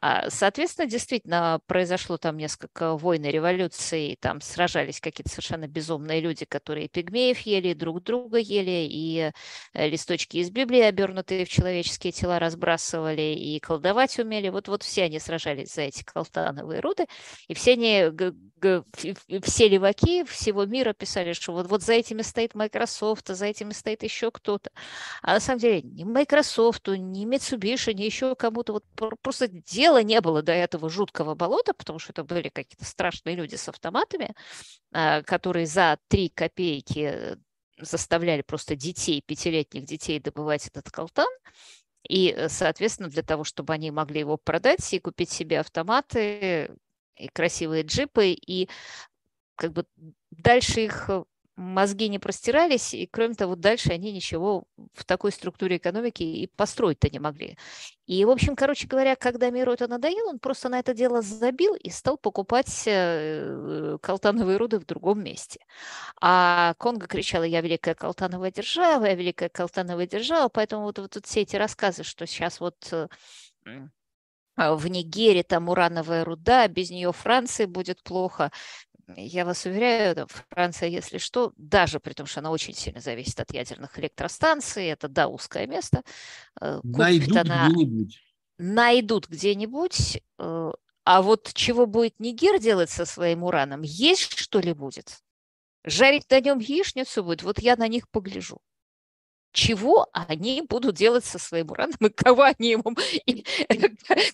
А, 0.05 0.29
соответственно, 0.31 0.89
действительно, 0.89 1.61
произошло 1.69 2.17
там 2.17 2.37
несколько 2.37 2.97
войн 2.97 3.25
и 3.25 3.31
революций, 3.31 4.19
там 4.21 4.41
сражались 4.41 5.01
какие-то 5.01 5.31
совершенно 5.31 5.69
безумные 5.69 6.21
люди, 6.21 6.45
которые 6.45 6.89
пигмеев 6.89 7.39
ели, 7.41 7.73
друг 7.73 8.03
друга 8.03 8.39
ели, 8.39 8.89
и 8.91 9.31
э, 9.75 9.89
листочки 9.89 10.39
из 10.39 10.51
Библии, 10.51 10.81
обернутые 10.81 11.45
в 11.45 11.49
человеческие 11.49 12.13
тела, 12.13 12.41
разбрасывали, 12.41 13.23
и 13.23 13.61
колдовать 13.61 14.19
умели. 14.19 14.49
Вот, 14.49 14.67
вот 14.67 14.83
все 14.83 15.05
они 15.05 15.21
сражались 15.21 15.73
за 15.73 15.83
эти 15.83 16.03
колтановые 16.03 16.81
руды, 16.81 17.07
и 17.47 17.55
все 17.55 17.75
они, 17.75 18.11
все 19.43 19.69
леваки 19.69 20.25
всего 20.25 20.65
мира 20.65 20.95
писали, 20.95 21.33
что 21.33 21.53
вот, 21.53 21.69
вот 21.69 21.83
за 21.83 21.93
этими 21.93 22.23
стоит 22.23 22.57
Microsoft, 22.57 23.31
а 23.31 23.37
за 23.37 23.47
этими 23.47 23.73
стоит 23.73 24.03
еще 24.03 24.33
кто-то. 24.33 24.71
А 25.23 25.35
на 25.35 25.41
самом 25.41 25.61
деле 25.61 25.83
ни 25.83 26.03
Microsoft, 26.03 26.89
ни 26.89 27.25
Mitsubishi, 27.25 27.95
ни 27.95 28.03
еще 28.03 28.35
кому-то 28.35 28.73
вот 28.73 28.85
просто 29.33 29.49
дела 29.49 30.03
не 30.03 30.21
было 30.21 30.43
до 30.43 30.53
этого 30.53 30.91
жуткого 30.91 31.35
болота, 31.35 31.73
потому 31.73 31.99
что 31.99 32.13
это 32.13 32.23
были 32.23 32.51
какие-то 32.51 32.85
страшные 32.85 33.35
люди 33.35 33.55
с 33.55 33.67
автоматами, 33.67 34.35
а, 34.93 35.23
которые 35.23 35.67
за 35.67 35.99
три 36.09 36.29
копейки 36.29 37.39
заставляли 37.81 38.43
просто 38.43 38.77
детей, 38.77 39.23
пятилетних 39.25 39.85
детей 39.85 40.21
добывать 40.21 40.67
этот 40.67 40.91
колтан. 40.91 41.29
И, 42.07 42.47
соответственно, 42.49 43.09
для 43.09 43.23
того, 43.23 43.45
чтобы 43.45 43.73
они 43.73 43.91
могли 43.91 44.21
его 44.21 44.37
продать 44.37 44.93
и 44.93 44.99
купить 44.99 45.31
себе 45.31 45.61
автоматы 45.61 46.77
и 47.17 47.29
красивые 47.29 47.85
джипы, 47.85 48.33
и 48.33 48.69
как 49.55 49.73
бы 49.73 49.87
дальше 50.31 50.85
их 50.85 51.09
мозги 51.57 52.09
не 52.09 52.19
простирались, 52.19 52.95
и 52.95 53.07
кроме 53.07 53.35
того, 53.35 53.57
дальше 53.57 53.91
они 53.91 54.13
ничего 54.13 54.65
в 54.95 55.05
такой 55.05 55.33
структуре 55.33 55.77
экономики 55.77 56.23
и 56.23 56.47
построить-то 56.47 57.11
не 57.11 57.19
могли. 57.19 57.59
И, 58.07 58.25
в 58.25 58.31
общем, 58.31 58.57
короче 58.57 58.87
говоря, 58.89 59.17
когда 59.17 59.51
миру 59.51 59.73
это 59.73 59.87
надоело, 59.87 60.31
он 60.31 60.39
просто 60.39 60.69
на 60.69 60.79
это 60.79 60.95
дело 60.95 61.23
забил 61.23 61.75
и 61.75 61.91
стал 61.91 62.17
покупать 62.17 62.85
э, 62.87 63.99
колтановые 64.01 64.57
руды 64.57 64.79
в 64.79 64.87
другом 64.87 65.23
месте. 65.23 65.61
А 66.21 66.75
Конго 66.79 67.07
кричала, 67.07 67.45
я 67.45 67.61
великая 67.61 67.95
колтановая 67.95 68.51
держава, 68.51 69.07
я 69.07 69.15
великая 69.15 69.49
колтановая 69.49 70.07
держава, 70.07 70.49
поэтому 70.49 70.85
вот, 70.85 70.99
вот, 70.99 71.15
вот 71.15 71.27
все 71.27 71.43
эти 71.43 71.57
рассказы, 71.57 72.03
что 72.03 72.27
сейчас 72.27 72.61
вот 72.61 72.77
э, 72.93 73.09
в 74.57 74.87
Нигере 74.89 75.43
там 75.43 75.69
урановая 75.69 76.25
руда, 76.25 76.69
без 76.69 76.91
нее 76.91 77.13
Франции 77.13 77.67
будет 77.67 78.03
плохо 78.03 78.51
я 79.17 79.45
вас 79.45 79.65
уверяю, 79.67 80.27
Франция, 80.51 80.89
если 80.89 81.19
что, 81.19 81.53
даже 81.57 82.01
при 82.01 82.13
том, 82.13 82.27
что 82.27 82.41
она 82.41 82.51
очень 82.51 82.75
сильно 82.75 83.01
зависит 83.01 83.39
от 83.41 83.53
ядерных 83.53 83.99
электростанций, 83.99 84.87
это, 84.87 85.09
да, 85.09 85.29
узкое 85.29 85.67
место. 85.67 86.03
Э, 86.61 86.81
найдут 86.83 87.37
она... 87.37 87.69
где-нибудь. 87.69 88.21
Найдут 88.59 89.29
где-нибудь. 89.29 90.23
Э, 90.39 90.73
а 91.05 91.23
вот 91.23 91.53
чего 91.55 91.87
будет 91.87 92.21
Нигер 92.21 92.59
делать 92.59 92.91
со 92.91 93.05
своим 93.05 93.43
ураном? 93.43 93.83
Есть 93.83 94.39
что 94.39 94.61
ли 94.61 94.73
будет? 94.73 95.23
Жарить 95.85 96.31
на 96.31 96.41
нем 96.41 96.59
яичницу 96.59 97.25
будет? 97.25 97.43
Вот 97.43 97.59
я 97.59 97.77
на 97.77 97.89
них 97.89 98.09
погляжу 98.09 98.61
чего 99.53 100.09
они 100.13 100.63
будут 100.63 100.97
делать 100.97 101.25
со 101.25 101.39
своим 101.39 101.71
ураном 101.71 101.97
и 102.01 102.09
кого 102.09 102.49
и 102.59 102.77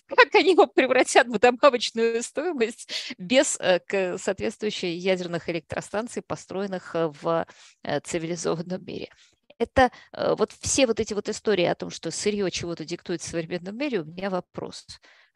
как 0.07 0.35
они 0.35 0.51
его 0.51 0.65
превратят 0.67 1.27
в 1.27 1.37
добавочную 1.37 2.23
стоимость 2.23 3.15
без 3.17 3.57
э, 3.59 4.17
соответствующей 4.17 4.95
ядерных 4.95 5.49
электростанций, 5.49 6.21
построенных 6.21 6.95
э, 6.95 7.11
в 7.21 7.45
э, 7.83 7.99
цивилизованном 7.99 8.83
мире. 8.83 9.09
Это 9.57 9.91
вот 10.13 10.53
все 10.53 10.87
вот 10.87 11.01
эти 11.01 11.13
вот 11.13 11.27
истории 11.27 11.65
о 11.65 11.75
том, 11.75 11.89
что 11.89 12.11
сырье 12.11 12.49
чего-то 12.49 12.85
диктует 12.85 13.21
в 13.21 13.27
современном 13.27 13.77
мире, 13.77 13.99
у 13.99 14.05
меня 14.05 14.29
вопрос 14.29 14.85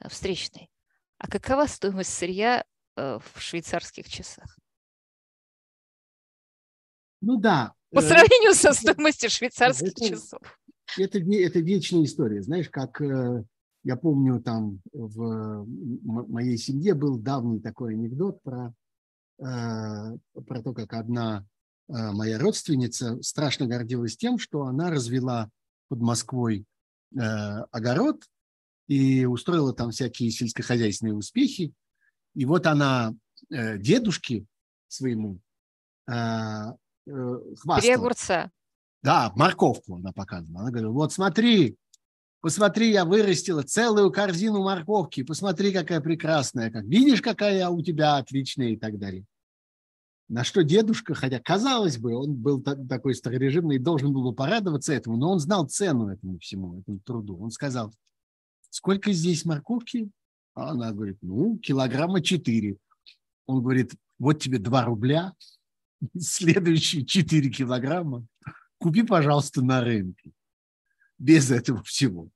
встречный. 0.08 0.70
А 1.18 1.28
какова 1.28 1.66
стоимость 1.66 2.14
сырья 2.14 2.64
в 2.96 3.22
швейцарских 3.38 4.08
часах? 4.08 4.58
Ну 7.20 7.36
да, 7.36 7.74
по 7.94 8.00
э, 8.00 8.02
сравнению 8.02 8.54
со 8.56 8.74
стоимостью 8.74 9.30
швейцарских 9.30 9.90
это, 9.90 10.10
часов. 10.10 10.42
Это, 10.98 11.20
это 11.20 11.60
вечная 11.60 12.04
история. 12.04 12.42
Знаешь, 12.42 12.70
как 12.70 13.00
э, 13.02 13.44
я 13.84 13.96
помню, 13.96 14.42
там 14.42 14.82
в 14.92 15.66
моей 15.66 16.58
семье 16.58 16.96
был 16.96 17.18
давний 17.18 17.60
такой 17.60 17.94
анекдот 17.94 18.42
про, 18.42 18.74
э, 19.40 19.44
про 19.44 20.62
то, 20.62 20.74
как 20.74 20.94
одна 20.94 21.46
моя 21.90 22.40
родственница 22.40 23.22
страшно 23.22 23.68
гордилась 23.68 24.16
тем, 24.16 24.40
что 24.40 24.64
она 24.64 24.90
развела 24.90 25.50
под 25.90 26.00
Москвой 26.00 26.66
огород 27.14 28.24
и 28.88 29.26
устроила 29.26 29.74
там 29.74 29.92
всякие 29.92 30.32
сельскохозяйственные 30.32 31.14
успехи. 31.14 31.74
И 32.36 32.46
вот 32.46 32.68
она 32.68 33.14
дедушке 33.52 34.46
своему 34.88 35.42
э, 37.08 37.40
Три 37.80 37.92
огурца. 37.92 38.52
Да, 39.02 39.32
морковку 39.36 39.96
она 39.96 40.12
показывала. 40.14 40.62
Она 40.62 40.72
говорила, 40.72 40.92
вот 40.92 41.12
смотри, 41.12 41.78
посмотри, 42.42 42.92
я 42.92 43.04
вырастила 43.06 43.64
целую 43.64 44.12
корзину 44.12 44.64
морковки, 44.64 45.24
посмотри, 45.24 45.74
какая 45.74 46.00
прекрасная, 46.00 46.72
как 46.72 46.86
видишь, 46.86 47.22
какая 47.22 47.68
у 47.70 47.82
тебя 47.82 48.18
отличная 48.18 48.70
и 48.70 48.78
так 48.78 48.98
далее. 48.98 49.26
На 50.30 50.44
что 50.44 50.64
дедушка, 50.64 51.14
хотя 51.14 51.40
казалось 51.40 51.98
бы, 51.98 52.16
он 52.16 52.34
был 52.34 52.62
такой 52.62 53.14
старорежимный 53.14 53.76
и 53.76 53.80
должен 53.80 54.14
был 54.14 54.24
бы 54.24 54.34
порадоваться 54.34 54.94
этому, 54.94 55.18
но 55.18 55.32
он 55.32 55.40
знал 55.40 55.68
цену 55.68 56.08
этому 56.08 56.40
всему, 56.40 56.80
этому 56.80 57.00
труду. 57.00 57.38
Он 57.40 57.52
сказал, 57.52 57.94
сколько 58.70 59.12
здесь 59.12 59.46
морковки? 59.46 60.10
А 60.56 60.72
она 60.72 60.92
говорит, 60.92 61.18
ну, 61.22 61.58
килограмма 61.58 62.22
четыре. 62.22 62.78
Он 63.46 63.62
говорит, 63.62 63.94
вот 64.18 64.40
тебе 64.40 64.60
два 64.60 64.86
рубля, 64.86 65.34
следующие 66.18 67.06
4 67.06 67.50
килограмма 67.50 68.26
купи, 68.84 69.04
пожалуйста, 69.04 69.64
на 69.64 69.82
рынке. 69.82 70.32
Без 71.18 71.52
этого 71.52 71.82
всего. 71.84 72.30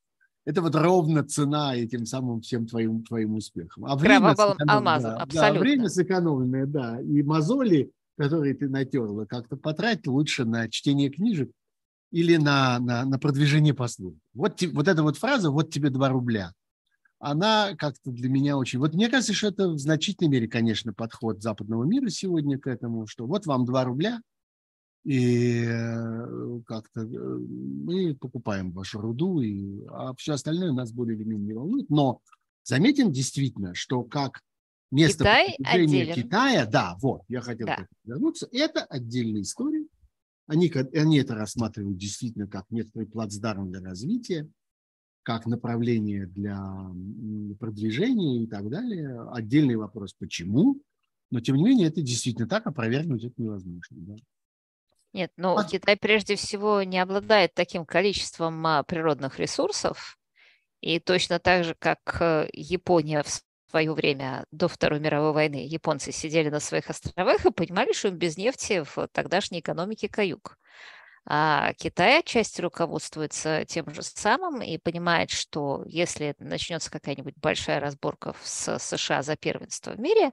Это 0.45 0.61
вот 0.61 0.75
ровно 0.75 1.25
цена 1.25 1.75
этим 1.75 2.05
самым 2.05 2.39
всем 2.39 2.67
твоим, 2.67 3.03
твоим 3.03 3.35
успехам. 3.35 3.85
А 3.85 3.97
время 3.97 4.33
алмазом, 4.65 5.11
да, 5.11 5.17
абсолютно. 5.17 5.53
Да, 5.53 5.59
время 5.59 5.89
сэкономленное, 5.89 6.65
да. 6.65 7.01
И 7.01 7.21
мозоли, 7.21 7.91
которые 8.17 8.53
ты 8.53 8.69
натерла, 8.69 9.25
как-то 9.25 9.57
потратить 9.57 10.07
лучше 10.07 10.45
на 10.45 10.69
чтение 10.69 11.09
книжек 11.09 11.51
или 12.11 12.37
на, 12.37 12.79
на, 12.79 13.03
на 13.03 13.19
продвижение 13.19 13.73
послуг. 13.73 14.15
Вот, 14.33 14.63
вот 14.71 14.87
эта 14.87 15.03
вот 15.03 15.17
фраза 15.17 15.51
«вот 15.51 15.69
тебе 15.69 15.89
два 15.89 16.07
рубля» 16.07 16.53
она 17.19 17.75
как-то 17.75 18.11
для 18.11 18.29
меня 18.29 18.57
очень... 18.57 18.79
Вот 18.79 18.93
мне 18.93 19.09
кажется, 19.09 19.33
что 19.33 19.47
это 19.47 19.69
в 19.69 19.79
значительной 19.79 20.29
мере, 20.29 20.47
конечно, 20.47 20.93
подход 20.93 21.41
западного 21.41 21.83
мира 21.83 22.09
сегодня 22.09 22.59
к 22.59 22.67
этому, 22.67 23.07
что 23.07 23.25
вот 23.25 23.45
вам 23.45 23.65
2 23.65 23.83
рубля, 23.85 24.21
и 25.03 25.63
э, 25.65 26.61
как-то 26.65 27.01
э, 27.01 27.05
мы 27.05 28.13
покупаем 28.13 28.71
вашу 28.71 28.99
руду, 28.99 29.39
и, 29.39 29.85
а 29.87 30.13
все 30.15 30.33
остальное 30.33 30.73
нас 30.73 30.91
более 30.91 31.17
или 31.17 31.23
менее 31.23 31.47
не 31.47 31.53
волнует. 31.53 31.89
Но 31.89 32.21
заметим 32.63 33.11
действительно, 33.11 33.73
что 33.73 34.03
как 34.03 34.41
место 34.91 35.23
Китай 35.23 35.55
Китая, 36.13 36.65
да, 36.65 36.97
вот, 37.01 37.21
я 37.29 37.41
хотел 37.41 37.67
да. 37.67 37.87
вернуться, 38.03 38.47
это 38.51 38.83
отдельная 38.83 39.41
история. 39.41 39.85
Они, 40.45 40.71
они 40.93 41.19
это 41.19 41.35
рассматривают 41.35 41.97
действительно 41.97 42.47
как 42.47 42.65
некоторый 42.69 43.05
плацдарм 43.05 43.71
для 43.71 43.81
развития 43.81 44.49
как 45.27 45.45
направление 45.45 46.25
для 46.25 46.57
продвижения 47.59 48.43
и 48.43 48.47
так 48.47 48.69
далее. 48.69 49.29
Отдельный 49.29 49.75
вопрос, 49.75 50.13
почему, 50.13 50.81
но 51.31 51.41
тем 51.41 51.57
не 51.57 51.65
менее 51.65 51.89
это 51.89 52.01
действительно 52.01 52.47
так, 52.47 52.65
опровергнуть 52.65 53.25
это 53.25 53.33
невозможно. 53.35 53.97
Да. 53.97 54.15
Нет, 55.11 55.33
ну 55.35 55.57
а... 55.57 55.65
Китай 55.65 55.97
прежде 55.97 56.37
всего 56.37 56.81
не 56.83 56.97
обладает 56.97 57.53
таким 57.53 57.85
количеством 57.85 58.65
а, 58.65 58.83
природных 58.83 59.37
ресурсов, 59.37 60.17
и 60.79 61.01
точно 61.01 61.39
так 61.39 61.65
же, 61.65 61.75
как 61.77 61.99
э, 62.21 62.47
Япония 62.53 63.21
в 63.21 63.43
свое 63.69 63.91
время 63.91 64.45
до 64.51 64.69
Второй 64.69 65.01
мировой 65.01 65.33
войны 65.33 65.67
японцы 65.67 66.13
сидели 66.13 66.47
на 66.47 66.61
своих 66.61 66.89
островах 66.89 67.45
и 67.45 67.51
понимали, 67.51 67.91
что 67.91 68.07
им 68.07 68.15
без 68.15 68.37
нефти 68.37 68.85
в 68.85 69.09
тогдашней 69.11 69.59
экономике 69.59 70.07
каюк. 70.07 70.56
А 71.29 71.73
Китай 71.73 72.19
отчасти 72.19 72.61
руководствуется 72.61 73.65
тем 73.65 73.93
же 73.93 74.01
самым 74.01 74.61
и 74.61 74.77
понимает, 74.77 75.29
что 75.29 75.83
если 75.85 76.33
начнется 76.39 76.89
какая-нибудь 76.89 77.35
большая 77.35 77.81
разборка 77.81 78.33
с 78.41 78.79
США 78.79 79.23
за 79.23 79.35
первенство 79.35 79.91
в 79.91 79.99
мире, 79.99 80.31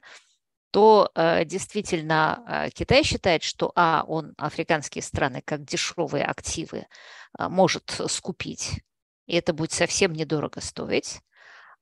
то 0.70 1.10
э, 1.16 1.44
действительно 1.44 2.44
э, 2.46 2.70
Китай 2.70 3.02
считает, 3.02 3.42
что 3.42 3.72
а, 3.74 4.04
он 4.06 4.34
африканские 4.38 5.02
страны 5.02 5.42
как 5.44 5.64
дешевые 5.64 6.24
активы 6.24 6.86
э, 7.38 7.48
может 7.48 8.00
скупить, 8.06 8.82
и 9.26 9.34
это 9.34 9.52
будет 9.52 9.72
совсем 9.72 10.12
недорого 10.12 10.60
стоить. 10.60 11.20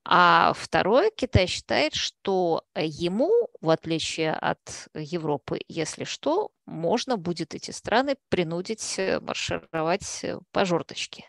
А 0.05 0.53
второе, 0.55 1.11
Китай 1.14 1.46
считает, 1.46 1.94
что 1.94 2.64
ему, 2.74 3.30
в 3.61 3.70
отличие 3.70 4.32
от 4.32 4.88
Европы, 4.94 5.61
если 5.68 6.03
что, 6.05 6.50
можно 6.66 7.16
будет 7.16 7.55
эти 7.55 7.70
страны 7.70 8.16
принудить 8.28 8.98
э, 8.98 9.20
маршировать 9.20 10.24
э, 10.24 10.40
по 10.50 10.64
жердочке 10.64 11.26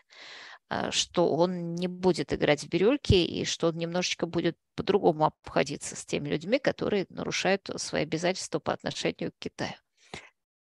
а, 0.68 0.90
что 0.90 1.32
он 1.34 1.74
не 1.76 1.86
будет 1.86 2.32
играть 2.32 2.64
в 2.64 2.68
бирюльки 2.68 3.14
и 3.14 3.44
что 3.44 3.68
он 3.68 3.76
немножечко 3.76 4.26
будет 4.26 4.56
по-другому 4.74 5.26
обходиться 5.26 5.94
с 5.94 6.04
теми 6.04 6.28
людьми, 6.28 6.58
которые 6.58 7.06
нарушают 7.10 7.70
свои 7.76 8.02
обязательства 8.02 8.58
по 8.58 8.72
отношению 8.72 9.30
к 9.32 9.38
Китаю. 9.38 9.74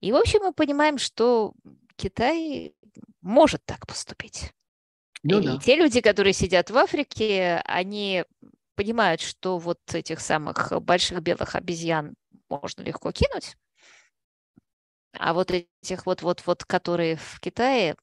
И, 0.00 0.10
в 0.10 0.16
общем, 0.16 0.40
мы 0.42 0.52
понимаем, 0.52 0.98
что 0.98 1.52
Китай 1.96 2.74
может 3.20 3.64
так 3.66 3.86
поступить. 3.86 4.52
Ну, 5.22 5.40
и 5.40 5.44
да. 5.44 5.58
те 5.58 5.76
люди, 5.76 6.00
которые 6.00 6.32
сидят 6.32 6.70
в 6.70 6.76
Африке, 6.76 7.62
они 7.64 8.24
понимают, 8.74 9.20
что 9.20 9.58
вот 9.58 9.78
этих 9.92 10.20
самых 10.20 10.72
больших 10.82 11.20
белых 11.20 11.54
обезьян 11.54 12.14
можно 12.48 12.82
легко 12.82 13.12
кинуть, 13.12 13.56
а 15.18 15.34
вот 15.34 15.50
этих 15.50 16.06
вот-вот-вот, 16.06 16.64
которые 16.64 17.16
в 17.16 17.40
Китае, 17.40 17.96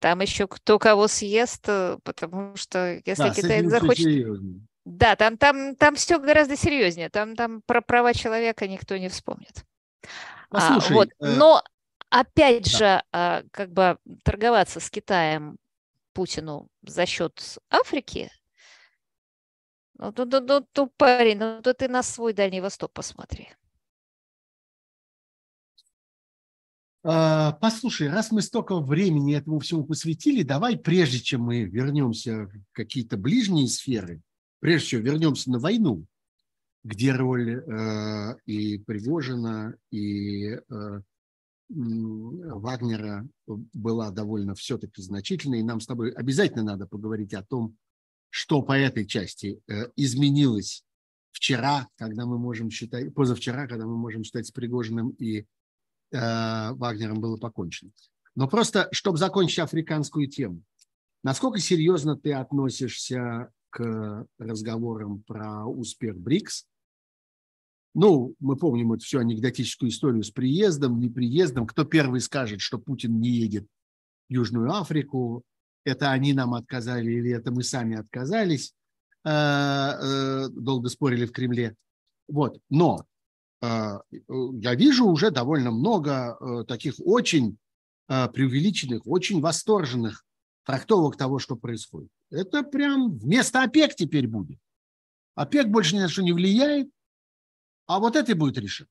там 0.00 0.20
еще 0.20 0.46
кто 0.46 0.78
кого 0.78 1.08
съест, 1.08 1.64
э, 1.68 1.98
потому 2.04 2.56
что 2.56 3.00
если 3.04 3.22
да, 3.22 3.34
Китай 3.34 3.64
захочет... 3.66 4.40
Да, 4.86 5.14
там, 5.14 5.36
там, 5.36 5.76
там 5.76 5.94
все 5.94 6.18
гораздо 6.18 6.56
серьезнее. 6.56 7.10
Там, 7.10 7.36
там 7.36 7.62
про 7.66 7.82
права 7.82 8.14
человека 8.14 8.66
никто 8.66 8.96
не 8.96 9.08
вспомнит. 9.08 9.64
Послушай, 10.48 10.92
а, 10.92 10.94
вот. 10.94 11.08
э... 11.20 11.36
Но 11.36 11.62
опять 12.08 12.64
да. 12.72 12.78
же, 12.78 13.02
а, 13.12 13.42
как 13.52 13.72
бы 13.72 13.98
торговаться 14.24 14.80
с 14.80 14.90
Китаем 14.90 15.58
Путину 16.12 16.68
за 16.82 17.06
счет 17.06 17.58
Африки, 17.70 18.30
ну, 19.98 20.12
ну, 20.16 20.24
ну, 20.24 20.40
ну, 20.40 20.66
ну 20.76 20.92
парень, 20.96 21.38
ну, 21.38 21.60
то 21.62 21.74
ты 21.74 21.86
на 21.88 22.02
свой 22.02 22.32
Дальний 22.32 22.60
Восток 22.60 22.92
посмотри. 22.92 23.48
А, 27.02 27.52
послушай, 27.52 28.08
раз 28.08 28.30
мы 28.30 28.42
столько 28.42 28.78
времени 28.80 29.36
этому 29.36 29.58
всему 29.58 29.84
посвятили, 29.84 30.42
давай, 30.42 30.78
прежде 30.78 31.18
чем 31.18 31.42
мы 31.42 31.64
вернемся 31.64 32.46
в 32.46 32.52
какие-то 32.72 33.16
ближние 33.16 33.68
сферы, 33.68 34.20
прежде 34.60 34.86
всего 34.86 35.02
вернемся 35.02 35.50
на 35.50 35.58
войну, 35.58 36.06
где 36.84 37.12
роль 37.12 37.58
э, 37.58 38.36
и 38.46 38.78
Пригожина, 38.78 39.76
и 39.90 40.48
э, 40.48 40.60
Вагнера 41.70 43.28
была 43.46 44.10
довольно 44.10 44.54
все-таки 44.54 45.02
значительной. 45.02 45.60
И 45.60 45.64
нам 45.64 45.80
с 45.80 45.86
тобой 45.86 46.10
обязательно 46.10 46.64
надо 46.64 46.86
поговорить 46.86 47.32
о 47.34 47.44
том, 47.44 47.76
что 48.28 48.62
по 48.62 48.72
этой 48.72 49.06
части 49.06 49.60
э, 49.68 49.88
изменилось 49.96 50.84
вчера, 51.32 51.88
когда 51.96 52.26
мы 52.26 52.38
можем 52.38 52.70
считать, 52.70 53.14
позавчера, 53.14 53.66
когда 53.66 53.86
мы 53.86 53.96
можем 53.96 54.24
считать 54.24 54.46
с 54.46 54.50
Пригожиным 54.50 55.10
и 55.10 55.40
э, 55.40 55.44
Вагнером 56.72 57.20
было 57.20 57.36
покончено. 57.36 57.90
Но 58.34 58.48
просто, 58.48 58.88
чтобы 58.92 59.18
закончить 59.18 59.58
африканскую 59.58 60.28
тему, 60.28 60.62
насколько 61.22 61.58
серьезно 61.60 62.16
ты 62.16 62.32
относишься 62.32 63.52
к 63.70 64.26
разговорам 64.38 65.22
про 65.22 65.66
успех 65.66 66.18
БРИКС? 66.18 66.66
Ну, 67.94 68.34
мы 68.38 68.56
помним 68.56 68.92
эту 68.92 69.04
всю 69.04 69.18
анекдотическую 69.18 69.90
историю 69.90 70.22
с 70.22 70.30
приездом, 70.30 71.00
неприездом. 71.00 71.66
Кто 71.66 71.84
первый 71.84 72.20
скажет, 72.20 72.60
что 72.60 72.78
Путин 72.78 73.18
не 73.18 73.30
едет 73.30 73.66
в 74.28 74.32
Южную 74.32 74.72
Африку, 74.72 75.42
это 75.84 76.10
они 76.10 76.32
нам 76.32 76.54
отказали 76.54 77.10
или 77.10 77.30
это 77.30 77.50
мы 77.50 77.64
сами 77.64 77.96
отказались, 77.96 78.74
э, 79.24 79.30
э, 79.30 80.48
долго 80.50 80.88
спорили 80.88 81.26
в 81.26 81.32
Кремле. 81.32 81.74
Вот. 82.28 82.60
Но 82.68 83.06
э, 83.60 83.98
я 84.18 84.74
вижу 84.74 85.06
уже 85.06 85.30
довольно 85.30 85.70
много 85.72 86.64
таких 86.68 86.94
очень 86.98 87.58
преувеличенных, 88.06 89.06
очень 89.06 89.40
восторженных 89.40 90.24
трактовок 90.64 91.16
того, 91.16 91.38
что 91.38 91.54
происходит. 91.54 92.10
Это 92.30 92.64
прям 92.64 93.16
вместо 93.16 93.62
ОПЕК 93.62 93.94
теперь 93.94 94.26
будет. 94.26 94.58
ОПЕК 95.36 95.68
больше 95.68 95.94
ни 95.94 96.00
на 96.00 96.08
что 96.08 96.22
не 96.22 96.32
влияет, 96.32 96.90
а 97.94 97.98
вот 97.98 98.16
это 98.16 98.34
будет 98.34 98.58
решено. 98.58 98.88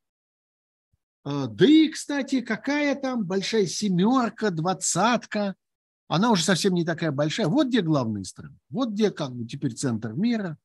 Да 1.26 1.66
и, 1.66 1.90
кстати, 1.90 2.42
какая 2.42 2.96
там 2.96 3.26
большая 3.26 3.66
семерка, 3.66 4.52
двадцатка– 4.52 5.56
она 6.10 6.32
уже 6.32 6.44
совсем 6.44 6.74
не 6.74 6.84
такая 6.84 7.12
большая. 7.12 7.48
Вот 7.48 7.68
где 7.68 7.82
главные 7.82 8.26
страны, 8.26 8.58
вот 8.72 8.90
где 8.90 9.12
как 9.12 9.32
бы 9.32 9.46
теперь 9.46 9.76
центр 9.76 10.14
мира, 10.14 10.58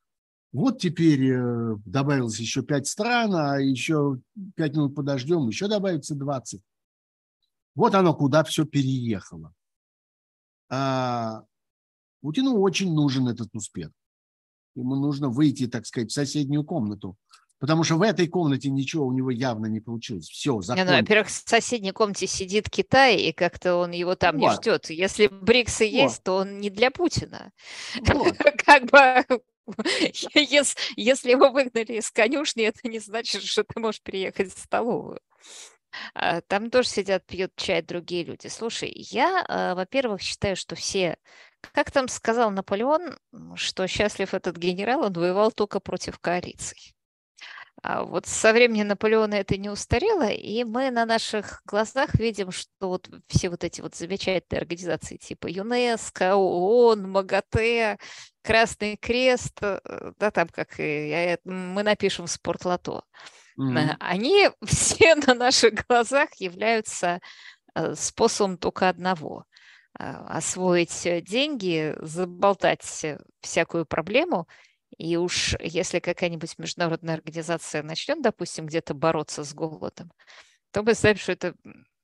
вот 0.53 0.81
теперь 0.81 1.33
э, 1.33 1.77
добавилось 1.85 2.39
еще 2.39 2.63
пять 2.63 2.87
стран, 2.87 3.35
а 3.35 3.59
еще 3.59 4.21
пять 4.57 4.75
минут 4.75 4.95
подождем, 4.95 5.47
еще 5.47 5.69
добавится 5.69 6.15
20. 6.15 6.63
Вот 7.75 7.95
оно 7.95 8.15
куда 8.15 8.43
все 8.43 8.65
переехало. 8.65 9.53
А 10.71 11.45
Путину 12.23 12.59
очень 12.61 12.95
нужен 12.95 13.29
этот 13.29 13.55
успех. 13.55 13.91
Ему 14.75 14.97
нужно 14.97 15.29
выйти, 15.29 15.67
так 15.67 15.85
сказать, 15.85 16.11
в 16.11 16.15
соседнюю 16.15 16.65
комнату 16.65 17.19
Потому 17.61 17.85
что 17.85 17.97
в 17.97 18.03
этой 18.03 18.27
комнате 18.27 18.69
ничего 18.69 19.07
у 19.07 19.13
него 19.13 19.31
явно 19.31 19.67
не 19.67 19.81
получилось. 19.81 20.29
Все, 20.29 20.61
закон. 20.61 20.85
Не, 20.85 20.91
ну, 20.91 20.99
во-первых, 20.99 21.29
в 21.29 21.49
соседней 21.49 21.93
комнате 21.93 22.27
сидит 22.27 22.69
Китай, 22.69 23.17
и 23.17 23.33
как-то 23.33 23.77
он 23.77 23.93
его 23.93 24.17
там 24.17 24.39
вот. 24.39 24.51
не 24.51 24.55
ждет. 24.57 24.91
Если 24.91 25.29
БРИКСы 25.29 25.85
вот. 25.85 25.93
есть, 25.93 26.23
то 26.23 26.37
он 26.37 26.59
не 26.59 26.71
для 26.71 26.91
Путина. 26.91 27.53
Вот. 28.01 28.37
Как 28.65 28.85
бы 28.91 29.25
если, 30.35 30.77
если 30.97 31.31
его 31.31 31.51
выгнали 31.51 31.95
из 31.95 32.11
конюшни, 32.11 32.65
это 32.65 32.87
не 32.89 32.99
значит, 32.99 33.43
что 33.43 33.65
ты 33.65 33.81
можешь 33.81 34.03
приехать 34.03 34.55
в 34.55 34.59
столовую. 34.59 35.21
А, 36.15 36.41
там 36.43 36.71
тоже 36.71 36.89
сидят, 36.89 37.25
пьют 37.25 37.53
чай 37.57 37.83
другие 37.83 38.25
люди. 38.25 38.49
Слушай, 38.49 38.93
я, 38.95 39.45
а, 39.49 39.75
во-первых, 39.75 40.21
считаю, 40.21 40.57
что 40.57 40.75
все... 40.75 41.17
Как 41.73 41.91
там 41.91 42.09
сказал 42.09 42.51
Наполеон, 42.51 43.17
что 43.55 43.87
счастлив 43.87 44.35
этот 44.35 44.59
генерал, 44.59 45.05
он 45.05 45.15
воевал 45.15 45.51
только 45.51 45.81
против 45.81 46.19
коалиций. 46.19 46.95
А 47.87 48.03
вот 48.03 48.25
со 48.25 48.55
времени 48.55 48.83
Наполеона 48.83 49.35
это 49.35 49.59
не 49.59 49.69
устарело, 49.69 50.27
и 50.31 50.65
мы 50.65 50.91
на 50.91 51.05
наших 51.05 51.61
глазах 51.67 52.15
видим, 52.15 52.51
что 52.51 52.67
вот 52.81 53.11
все 53.29 53.51
вот 53.51 53.63
эти 53.63 53.83
вот 53.83 53.95
замечательные 53.95 54.61
организации 54.61 55.19
типа 55.19 55.49
ЮНЕСКО, 55.49 56.35
ООН, 56.35 57.11
МАГАТЭ, 57.11 57.99
Красный 58.43 58.97
Крест, 58.97 59.59
э, 59.61 59.81
да, 60.19 60.31
там 60.31 60.49
как 60.49 60.77
и 60.79 61.37
мы 61.45 61.83
напишем 61.83 62.27
спортлото, 62.27 63.03
mm-hmm. 63.61 63.97
они 64.01 64.49
все 64.65 65.15
на 65.17 65.35
наших 65.35 65.87
глазах 65.87 66.31
являются 66.39 67.21
э, 67.75 67.95
способом 67.97 68.57
только 68.57 68.89
одного– 68.89 69.45
освоить 69.93 71.07
деньги, 71.25 71.95
заболтать 72.01 72.81
всякую 73.43 73.85
проблему– 73.85 74.49
и 74.97 75.17
уж 75.17 75.55
если 75.61 75.99
какая-нибудь 75.99 76.59
международная 76.59 77.15
организация 77.15 77.83
начнет, 77.83 78.23
допустим, 78.23 78.67
где-то 78.67 78.95
бороться 78.95 79.45
с 79.45 79.55
голодом, 79.55 80.13
то 80.71 80.83
мы 80.83 80.95
знаем, 80.95 81.17
что 81.17 81.33
это 81.33 81.55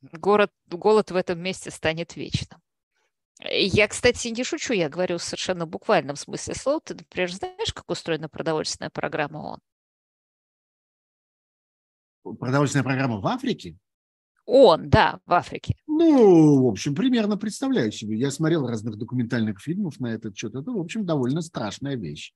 город, 0.00 0.52
голод 0.66 1.10
в 1.10 1.16
этом 1.16 1.40
месте 1.40 1.70
станет 1.70 2.16
вечным. 2.16 2.60
Я, 3.42 3.88
кстати, 3.88 4.28
не 4.28 4.44
шучу, 4.44 4.74
я 4.74 4.88
говорю 4.88 5.18
в 5.18 5.22
совершенно 5.22 5.66
буквальном 5.66 6.16
смысле 6.16 6.54
слова. 6.54 6.80
Ты, 6.80 6.94
например, 6.94 7.32
знаешь, 7.32 7.72
как 7.72 7.90
устроена 7.90 8.28
продовольственная 8.28 8.90
программа 8.90 9.38
ООН? 9.38 9.60
Продовольственная 12.38 12.84
программа 12.84 13.18
в 13.18 13.26
Африке? 13.26 13.78
Он, 14.44 14.90
да, 14.90 15.20
в 15.26 15.32
Африке. 15.32 15.76
Ну, 15.86 16.64
в 16.64 16.66
общем, 16.66 16.94
примерно 16.94 17.36
представляю 17.36 17.92
себе. 17.92 18.18
Я 18.18 18.30
смотрел 18.30 18.66
разных 18.66 18.96
документальных 18.96 19.60
фильмов 19.60 20.00
на 20.00 20.08
этот 20.08 20.36
счет. 20.36 20.54
Это, 20.54 20.70
в 20.72 20.78
общем, 20.78 21.06
довольно 21.06 21.40
страшная 21.40 21.96
вещь. 21.96 22.32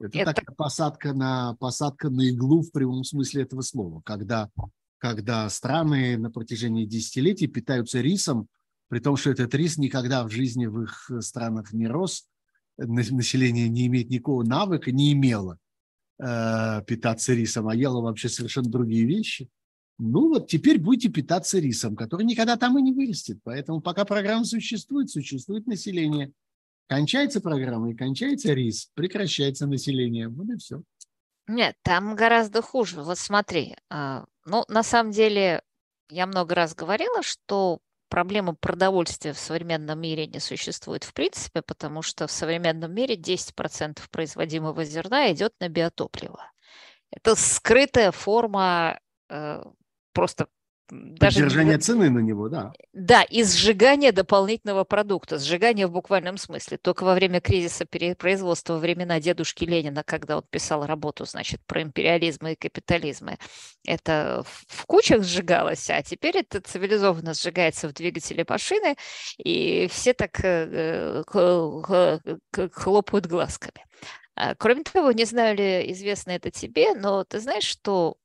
Это, 0.00 0.18
это... 0.18 0.32
такая 0.32 0.56
посадка 0.56 1.12
на, 1.12 1.54
посадка 1.56 2.08
на 2.08 2.22
иглу 2.22 2.62
в 2.62 2.72
прямом 2.72 3.04
смысле 3.04 3.42
этого 3.42 3.60
слова, 3.60 4.00
когда, 4.04 4.48
когда 4.98 5.48
страны 5.50 6.16
на 6.16 6.30
протяжении 6.30 6.86
десятилетий 6.86 7.46
питаются 7.46 8.00
рисом, 8.00 8.48
при 8.88 8.98
том, 9.00 9.16
что 9.16 9.30
этот 9.30 9.54
рис 9.54 9.76
никогда 9.76 10.24
в 10.24 10.30
жизни 10.30 10.66
в 10.66 10.82
их 10.82 11.10
странах 11.20 11.72
не 11.72 11.86
рос, 11.86 12.26
население 12.78 13.68
не 13.68 13.86
имеет 13.86 14.08
никакого 14.08 14.42
навыка, 14.42 14.90
не 14.90 15.12
имело 15.12 15.58
э, 16.18 16.82
питаться 16.86 17.34
рисом, 17.34 17.68
а 17.68 17.74
ело 17.76 18.00
вообще 18.00 18.30
совершенно 18.30 18.70
другие 18.70 19.04
вещи. 19.04 19.48
Ну 19.98 20.30
вот 20.30 20.48
теперь 20.48 20.80
будете 20.80 21.10
питаться 21.10 21.58
рисом, 21.58 21.94
который 21.94 22.24
никогда 22.24 22.56
там 22.56 22.78
и 22.78 22.82
не 22.82 22.92
вырастет. 22.92 23.38
Поэтому 23.44 23.82
пока 23.82 24.06
программа 24.06 24.46
существует, 24.46 25.10
существует 25.10 25.66
население– 25.66 26.32
Кончается 26.90 27.40
программа 27.40 27.92
и 27.92 27.94
кончается 27.94 28.52
рис, 28.52 28.90
прекращается 28.94 29.68
население. 29.68 30.28
Вот 30.28 30.48
и 30.48 30.56
все. 30.56 30.82
Нет, 31.46 31.76
там 31.82 32.16
гораздо 32.16 32.62
хуже. 32.62 33.00
Вот 33.02 33.16
смотри, 33.16 33.76
а, 33.90 34.24
ну, 34.44 34.64
на 34.66 34.82
самом 34.82 35.12
деле, 35.12 35.62
я 36.08 36.26
много 36.26 36.56
раз 36.56 36.74
говорила, 36.74 37.22
что 37.22 37.78
проблема 38.08 38.56
продовольствия 38.56 39.32
в 39.32 39.38
современном 39.38 40.00
мире 40.00 40.26
не 40.26 40.40
существует 40.40 41.04
в 41.04 41.14
принципе, 41.14 41.62
потому 41.62 42.02
что 42.02 42.26
в 42.26 42.32
современном 42.32 42.92
мире 42.92 43.14
10% 43.14 44.00
производимого 44.10 44.84
зерна 44.84 45.30
идет 45.30 45.54
на 45.60 45.68
биотопливо. 45.68 46.50
Это 47.12 47.36
скрытая 47.36 48.10
форма 48.10 48.98
э, 49.28 49.62
просто 50.12 50.48
даже 50.90 51.40
Поддержание 51.40 51.78
цены 51.78 52.10
на 52.10 52.18
него, 52.18 52.48
да. 52.48 52.72
Да, 52.92 53.22
и 53.22 53.44
сжигание 53.44 54.12
дополнительного 54.12 54.84
продукта, 54.84 55.38
сжигание 55.38 55.86
в 55.86 55.92
буквальном 55.92 56.36
смысле. 56.36 56.78
Только 56.78 57.04
во 57.04 57.14
время 57.14 57.40
кризиса 57.40 57.84
перепроизводства, 57.84 58.74
во 58.74 58.78
времена 58.80 59.20
дедушки 59.20 59.64
Ленина, 59.64 60.02
когда 60.02 60.36
он 60.36 60.44
писал 60.50 60.86
работу, 60.86 61.24
значит, 61.24 61.60
про 61.66 61.82
империализм 61.82 62.46
и 62.46 62.54
капитализм, 62.54 63.30
это 63.84 64.44
в 64.68 64.86
кучах 64.86 65.22
сжигалось, 65.22 65.88
а 65.90 66.02
теперь 66.02 66.38
это 66.38 66.60
цивилизованно 66.60 67.34
сжигается 67.34 67.88
в 67.88 67.92
двигателе 67.92 68.44
машины, 68.48 68.96
и 69.38 69.88
все 69.90 70.12
так 70.12 70.40
э, 70.42 71.22
хлопают 72.72 73.26
глазками. 73.26 73.84
А, 74.34 74.54
кроме 74.54 74.84
того, 74.84 75.12
не 75.12 75.24
знаю 75.24 75.56
ли 75.56 75.92
известно 75.92 76.30
это 76.30 76.50
тебе, 76.50 76.94
но 76.94 77.24
ты 77.24 77.40
знаешь, 77.40 77.64
что 77.64 78.16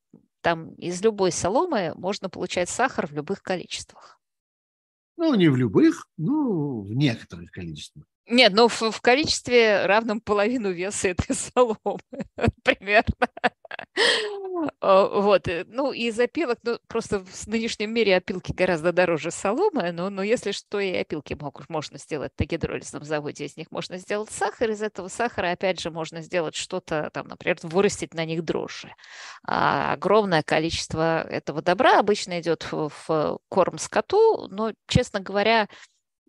там 0.46 0.76
из 0.76 1.02
любой 1.02 1.32
соломы 1.32 1.94
можно 1.96 2.30
получать 2.30 2.70
сахар 2.70 3.08
в 3.08 3.14
любых 3.14 3.42
количествах. 3.42 4.20
Ну, 5.18 5.34
не 5.34 5.48
в 5.48 5.56
любых, 5.56 6.08
ну, 6.18 6.82
в 6.82 6.94
некоторых 6.94 7.50
количествах. 7.50 8.06
Нет, 8.28 8.54
ну 8.54 8.68
в, 8.68 8.82
в 8.82 9.02
количестве 9.02 9.86
равном 9.86 10.20
половину 10.20 10.72
веса 10.72 11.10
этой 11.10 11.36
соломы, 11.36 12.00
примерно. 12.64 13.28
Вот, 14.82 15.48
э, 15.48 15.66
ну, 15.68 15.92
из 15.92 16.20
опилок, 16.20 16.60
ну, 16.64 16.80
просто 16.88 17.20
в 17.20 17.48
нынешнем 17.48 17.94
мире 17.94 18.16
опилки 18.16 18.52
гораздо 18.52 18.92
дороже 18.92 19.32
соломы, 19.32 19.92
но, 19.92 20.10
но 20.10 20.24
если 20.24 20.52
что, 20.52 20.80
и 20.80 20.94
опилки 20.96 21.34
могут, 21.34 21.70
можно 21.70 21.98
сделать 21.98 22.32
на 22.40 22.46
гидролизном 22.46 23.04
заводе, 23.04 23.46
из 23.46 23.58
них 23.58 23.68
можно 23.72 23.98
сделать 23.98 24.32
сахар, 24.32 24.72
из 24.72 24.82
этого 24.82 25.08
сахара, 25.08 25.52
опять 25.52 25.80
же, 25.80 25.92
можно 25.92 26.22
сделать 26.22 26.56
что-то, 26.56 27.10
там, 27.14 27.28
например, 27.28 27.58
вырастить 27.64 28.14
на 28.14 28.26
них 28.26 28.44
дрожжи. 28.44 28.94
А 29.46 29.94
огромное 29.94 30.44
количество 30.44 31.22
этого 31.28 31.62
добра 31.62 32.00
обычно 32.00 32.40
идет 32.40 32.68
в, 32.72 32.92
в 33.08 33.40
корм 33.50 33.78
скоту, 33.78 34.48
но, 34.50 34.74
честно 34.88 35.20
говоря, 35.20 35.68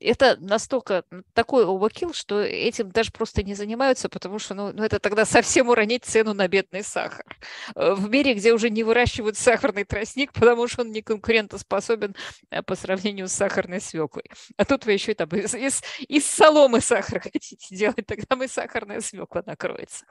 это 0.00 0.36
настолько 0.40 1.04
такой 1.32 1.64
overkill, 1.64 2.12
что 2.12 2.40
этим 2.40 2.90
даже 2.90 3.12
просто 3.12 3.42
не 3.42 3.54
занимаются, 3.54 4.08
потому 4.08 4.38
что 4.38 4.54
ну, 4.54 4.72
ну, 4.72 4.82
это 4.82 4.98
тогда 4.98 5.24
совсем 5.24 5.68
уронить 5.68 6.04
цену 6.04 6.34
на 6.34 6.48
бедный 6.48 6.82
сахар. 6.82 7.24
Э, 7.74 7.94
в 7.94 8.08
мире, 8.10 8.34
где 8.34 8.52
уже 8.52 8.70
не 8.70 8.82
выращивают 8.82 9.36
сахарный 9.36 9.84
тростник, 9.84 10.32
потому 10.34 10.68
что 10.68 10.82
он 10.82 10.90
не 10.92 11.02
конкурентоспособен 11.02 12.14
э, 12.50 12.62
по 12.62 12.74
сравнению 12.74 13.28
с 13.28 13.32
сахарной 13.32 13.80
свеклой. 13.80 14.24
А 14.56 14.64
тут 14.64 14.86
вы 14.86 14.92
еще 14.92 15.14
там 15.14 15.28
из, 15.30 15.54
из, 15.54 15.82
из 16.08 16.26
соломы 16.26 16.80
сахар 16.80 17.20
хотите 17.22 17.56
делать, 17.74 18.06
тогда 18.06 18.36
мы 18.36 18.48
сахарная 18.48 19.00
свекла 19.00 19.42
накроется. 19.46 20.04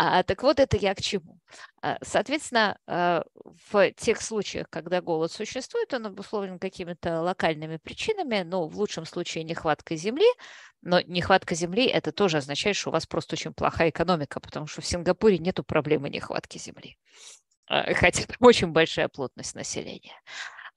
А, 0.00 0.22
так 0.22 0.44
вот, 0.44 0.60
это 0.60 0.76
я 0.76 0.94
к 0.94 1.00
чему. 1.00 1.40
А, 1.82 1.98
соответственно, 2.02 2.78
а, 2.86 3.24
в 3.68 3.90
тех 3.94 4.22
случаях, 4.22 4.70
когда 4.70 5.00
голод 5.00 5.32
существует, 5.32 5.92
он 5.92 6.06
обусловлен 6.06 6.60
какими-то 6.60 7.20
локальными 7.20 7.78
причинами, 7.78 8.42
ну, 8.44 8.68
в 8.68 8.78
лучшем 8.78 9.04
случае 9.04 9.42
нехватка 9.42 9.96
земли, 9.96 10.28
но 10.82 11.00
нехватка 11.00 11.56
земли– 11.56 11.86
это 11.88 12.12
тоже 12.12 12.36
означает, 12.36 12.76
что 12.76 12.90
у 12.90 12.92
вас 12.92 13.06
просто 13.06 13.34
очень 13.34 13.52
плохая 13.52 13.90
экономика, 13.90 14.38
потому 14.38 14.68
что 14.68 14.82
в 14.82 14.86
Сингапуре 14.86 15.38
нет 15.38 15.58
проблемы 15.66 16.10
нехватки 16.10 16.58
земли, 16.58 16.96
а, 17.66 17.92
хотя 17.94 18.22
там 18.24 18.36
очень 18.40 18.68
большая 18.68 19.08
плотность 19.08 19.56
населения. 19.56 20.14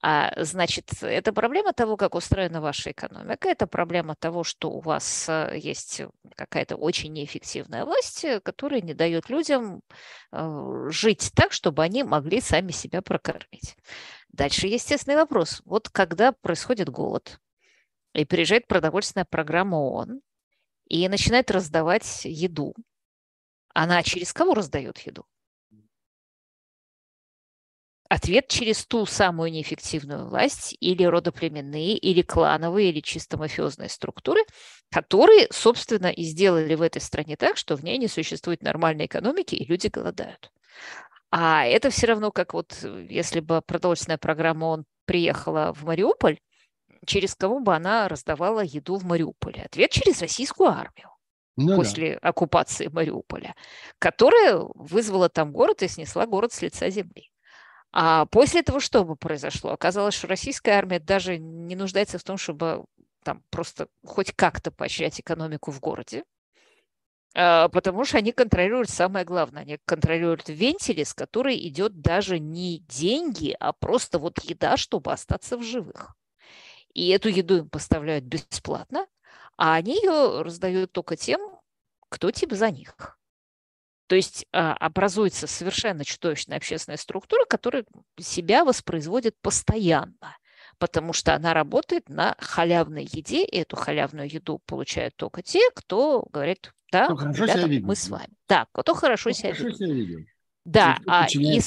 А, 0.04 0.32
значит, 0.42 1.00
это 1.00 1.32
проблема 1.32 1.72
того, 1.72 1.96
как 1.96 2.16
устроена 2.16 2.60
ваша 2.60 2.90
экономика, 2.90 3.48
это 3.48 3.68
проблема 3.68 4.16
того, 4.16 4.42
что 4.42 4.68
у 4.72 4.80
вас 4.80 5.28
э, 5.28 5.56
есть 5.56 6.02
какая-то 6.34 6.74
очень 6.74 7.12
неэффективная 7.12 7.84
власть, 7.84 8.24
э, 8.24 8.40
которая 8.40 8.80
не 8.80 8.94
дает 8.94 9.30
людям 9.30 9.80
э, 10.32 10.86
жить 10.90 11.30
так, 11.36 11.52
чтобы 11.52 11.84
они 11.84 12.02
могли 12.02 12.40
сами 12.40 12.72
себя 12.72 13.00
прокормить. 13.00 13.76
Дальше 14.28 14.66
естественный 14.66 15.16
вопрос. 15.16 15.62
Вот 15.64 15.88
когда 15.88 16.32
происходит 16.32 16.88
голод, 16.88 17.38
и 18.12 18.24
приезжает 18.24 18.66
продовольственная 18.66 19.24
программа 19.24 19.76
ООН, 19.76 20.20
и 20.88 21.08
начинает 21.08 21.52
раздавать 21.52 22.24
еду, 22.24 22.74
она 23.72 24.02
через 24.02 24.32
кого 24.32 24.54
раздает 24.54 24.98
еду? 24.98 25.24
Ответ 28.12 28.48
через 28.48 28.84
ту 28.84 29.06
самую 29.06 29.50
неэффективную 29.50 30.28
власть 30.28 30.76
или 30.80 31.02
родоплеменные, 31.02 31.96
или 31.96 32.20
клановые, 32.20 32.90
или 32.90 33.00
чисто 33.00 33.38
мафиозные 33.38 33.88
структуры, 33.88 34.42
которые, 34.90 35.48
собственно, 35.50 36.08
и 36.08 36.22
сделали 36.24 36.74
в 36.74 36.82
этой 36.82 37.00
стране 37.00 37.36
так, 37.36 37.56
что 37.56 37.74
в 37.74 37.82
ней 37.82 37.96
не 37.96 38.08
существует 38.08 38.62
нормальной 38.62 39.06
экономики, 39.06 39.54
и 39.54 39.64
люди 39.64 39.86
голодают. 39.86 40.52
А 41.30 41.64
это 41.64 41.88
все 41.88 42.06
равно, 42.08 42.30
как 42.30 42.52
вот 42.52 42.86
если 43.08 43.40
бы 43.40 43.62
продовольственная 43.62 44.18
программа 44.18 44.66
он 44.66 44.84
приехала 45.06 45.72
в 45.72 45.84
Мариуполь, 45.84 46.38
через 47.06 47.34
кого 47.34 47.60
бы 47.60 47.74
она 47.74 48.08
раздавала 48.08 48.60
еду 48.60 48.96
в 48.96 49.04
Мариуполе? 49.04 49.62
Ответ 49.62 49.90
через 49.90 50.20
российскую 50.20 50.68
армию 50.68 51.08
ну, 51.56 51.76
после 51.76 52.18
да. 52.20 52.28
оккупации 52.28 52.88
Мариуполя, 52.88 53.54
которая 53.98 54.58
вызвала 54.74 55.30
там 55.30 55.50
город 55.50 55.82
и 55.82 55.88
снесла 55.88 56.26
город 56.26 56.52
с 56.52 56.60
лица 56.60 56.90
земли. 56.90 57.31
А 57.92 58.26
после 58.26 58.60
этого 58.60 58.80
что 58.80 59.04
бы 59.04 59.16
произошло? 59.16 59.70
Оказалось, 59.72 60.14
что 60.14 60.26
российская 60.26 60.72
армия 60.72 60.98
даже 60.98 61.38
не 61.38 61.76
нуждается 61.76 62.18
в 62.18 62.24
том, 62.24 62.38
чтобы 62.38 62.84
там 63.22 63.42
просто 63.50 63.88
хоть 64.04 64.32
как-то 64.32 64.70
поощрять 64.70 65.20
экономику 65.20 65.70
в 65.70 65.80
городе, 65.80 66.24
а, 67.34 67.68
потому 67.68 68.04
что 68.04 68.18
они 68.18 68.32
контролируют 68.32 68.90
самое 68.90 69.24
главное, 69.24 69.62
они 69.62 69.78
контролируют 69.84 70.48
вентили, 70.48 71.02
с 71.02 71.14
которой 71.14 71.56
идет 71.68 72.00
даже 72.00 72.38
не 72.38 72.80
деньги, 72.80 73.56
а 73.58 73.72
просто 73.72 74.18
вот 74.18 74.42
еда, 74.42 74.76
чтобы 74.76 75.12
остаться 75.12 75.56
в 75.56 75.62
живых. 75.62 76.14
И 76.94 77.08
эту 77.10 77.28
еду 77.28 77.58
им 77.58 77.70
поставляют 77.70 78.24
бесплатно, 78.24 79.06
а 79.56 79.74
они 79.74 79.94
ее 79.94 80.42
раздают 80.42 80.92
только 80.92 81.16
тем, 81.16 81.40
кто 82.08 82.30
типа 82.30 82.54
за 82.54 82.70
них. 82.70 82.94
То 84.12 84.16
есть 84.16 84.44
а, 84.52 84.74
образуется 84.74 85.46
совершенно 85.46 86.04
чудовищная 86.04 86.58
общественная 86.58 86.98
структура, 86.98 87.46
которая 87.46 87.86
себя 88.20 88.62
воспроизводит 88.62 89.40
постоянно, 89.40 90.36
потому 90.76 91.14
что 91.14 91.34
она 91.34 91.54
работает 91.54 92.10
на 92.10 92.36
халявной 92.38 93.04
еде, 93.04 93.42
и 93.42 93.56
эту 93.56 93.76
халявную 93.76 94.30
еду 94.30 94.60
получают 94.66 95.16
только 95.16 95.40
те, 95.40 95.60
кто 95.74 96.26
говорит, 96.30 96.74
да, 96.92 97.06
кто 97.06 97.24
ребята, 97.24 97.86
мы 97.86 97.96
с 97.96 98.10
вами. 98.10 98.28
Да, 98.46 98.66
кто 98.72 98.92
хорошо, 98.92 99.30
кто 99.30 99.38
себя, 99.38 99.54
хорошо 99.54 99.76
себя 99.76 99.94
ведет. 99.94 100.26
Да, 100.64 100.98
а 101.08 101.26
и, 101.28 101.60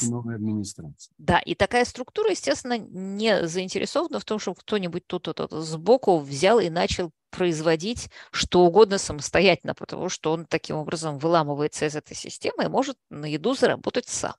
да, 1.18 1.40
и 1.40 1.54
такая 1.56 1.84
структура, 1.86 2.32
естественно, 2.32 2.78
не 2.78 3.46
заинтересована 3.46 4.20
в 4.20 4.26
том, 4.26 4.40
чтобы 4.40 4.58
кто-нибудь 4.58 5.06
тут 5.06 5.28
вот, 5.28 5.40
вот, 5.40 5.52
сбоку 5.52 6.20
взял 6.20 6.60
и 6.60 6.70
начал 6.70 7.12
производить 7.30 8.10
что 8.32 8.62
угодно 8.62 8.98
самостоятельно, 8.98 9.76
потому 9.76 10.08
что 10.08 10.32
он 10.32 10.46
таким 10.46 10.78
образом 10.78 11.18
выламывается 11.18 11.86
из 11.86 11.96
этой 11.96 12.16
системы 12.16 12.64
и 12.66 12.70
может 12.70 12.98
на 13.10 13.26
еду 13.26 13.54
заработать 13.54 14.08
сам. 14.08 14.36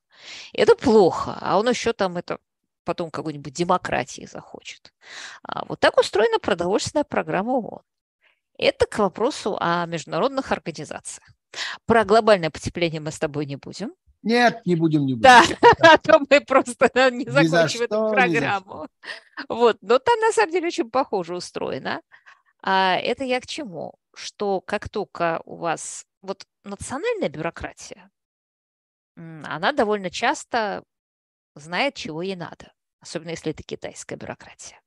Это 0.54 0.74
плохо, 0.74 1.36
а 1.40 1.58
он 1.58 1.68
еще 1.68 1.92
там 1.92 2.16
это 2.16 2.38
потом 2.84 3.10
какой-нибудь 3.10 3.52
демократии 3.52 4.26
захочет. 4.30 4.94
А 5.42 5.66
вот 5.66 5.80
так 5.80 5.98
устроена 5.98 6.38
продовольственная 6.38 7.04
программа 7.04 7.52
ООН. 7.52 7.82
Это 8.58 8.86
к 8.86 8.98
вопросу 8.98 9.58
о 9.60 9.86
международных 9.86 10.52
организациях. 10.52 11.28
Про 11.86 12.04
глобальное 12.04 12.50
потепление 12.50 13.00
мы 13.00 13.10
с 13.10 13.18
тобой 13.18 13.46
не 13.46 13.56
будем. 13.56 13.92
Нет, 14.26 14.66
не 14.66 14.74
будем, 14.74 15.06
не 15.06 15.14
будем. 15.14 15.22
Да, 15.22 15.44
а 15.92 15.98
то 15.98 16.18
мы 16.18 16.40
просто 16.40 16.90
не 17.12 17.26
закончим 17.26 17.82
эту 17.82 18.10
программу. 18.10 18.88
Вот, 19.48 19.78
но 19.82 20.00
там 20.00 20.18
на 20.18 20.32
самом 20.32 20.50
деле 20.50 20.66
очень 20.66 20.90
похоже 20.90 21.36
устроено. 21.36 22.02
А 22.60 22.96
это 22.96 23.22
я 23.22 23.40
к 23.40 23.46
чему? 23.46 23.94
Что 24.16 24.60
как 24.60 24.88
только 24.88 25.40
у 25.44 25.54
вас 25.54 26.06
вот 26.22 26.44
национальная 26.64 27.28
бюрократия, 27.28 28.10
она 29.14 29.70
довольно 29.70 30.10
часто 30.10 30.82
знает, 31.54 31.94
чего 31.94 32.20
ей 32.20 32.34
надо, 32.34 32.72
особенно 32.98 33.30
если 33.30 33.52
это 33.52 33.62
китайская 33.62 34.16
бюрократия. 34.16 34.80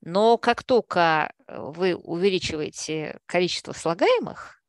Но 0.00 0.38
как 0.38 0.62
только 0.62 1.32
э, 1.48 1.58
вы 1.58 1.96
увеличиваете 1.96 3.18
количество 3.26 3.72
слагаемых, 3.72 4.62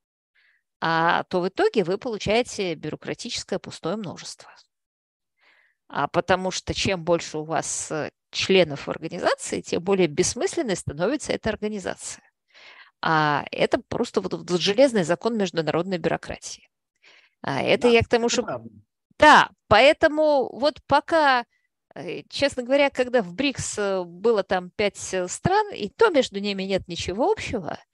а, 0.81 1.23
то 1.23 1.41
в 1.41 1.47
итоге 1.47 1.83
вы 1.83 1.97
получаете 1.97 2.75
бюрократическое 2.75 3.59
пустое 3.59 3.95
множество. 3.95 4.49
А 5.87 6.07
потому 6.07 6.51
что 6.51 6.73
чем 6.73 7.03
больше 7.03 7.37
у 7.37 7.43
вас 7.43 7.91
э, 7.91 8.11
членов 8.31 8.89
организации, 8.89 9.61
тем 9.61 9.83
более 9.83 10.07
бессмысленной 10.07 10.75
становится 10.75 11.33
эта 11.33 11.49
организация. 11.49 12.23
А 13.01 13.45
это 13.51 13.79
просто 13.87 14.21
вот, 14.21 14.33
вот 14.33 14.59
железный 14.59 15.03
закон 15.03 15.37
международной 15.37 15.99
бюрократии. 15.99 16.67
А 17.41 17.61
это 17.61 17.83
да, 17.83 17.89
я 17.89 18.01
к 18.01 18.07
тому, 18.07 18.29
что... 18.29 18.43
Правда. 18.43 18.69
Да, 19.17 19.49
поэтому 19.67 20.49
вот 20.57 20.81
пока, 20.87 21.45
э, 21.93 22.23
честно 22.29 22.63
говоря, 22.63 22.89
когда 22.89 23.21
в 23.21 23.33
БРИКС 23.33 23.77
э, 23.77 24.03
было 24.03 24.43
там 24.43 24.71
пять 24.71 24.97
стран, 24.97 25.71
и 25.73 25.89
то 25.89 26.09
между 26.09 26.39
ними 26.39 26.63
нет 26.63 26.87
ничего 26.87 27.31
общего– 27.31 27.79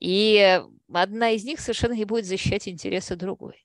и 0.00 0.62
одна 0.92 1.30
из 1.30 1.44
них 1.44 1.60
совершенно 1.60 1.94
не 1.94 2.04
будет 2.04 2.26
защищать 2.26 2.68
интересы 2.68 3.16
другой. 3.16 3.64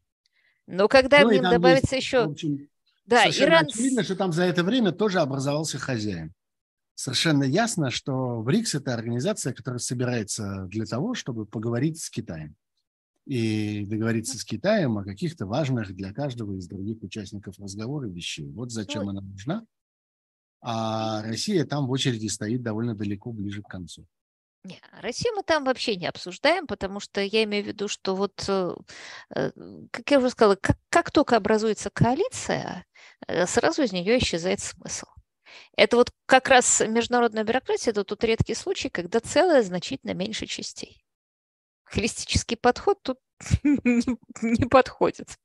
Но 0.67 0.88
когда 0.88 1.21
ну, 1.21 1.32
нем 1.32 1.43
добавится 1.43 1.95
есть, 1.95 2.07
еще... 2.07 2.24
Общем, 2.24 2.67
да, 3.05 3.28
Иран... 3.28 3.65
очевидно, 3.65 4.03
что 4.03 4.15
там 4.15 4.32
за 4.32 4.43
это 4.43 4.63
время 4.63 4.91
тоже 4.91 5.19
образовался 5.19 5.78
хозяин. 5.78 6.34
Совершенно 6.95 7.43
ясно, 7.43 7.89
что 7.89 8.41
БРИКС– 8.43 8.76
это 8.76 8.93
организация, 8.93 9.53
которая 9.53 9.80
собирается 9.80 10.67
для 10.69 10.86
того, 10.86 11.15
чтобы 11.15 11.45
поговорить 11.45 11.99
с 11.99 12.09
Китаем 12.09 12.55
и 13.26 13.86
договориться 13.86 14.38
с 14.38 14.43
Китаем 14.43 14.97
о 14.97 15.03
каких-то 15.03 15.45
важных 15.45 15.95
для 15.95 16.13
каждого 16.13 16.55
из 16.55 16.67
других 16.67 17.01
участников 17.01 17.57
разговора 17.57 18.07
вещей. 18.07 18.51
Вот 18.51 18.71
зачем 18.71 19.09
она 19.09 19.21
нужна. 19.21 19.65
А 20.61 21.21
Россия 21.24 21.65
там 21.65 21.88
в 21.88 21.91
очереди 21.91 22.28
стоит 22.28 22.61
довольно 22.61 22.95
далеко, 22.95 23.32
ближе 23.32 23.61
к 23.61 23.67
концу. 23.67 24.05
Не, 24.64 24.80
Россию 25.01 25.34
мы 25.36 25.43
там 25.43 25.66
вообще 25.66 25.97
не 25.97 26.07
обсуждаем, 26.07 26.68
потому 26.68 27.01
что 27.01 27.20
я 27.20 27.43
имею 27.43 27.66
в 27.66 27.68
виду, 27.68 27.89
что 27.89 28.16
вот, 28.16 28.45
э, 28.47 28.74
э, 29.36 29.51
как 29.91 30.09
я 30.09 30.20
уже 30.20 30.30
сказала, 30.30 30.55
как, 30.55 30.78
как 30.89 31.11
только 31.11 31.36
образуется 31.36 31.89
коалиция, 31.89 32.86
э, 33.28 33.45
сразу 33.45 33.82
из 33.82 33.91
нее 33.91 34.18
исчезает 34.20 34.61
смысл. 34.61 35.07
Это 35.76 35.97
вот 35.97 36.11
как 36.26 36.47
раз 36.47 36.82
международная 36.88 37.43
бюрократия, 37.43 37.91
это 37.91 38.05
тот 38.05 38.24
редкий 38.24 38.55
случай, 38.55 38.89
когда 38.89 39.20
целое 39.20 39.64
значительно 39.64 40.14
меньше 40.14 40.45
частей. 40.45 41.03
Холистический 41.84 42.55
подход 42.55 42.99
тут 43.03 43.20
не 43.64 44.66
подходит. 44.70 45.38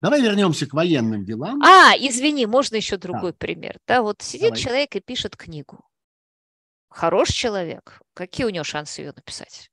Давай 0.00 0.22
вернемся 0.22 0.66
к 0.66 0.72
военным 0.72 1.24
делам. 1.24 1.62
А, 1.62 1.92
извини, 1.98 2.46
можно 2.46 2.76
еще 2.76 2.96
другой 2.96 3.32
да. 3.32 3.36
пример. 3.38 3.78
Да, 3.86 4.00
вот 4.02 4.22
сидит 4.22 4.50
Давай. 4.50 4.60
человек 4.60 4.96
и 4.96 5.00
пишет 5.00 5.36
книгу. 5.36 5.84
Хороший 6.98 7.34
человек. 7.34 8.02
Какие 8.12 8.44
у 8.44 8.50
него 8.50 8.64
шансы 8.64 9.02
ее 9.02 9.12
написать? 9.14 9.70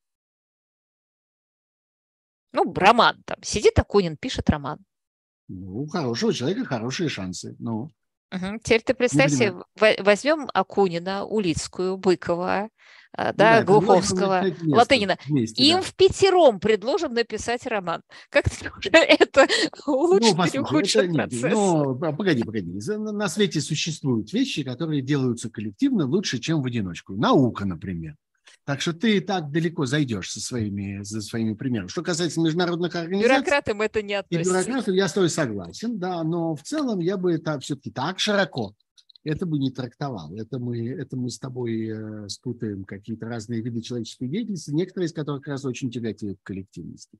Ну, 2.51 2.71
роман 2.71 3.23
там. 3.26 3.41
Сидит 3.41 3.80
Акунин, 3.80 4.15
пишет 4.15 4.47
роман. 4.47 4.86
Ну, 5.47 5.82
у 5.82 5.88
хорошего 5.88 6.32
человека 6.32 6.65
хорошие 6.65 7.09
шансы. 7.09 7.55
Ну. 7.57 7.89
Угу. 8.36 8.59
Теперь 8.63 8.81
ты 8.81 8.93
представь 8.93 9.31
себе, 9.31 9.55
возьмем 9.99 10.47
Акунина, 10.53 11.25
Улицкую, 11.25 11.97
Быкова, 11.97 12.69
а, 13.17 13.31
да, 13.31 13.59
да 13.59 13.63
Глуховского, 13.63 14.45
Латынина. 14.63 15.17
Вместе, 15.25 15.63
Им 15.63 15.77
да. 15.77 15.81
в 15.81 15.95
пятером 15.95 16.59
предложим 16.59 17.13
написать 17.13 17.65
роман. 17.65 18.01
Как 18.29 18.49
ты 18.49 18.65
думаешь, 18.65 18.89
это 19.19 19.47
улучшит 19.88 20.36
ну, 20.38 20.45
или 20.45 20.57
ухудшит 20.57 21.13
процесс? 21.13 21.53
Ну, 21.53 21.95
погоди, 21.95 22.43
погоди. 22.43 22.71
На 22.97 23.29
свете 23.29 23.61
существуют 23.61 24.33
вещи, 24.33 24.63
которые 24.63 25.01
делаются 25.01 25.49
коллективно 25.49 26.05
лучше, 26.05 26.39
чем 26.39 26.61
в 26.61 26.65
одиночку. 26.65 27.13
Наука, 27.15 27.65
например. 27.65 28.15
Так 28.66 28.82
что 28.82 28.93
ты 28.93 29.22
так 29.22 29.51
далеко 29.51 29.86
зайдешь 29.86 30.32
со 30.32 30.39
своими, 30.39 31.03
со 31.03 31.22
своими 31.22 31.53
примерами. 31.53 31.88
Что 31.88 32.01
касается 32.01 32.41
международных 32.41 32.95
организаций... 32.95 33.38
Бюрократам 33.38 33.82
это 33.82 34.01
не 34.01 34.16
относится. 34.16 34.51
И 34.51 34.53
бюрократам 34.53 34.93
я 34.95 35.07
с 35.07 35.13
тобой 35.13 35.30
согласен, 35.30 35.99
да, 35.99 36.24
но 36.24 36.55
в 36.55 36.63
целом 36.63 36.99
я 36.99 37.18
бы 37.18 37.34
это 37.34 37.59
все-таки 37.59 37.91
так 37.91 38.20
широко 38.20 38.76
это 39.26 39.45
бы 39.45 39.57
не 39.57 39.72
трактовал. 39.72 40.34
Это 40.36 40.59
мы, 40.59 40.88
это 40.88 41.18
мы 41.18 41.30
с 41.30 41.39
тобой 41.39 41.88
э, 41.88 42.30
спутаем 42.30 42.86
какие-то 42.86 43.26
разные 43.26 43.61
виды 43.61 43.82
человеческой 43.82 44.28
деятельности, 44.28 44.70
некоторые 44.70 45.07
из 45.07 45.13
которых 45.13 45.41
как 45.41 45.53
раз 45.53 45.66
очень 45.66 45.89
тяготеют 45.89 46.39
к 46.41 46.45
коллективности. 46.45 47.18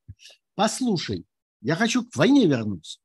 Послушай, 0.54 1.26
я 1.62 1.76
хочу 1.76 2.06
к 2.06 2.16
войне 2.16 2.46
вернуться. 2.46 3.00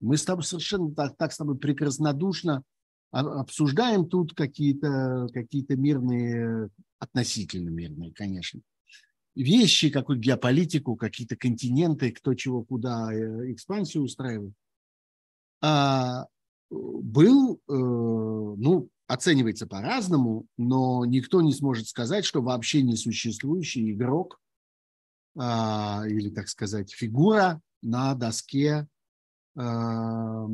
Мы 0.00 0.16
с 0.16 0.24
тобой 0.24 0.44
совершенно 0.44 0.94
так, 0.94 1.16
так 1.16 1.32
с 1.32 1.36
тобой 1.36 1.58
прекраснодушно 1.58 2.62
обсуждаем 3.10 4.06
тут 4.08 4.34
какие-то 4.34 5.28
какие 5.32 5.64
мирные, 5.74 6.68
относительно 6.98 7.70
мирные, 7.70 8.12
конечно, 8.12 8.60
вещи, 9.34 9.90
какую 9.90 10.18
геополитику, 10.18 10.96
какие-то 10.96 11.36
континенты, 11.36 12.12
кто 12.12 12.34
чего 12.34 12.64
куда 12.64 13.12
э, 13.12 13.52
экспансию 13.52 14.04
устраивает. 14.04 14.54
А 15.60 16.26
был, 16.70 17.56
э, 17.56 17.58
ну, 17.68 18.88
оценивается 19.06 19.66
по-разному, 19.66 20.46
но 20.56 21.04
никто 21.04 21.40
не 21.40 21.52
сможет 21.52 21.88
сказать, 21.88 22.24
что 22.24 22.42
вообще 22.42 22.82
несуществующий 22.82 23.92
игрок 23.92 24.40
а, 25.38 26.04
или, 26.08 26.30
так 26.30 26.48
сказать, 26.48 26.92
фигура 26.92 27.60
на 27.82 28.14
доске 28.14 28.88
э, 29.54 29.60
э, 29.60 30.48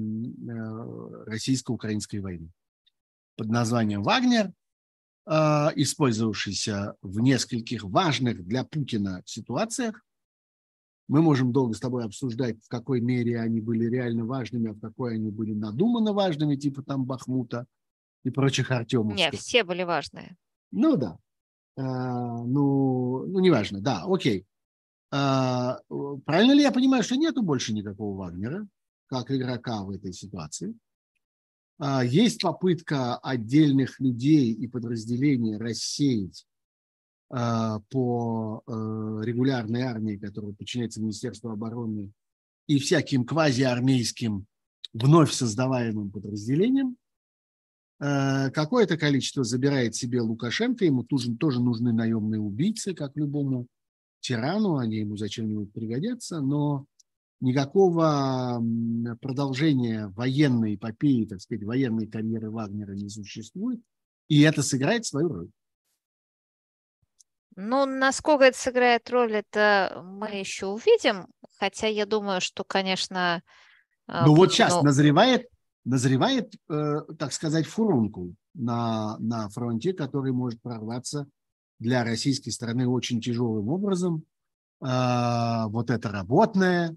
российско-украинской 1.27 2.19
войны 2.19 2.51
под 3.37 3.49
названием 3.49 4.03
«Вагнер», 4.03 4.47
а, 4.47 4.53
использовавшийся 5.27 6.97
в 7.01 7.21
нескольких 7.21 7.85
важных 7.85 8.45
для 8.45 8.65
Путина 8.65 9.23
ситуациях, 9.25 10.03
мы 11.09 11.21
можем 11.21 11.53
долго 11.53 11.75
с 11.75 11.81
тобой 11.81 12.05
обсуждать, 12.05 12.63
в 12.65 12.69
какой 12.69 13.01
мере 13.01 13.41
они 13.41 13.61
были 13.61 13.87
реально 13.87 14.25
важными, 14.25 14.71
а 14.71 14.75
в 14.75 14.81
какой 14.81 15.15
они 15.15 15.31
были 15.31 15.53
надуманно 15.53 16.13
важными, 16.13 16.57
типа 16.57 16.83
там 16.83 17.05
Бахмута 17.05 17.67
и 18.25 18.31
прочих 18.31 18.71
Артемовских. 18.71 19.33
Нет, 19.33 19.41
все 19.41 19.65
были 19.65 19.83
важные. 19.83 20.37
Ну 20.71 20.97
да. 20.97 21.19
А, 21.77 22.45
ну, 22.45 23.27
ну, 23.27 23.41
неважно, 23.41 23.81
да, 23.81 24.05
окей. 24.07 24.47
А, 25.11 25.81
правильно 26.25 26.53
ли 26.53 26.63
я 26.63 26.73
понимаю, 26.73 27.03
что 27.03 27.17
нету 27.17 27.43
больше 27.43 27.75
никакого 27.75 28.17
Вагнера, 28.17 28.67
как 29.07 29.31
игрока 29.31 29.83
в 29.83 29.91
этой 29.91 30.13
ситуации? 30.13 30.75
А, 31.85 32.05
есть 32.05 32.41
попытка 32.41 33.17
отдельных 33.17 33.99
людей 33.99 34.53
и 34.53 34.69
подразделений 34.69 35.57
рассеять 35.57 36.47
а, 37.29 37.81
по 37.91 38.63
э, 38.65 38.71
регулярной 39.25 39.83
армии, 39.83 40.17
которая 40.17 40.53
подчиняется 40.53 41.01
Министерству 41.01 41.51
обороны, 41.51 42.13
и 42.69 42.79
всяким 42.79 43.25
квазиармейским 43.25 44.47
вновь 44.93 45.33
создаваемым 45.33 46.13
подразделениям. 46.13 46.97
Э, 47.99 48.53
какое-то 48.53 48.97
количество 48.97 49.43
забирает 49.43 49.97
себе 49.97 50.21
Лукашенко, 50.21 50.85
ему 50.85 51.03
тоже, 51.03 51.35
тоже 51.35 51.61
нужны 51.61 51.93
наемные 51.93 52.41
убийцы, 52.41 52.95
как 52.95 53.17
любому 53.17 53.67
тирану, 54.21 54.77
они 54.77 54.99
ему 54.99 55.17
зачем-нибудь 55.17 55.73
пригодятся, 55.73 56.41
но 56.41 56.87
никакого 57.43 58.63
продолжения 59.21 60.07
военной 60.17 60.77
эпопеи, 60.77 61.27
так 61.27 61.41
сказать, 61.41 61.65
военной 61.65 62.07
карьеры 62.07 62.51
Вагнера 62.51 62.93
не 62.93 63.09
существует, 63.09 63.81
и 64.29 64.41
это 64.43 64.63
сыграет 64.63 65.05
свою 65.05 65.29
роль. 65.29 65.51
Ну, 67.57 67.85
насколько 67.85 68.45
это 68.45 68.57
сыграет 68.57 69.11
роль, 69.11 69.35
это 69.35 70.03
мы 70.05 70.29
еще 70.29 70.67
увидим. 70.67 71.27
Хотя 71.59 71.89
я 71.89 72.07
думаю, 72.07 72.41
что, 72.41 72.65
конечно... 72.65 73.43
А, 74.07 74.25
ну, 74.25 74.35
вот 74.35 74.53
сейчас 74.53 74.81
назревает, 74.83 75.49
назревает 75.85 76.55
э, 76.71 77.01
так 77.19 77.33
сказать, 77.33 77.67
фурункул 77.67 78.35
на, 78.55 79.19
на 79.19 79.51
фронте, 79.51 79.93
который 79.93 80.33
может 80.33 80.63
прорваться 80.63 81.27
для 81.79 82.05
российской 82.05 82.51
стороны 82.51 82.89
очень 82.89 83.21
тяжелым 83.21 83.69
образом. 83.69 84.25
Э, 84.81 85.67
вот 85.67 85.91
это 85.91 86.11
работное 86.11 86.97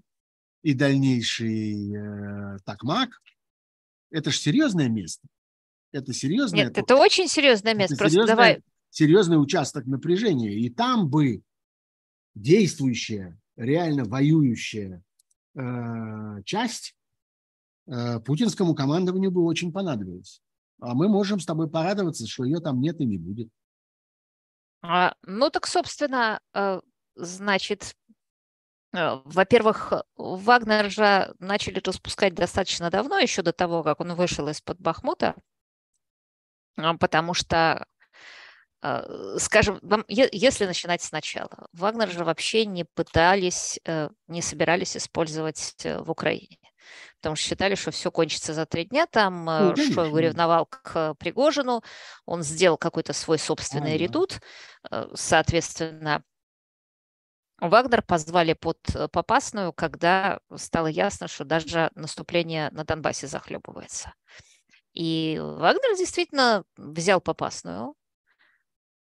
и 0.66 0.74
дальнейший 0.74 1.94
э, 1.94 2.58
такмак. 2.64 3.10
Это 4.10 4.32
же 4.32 4.38
серьезное 4.38 4.88
место. 4.88 5.28
Это 5.92 6.12
серьезное... 6.12 6.64
Нет, 6.64 6.76
это 6.76 6.96
очень 6.96 7.28
серьезное 7.28 7.72
место. 7.72 7.94
Это 7.94 8.00
Просто 8.00 8.14
серьезное... 8.14 8.34
давай 8.34 8.62
серьезный 8.90 9.40
участок 9.40 9.86
напряжения. 9.86 10.52
И 10.54 10.68
там 10.68 11.08
бы 11.08 11.42
действующая, 12.34 13.38
реально 13.54 14.06
воюющая 14.06 15.04
э, 15.54 16.42
часть 16.44 16.96
э, 17.86 18.18
путинскому 18.18 18.74
командованию 18.74 19.30
бы 19.30 19.44
очень 19.44 19.72
понадобилась. 19.72 20.42
А 20.80 20.94
мы 20.94 21.06
можем 21.08 21.38
с 21.38 21.46
тобой 21.46 21.70
порадоваться, 21.70 22.26
что 22.26 22.42
ее 22.42 22.58
там 22.58 22.80
нет 22.80 23.00
и 23.00 23.04
не 23.04 23.18
будет. 23.18 23.50
А, 24.82 25.14
ну 25.22 25.48
так, 25.48 25.68
собственно, 25.68 26.40
э, 26.54 26.80
значит, 27.14 27.94
во-первых, 29.24 29.92
Вагнер 30.16 30.90
же 30.90 31.34
начали 31.38 31.80
распускать 31.84 32.34
достаточно 32.34 32.90
давно, 32.90 33.18
еще 33.18 33.42
до 33.42 33.52
того, 33.52 33.82
как 33.82 34.00
он 34.00 34.14
вышел 34.14 34.48
из-под 34.48 34.80
Бахмута, 34.80 35.34
а, 36.76 36.96
потому 36.96 37.34
что 37.34 37.86
а, 38.82 39.04
скажем, 39.38 39.80
если 40.08 40.66
начинать 40.66 41.02
сначала, 41.02 41.68
Вагнер 41.72 42.10
же 42.10 42.24
вообще 42.24 42.66
не 42.66 42.84
пытались, 42.84 43.80
э, 43.84 44.10
не 44.28 44.42
собирались 44.42 44.96
использовать 44.96 45.74
э, 45.84 45.98
в 45.98 46.10
Украине, 46.10 46.58
потому 47.20 47.36
что 47.36 47.48
считали, 47.48 47.74
что 47.74 47.90
все 47.90 48.10
кончится 48.10 48.54
за 48.54 48.66
три 48.66 48.84
дня. 48.84 49.06
Там 49.06 49.48
э, 49.48 49.74
ну, 49.76 49.92
Шойгу 49.92 50.18
ревновал 50.18 50.66
к 50.66 51.14
Пригожину, 51.14 51.82
он 52.26 52.42
сделал 52.42 52.76
какой-то 52.76 53.12
свой 53.12 53.38
собственный 53.38 53.94
а, 53.94 53.98
редут, 53.98 54.40
соответственно, 55.14 56.22
Вагнер 57.58 58.02
позвали 58.02 58.52
под 58.52 58.78
Попасную, 59.12 59.72
когда 59.72 60.40
стало 60.56 60.88
ясно, 60.88 61.28
что 61.28 61.44
даже 61.44 61.90
наступление 61.94 62.70
на 62.70 62.84
Донбассе 62.84 63.26
захлебывается. 63.26 64.12
И 64.92 65.38
Вагнер 65.40 65.96
действительно 65.96 66.64
взял 66.76 67.20
Попасную, 67.20 67.94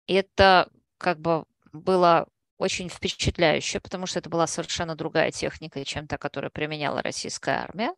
это 0.07 0.69
как 0.99 1.21
бы 1.21 1.45
было 1.73 2.29
очень 2.59 2.89
впечатляюще, 2.89 3.81
потому 3.81 4.07
что 4.07 4.19
это 4.21 4.31
была 4.31 4.47
совершенно 4.47 4.95
другая 4.95 5.31
техника, 5.31 5.85
чем 5.85 6.07
та, 6.07 6.19
которую 6.19 6.51
применяла 6.51 7.03
российская 7.03 7.57
армия. 7.57 7.93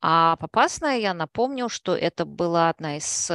А 0.00 0.36
Попасная, 0.36 0.98
я 0.98 1.14
напомню, 1.14 1.68
что 1.68 1.96
это 1.96 2.24
была 2.24 2.68
одна 2.68 2.96
из 2.98 3.30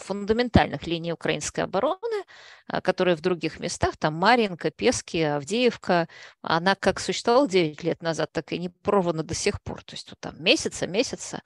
фундаментальных 0.00 0.86
линий 0.86 1.12
украинской 1.12 1.60
обороны, 1.60 2.24
а, 2.66 2.80
которые 2.80 3.16
в 3.16 3.20
других 3.20 3.60
местах, 3.60 3.96
там 3.96 4.14
Маринка, 4.14 4.70
Пески, 4.70 5.18
Авдеевка, 5.22 6.08
она 6.42 6.74
как 6.74 7.00
существовала 7.00 7.48
9 7.48 7.82
лет 7.82 8.02
назад, 8.02 8.32
так 8.32 8.52
и 8.52 8.58
не 8.58 8.68
прорвана 8.68 9.22
до 9.22 9.34
сих 9.34 9.62
пор. 9.62 9.82
То 9.84 9.94
есть 9.94 10.08
вот 10.10 10.20
там 10.20 10.42
месяца, 10.42 10.86
месяца. 10.86 11.42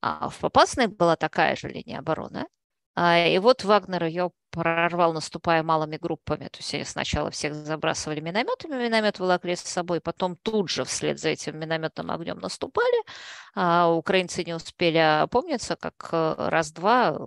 А 0.00 0.28
в 0.28 0.38
Попасной 0.38 0.88
была 0.88 1.16
такая 1.16 1.56
же 1.56 1.68
линия 1.68 1.98
обороны. 1.98 2.46
А, 2.94 3.26
и 3.26 3.38
вот 3.38 3.64
Вагнер 3.64 4.04
ее 4.04 4.32
прорвал, 4.50 5.12
наступая 5.14 5.62
малыми 5.62 5.96
группами. 5.96 6.48
То 6.48 6.58
есть 6.58 6.74
они 6.74 6.84
сначала 6.84 7.30
всех 7.30 7.54
забрасывали 7.54 8.20
минометами, 8.20 8.74
миномет 8.82 9.18
волокли 9.18 9.56
с 9.56 9.62
собой, 9.62 10.00
потом 10.00 10.36
тут 10.36 10.68
же 10.68 10.84
вслед 10.84 11.18
за 11.18 11.30
этим 11.30 11.58
минометным 11.58 12.10
огнем 12.10 12.38
наступали. 12.38 13.02
А 13.54 13.90
украинцы 13.90 14.44
не 14.44 14.54
успели 14.54 14.98
опомниться, 14.98 15.76
как 15.76 16.08
э, 16.12 16.34
раз-два 16.36 17.18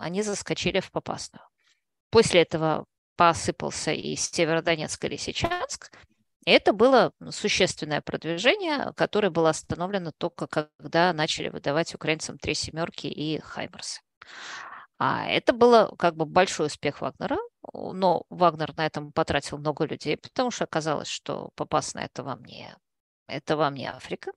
они 0.00 0.22
заскочили 0.22 0.80
в 0.80 0.90
Попасную. 0.90 1.44
После 2.10 2.42
этого 2.42 2.86
посыпался 3.16 3.92
и 3.92 4.16
Северодонецк 4.16 5.04
и 5.04 5.08
Лисичанск, 5.08 5.90
это 6.46 6.72
было 6.72 7.12
существенное 7.30 8.00
продвижение, 8.00 8.92
которое 8.96 9.30
было 9.30 9.50
остановлено 9.50 10.10
только 10.16 10.46
когда 10.46 11.12
начали 11.12 11.48
выдавать 11.48 11.94
украинцам 11.94 12.38
три 12.38 12.54
семерки 12.54 13.06
и 13.06 13.38
хаймерсы. 13.40 14.00
А 14.98 15.26
это 15.26 15.52
было 15.52 15.94
как 15.98 16.16
бы 16.16 16.26
большой 16.26 16.66
успех 16.66 17.00
Вагнера, 17.00 17.38
но 17.72 18.24
Вагнер 18.30 18.74
на 18.76 18.86
этом 18.86 19.12
потратил 19.12 19.58
много 19.58 19.84
людей, 19.84 20.16
потому 20.16 20.50
что 20.50 20.64
оказалось, 20.64 21.08
что 21.08 21.50
попасно 21.54 22.00
это 22.00 22.22
вам 22.22 22.42
не, 22.44 22.74
это 23.26 23.56
вам 23.56 23.74
не 23.74 23.86
Африка. 23.86 24.32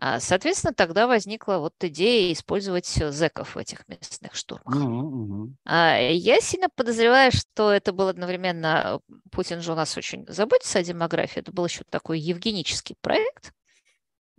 А, 0.00 0.20
соответственно, 0.20 0.72
тогда 0.72 1.08
возникла 1.08 1.58
вот 1.58 1.74
идея 1.80 2.32
использовать 2.32 2.86
зеков 2.86 3.56
в 3.56 3.58
этих 3.58 3.86
местных 3.88 4.34
штурмах. 4.34 4.76
Uh-huh. 4.76 5.52
Я 5.66 6.40
сильно 6.40 6.68
подозреваю, 6.68 7.32
что 7.32 7.72
это 7.72 7.92
был 7.92 8.06
одновременно... 8.06 9.00
Путин 9.32 9.60
же 9.60 9.72
у 9.72 9.74
нас 9.74 9.96
очень 9.96 10.24
заботится 10.28 10.78
о 10.78 10.84
демографии. 10.84 11.40
Это 11.40 11.50
был 11.50 11.66
еще 11.66 11.82
такой 11.90 12.20
евгенический 12.20 12.94
проект. 13.00 13.52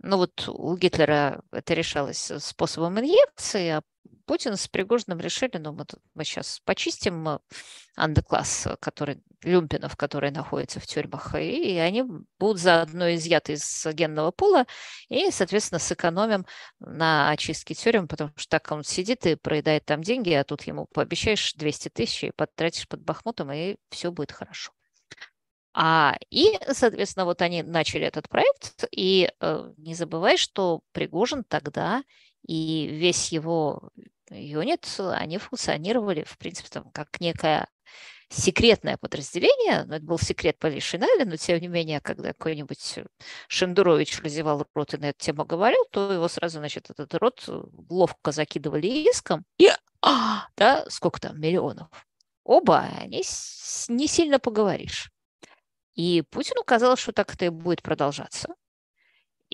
Ну 0.02 0.16
вот 0.16 0.48
у 0.48 0.76
Гитлера 0.76 1.42
это 1.52 1.74
решалось 1.74 2.32
способом 2.38 2.98
инъекции, 3.00 3.68
а 3.68 3.82
Путин 4.24 4.56
с 4.56 4.66
Пригожиным 4.68 5.18
решили, 5.18 5.58
ну, 5.58 5.72
мы, 5.72 5.84
мы 6.14 6.24
сейчас 6.24 6.60
почистим 6.64 7.28
э, 7.28 7.38
андекласс, 7.96 8.68
который, 8.80 9.20
люмпинов, 9.42 9.96
которые 9.96 10.30
находятся 10.30 10.80
в 10.80 10.86
тюрьмах, 10.86 11.34
и 11.34 11.76
они 11.76 12.04
будут 12.38 12.60
заодно 12.60 13.12
изъяты 13.14 13.54
из 13.54 13.86
генного 13.92 14.30
пула, 14.30 14.66
и, 15.08 15.30
соответственно, 15.30 15.80
сэкономим 15.80 16.46
на 16.78 17.30
очистке 17.30 17.74
тюрем, 17.74 18.08
потому 18.08 18.30
что 18.36 18.48
так 18.48 18.70
он 18.70 18.84
сидит 18.84 19.26
и 19.26 19.34
проедает 19.34 19.84
там 19.84 20.00
деньги, 20.00 20.30
а 20.30 20.44
тут 20.44 20.62
ему 20.62 20.86
пообещаешь 20.94 21.52
200 21.54 21.88
тысяч 21.90 22.24
и 22.24 22.30
потратишь 22.30 22.88
под 22.88 23.02
Бахмутом, 23.02 23.52
и 23.52 23.76
все 23.90 24.12
будет 24.12 24.32
хорошо. 24.32 24.72
А, 25.72 26.16
и, 26.30 26.58
соответственно, 26.72 27.24
вот 27.24 27.42
они 27.42 27.62
начали 27.62 28.06
этот 28.06 28.28
проект, 28.28 28.84
и 28.90 29.30
э, 29.40 29.72
не 29.76 29.94
забывай, 29.94 30.36
что 30.36 30.80
Пригожин 30.92 31.44
тогда 31.44 32.02
и 32.46 32.86
весь 32.86 33.30
его 33.30 33.90
юнит, 34.30 34.86
они 34.98 35.38
функционировали, 35.38 36.24
в 36.24 36.38
принципе, 36.38 36.68
там, 36.70 36.90
как 36.90 37.20
некое 37.20 37.68
секретное 38.30 38.96
подразделение, 38.96 39.84
но 39.84 39.96
это 39.96 40.04
был 40.04 40.18
секрет 40.18 40.58
Полишинали, 40.58 41.24
но 41.24 41.36
тем 41.36 41.60
не 41.60 41.66
менее, 41.66 42.00
когда 42.00 42.28
какой-нибудь 42.28 43.00
Шендурович 43.48 44.20
разевал 44.20 44.66
рот 44.74 44.94
и 44.94 44.98
на 44.98 45.06
эту 45.06 45.18
тему 45.18 45.44
говорил, 45.44 45.84
то 45.90 46.12
его 46.12 46.28
сразу, 46.28 46.58
значит, 46.58 46.90
этот 46.90 47.12
рот 47.14 47.44
ловко 47.88 48.30
закидывали 48.30 48.86
иском, 48.86 49.44
и, 49.58 49.68
а, 50.00 50.46
да, 50.56 50.84
сколько 50.88 51.20
там, 51.20 51.40
миллионов. 51.40 51.88
Оба, 52.44 52.88
они 53.00 53.22
не 53.88 54.06
сильно 54.06 54.38
поговоришь. 54.38 55.10
И 55.94 56.22
Путину 56.22 56.62
казалось, 56.64 57.00
что 57.00 57.12
так 57.12 57.34
это 57.34 57.46
и 57.46 57.48
будет 57.48 57.82
продолжаться. 57.82 58.54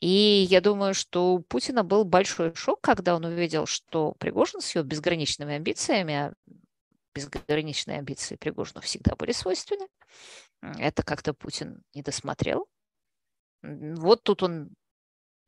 И 0.01 0.47
я 0.51 0.61
думаю, 0.61 0.95
что 0.95 1.35
у 1.35 1.41
Путина 1.41 1.83
был 1.83 2.05
большой 2.05 2.55
шок, 2.55 2.81
когда 2.83 3.17
он 3.17 3.25
увидел, 3.25 3.67
что 3.67 4.13
Пригожин 4.13 4.61
с 4.61 4.75
его 4.75 4.85
безграничными 4.85 5.55
амбициями, 5.55 6.15
а 6.15 6.33
безграничные 7.15 7.99
амбиции 7.99 8.37
Пригожину 8.37 8.83
всегда 8.83 9.17
были 9.17 9.33
свойственны, 9.33 9.89
это 10.61 11.03
как-то 11.03 11.33
Путин 11.33 11.83
не 11.95 12.03
досмотрел. 12.03 12.69
Вот 13.63 14.23
тут 14.23 14.43
он 14.43 14.71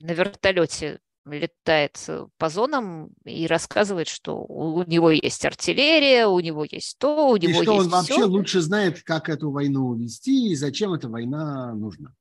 на 0.01 0.13
вертолете 0.13 1.01
летает 1.31 1.99
по 2.37 2.49
зонам 2.49 3.11
и 3.25 3.47
рассказывает, 3.47 4.09
что 4.09 4.37
у 4.37 4.83
него 4.85 5.11
есть 5.11 5.45
артиллерия, 5.45 6.27
у 6.27 6.41
него 6.41 6.65
есть 6.65 6.99
то, 6.99 7.31
у 7.31 7.37
него 7.37 7.61
и 7.61 7.63
что 7.63 7.73
есть 7.75 7.85
он 7.85 7.89
вообще 7.89 8.25
лучше 8.25 8.61
знает, 8.61 9.03
как 9.03 9.29
эту 9.29 9.51
войну 9.51 9.95
вести 9.95 10.51
и 10.51 10.55
зачем 10.57 10.93
эта 10.93 11.09
война 11.09 11.75
нужна. 11.75 12.13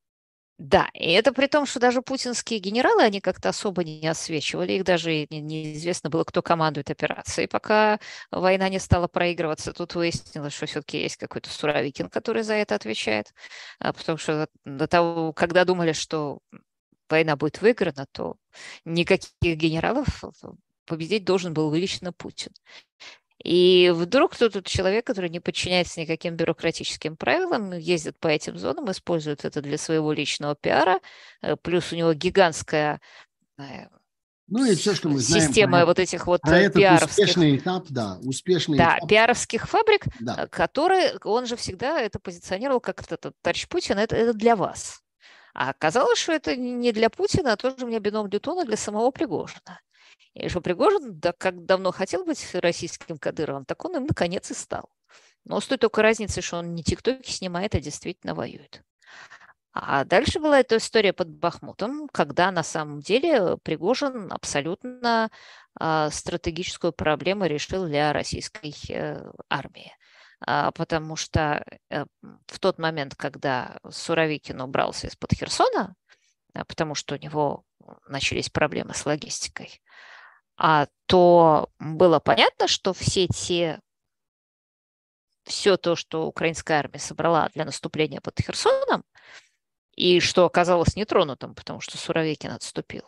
Да, 0.60 0.90
и 0.96 1.12
это 1.12 1.34
при 1.34 1.46
том, 1.46 1.68
что 1.68 1.80
даже 1.80 2.02
путинские 2.02 2.60
генералы, 2.60 3.04
они 3.04 3.22
как-то 3.22 3.50
особо 3.50 3.84
не 3.84 4.08
освечивали, 4.08 4.74
их 4.74 4.84
даже 4.86 5.28
неизвестно 5.30 6.10
было, 6.10 6.24
кто 6.24 6.42
командует 6.42 6.90
операцией. 6.90 7.48
Пока 7.48 8.00
война 8.32 8.68
не 8.68 8.80
стала 8.80 9.08
проигрываться, 9.08 9.72
тут 9.72 9.94
выяснилось, 9.94 10.54
что 10.54 10.66
все-таки 10.66 10.98
есть 11.00 11.18
какой-то 11.18 11.52
Суровикин, 11.52 12.10
который 12.10 12.42
за 12.42 12.56
это 12.56 12.74
отвечает, 12.74 13.28
а 13.78 13.94
потому 13.94 14.18
что 14.18 14.48
до 14.66 14.88
того, 14.88 15.32
когда 15.32 15.64
думали, 15.64 15.92
что 15.92 16.40
война 17.10 17.36
будет 17.36 17.62
выиграна, 17.62 18.06
то 18.12 18.38
никаких 18.86 19.58
генералов 19.58 20.24
победить 20.86 21.26
должен 21.26 21.54
был 21.54 21.74
лично 21.74 22.14
Путин. 22.14 22.52
И 23.44 23.92
вдруг 23.94 24.34
кто-то 24.34 24.64
человек, 24.64 25.06
который 25.06 25.30
не 25.30 25.40
подчиняется 25.40 26.02
никаким 26.02 26.36
бюрократическим 26.36 27.16
правилам, 27.16 27.72
ездит 27.74 28.20
по 28.20 28.28
этим 28.28 28.58
зонам, 28.58 28.90
использует 28.90 29.46
это 29.46 29.62
для 29.62 29.78
своего 29.78 30.12
личного 30.12 30.56
пиара, 30.56 31.00
э, 31.42 31.56
плюс 31.56 31.94
у 31.94 31.96
него 31.96 32.14
гигантская 32.14 33.00
э, 33.60 33.64
ну 34.50 34.66
и 34.66 34.76
все, 34.76 34.96
что 34.96 35.10
мы 35.10 35.20
знаем. 35.20 35.46
Система 35.46 35.80
про, 35.80 35.86
вот 35.88 36.00
этих 36.00 36.26
вот 36.26 36.42
про 36.42 36.62
э, 36.62 36.72
пиаровских... 36.72 37.10
успешный 37.10 37.58
этап, 37.58 37.86
да, 37.90 38.18
успешный 38.24 38.78
да, 38.78 38.98
этап. 38.98 39.10
пиаровских 39.10 39.68
фабрик, 39.68 40.06
да. 40.22 40.48
которые, 40.48 41.18
он 41.24 41.46
же 41.46 41.58
всегда 41.58 42.00
это 42.00 42.18
позиционировал 42.18 42.80
как 42.80 43.02
этот 43.02 43.34
товарищ 43.42 43.68
Путин, 43.68 43.98
это, 43.98 44.16
это 44.16 44.34
для 44.34 44.56
вас. 44.56 45.02
А 45.58 45.72
оказалось, 45.72 46.20
что 46.20 46.34
это 46.34 46.56
не 46.56 46.92
для 46.92 47.10
Путина, 47.10 47.54
а 47.54 47.58
тоже 47.58 47.88
мне 47.88 47.98
бином 47.98 48.30
Дютона 48.30 48.64
для 48.64 48.78
самого 48.78 49.10
Пригожина. 49.10 49.82
И 50.36 50.50
что 50.50 50.62
Пригожин, 50.62 51.20
да, 51.20 51.34
как 51.34 51.66
давно 51.66 51.92
хотел 51.92 52.26
быть 52.26 52.48
российским 52.54 53.18
Кадыровым, 53.18 53.66
так 53.66 53.84
он 53.84 53.96
им 53.96 54.06
наконец 54.06 54.52
и 54.52 54.54
стал. 54.54 54.88
Но 55.46 55.60
с 55.60 55.66
той 55.66 55.80
только 55.80 56.04
разницей, 56.04 56.44
что 56.44 56.58
он 56.58 56.76
не 56.76 56.84
тиктоки 56.84 57.32
снимает, 57.32 57.74
а 57.74 57.80
действительно 57.80 58.36
воюет. 58.36 58.84
А 59.74 60.06
дальше 60.06 60.40
была 60.40 60.60
эта 60.60 60.78
история 60.78 61.12
под 61.12 61.30
Бахмутом, 61.30 62.08
когда 62.10 62.52
на 62.52 62.62
самом 62.62 63.00
деле 63.00 63.58
Пригожин 63.58 64.32
абсолютно 64.32 65.32
э, 65.80 66.10
стратегическую 66.12 66.94
проблему 66.94 67.48
решил 67.48 67.88
для 67.88 68.14
российской 68.14 68.76
э, 68.92 69.32
армии. 69.50 69.92
А, 70.40 70.72
потому 70.72 71.16
что 71.16 71.64
э, 71.90 72.06
в 72.48 72.60
тот 72.60 72.78
момент, 72.78 73.16
когда 73.16 73.78
Суровикин 73.90 74.62
убрался 74.62 75.08
из-под 75.08 75.34
Херсона, 75.34 75.96
а, 76.54 76.66
потому 76.66 76.96
что 76.96 77.16
у 77.16 77.18
него 77.18 77.64
начались 78.08 78.50
проблемы 78.50 78.94
с 78.94 79.06
логистикой, 79.06 79.82
а, 80.58 80.88
то 81.08 81.70
было 81.80 82.20
понятно, 82.20 82.68
что 82.68 82.94
все 82.94 83.28
те 83.28 83.80
все 85.46 85.78
то, 85.78 85.96
что 85.96 86.28
украинская 86.28 86.80
армия 86.80 87.00
собрала 87.00 87.50
для 87.54 87.64
наступления 87.64 88.20
под 88.20 88.40
Херсоном, 88.40 89.04
и 89.96 90.20
что 90.20 90.46
оказалось 90.46 90.96
нетронутым, 90.96 91.56
потому 91.56 91.80
что 91.80 91.98
Суровикин 91.98 92.52
отступил. 92.52 93.04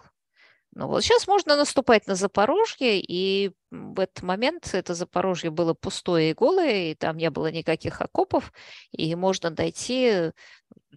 Ну 0.80 0.88
вот 0.88 1.04
сейчас 1.04 1.28
можно 1.28 1.58
наступать 1.58 2.08
на 2.08 2.16
Запорожье, 2.16 3.02
и 3.02 3.52
в 3.70 4.00
этот 4.00 4.24
момент 4.24 4.70
это 4.72 4.94
Запорожье 4.94 5.52
было 5.52 5.74
пустое 5.74 6.32
и 6.32 6.34
голое, 6.34 6.92
и 6.92 6.96
там 6.96 7.18
не 7.18 7.30
было 7.30 7.52
никаких 7.52 8.00
окопов, 8.00 8.54
и 8.94 9.14
можно 9.16 9.52
дойти, 9.52 10.32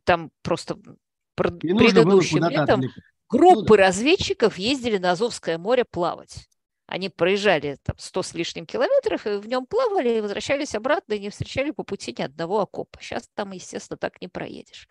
там 0.05 0.31
просто 0.43 0.75
и 0.75 1.75
предыдущим 1.75 2.49
летом 2.49 2.83
группы 3.29 3.77
разведчиков 3.77 4.57
ездили 4.57 4.99
на 4.99 5.11
Азовское 5.11 5.59
море 5.59 5.85
плавать. 5.85 6.49
Они 6.87 7.09
проезжали 7.09 7.77
там 7.83 7.97
100 7.99 8.23
с 8.23 8.35
лишним 8.35 8.67
километров, 8.67 9.27
и 9.27 9.39
в 9.39 9.49
нем 9.49 9.67
плавали, 9.67 10.19
и 10.19 10.21
возвращались 10.21 10.77
обратно, 10.77 11.15
и 11.15 11.19
не 11.19 11.31
встречали 11.31 11.73
по 11.73 11.83
пути 11.83 12.15
ни 12.17 12.23
одного 12.23 12.61
окопа. 12.61 13.01
Сейчас 13.01 13.29
там, 13.35 13.51
естественно, 13.51 13.97
так 13.97 14.21
не 14.21 14.29
проедешь. 14.29 14.89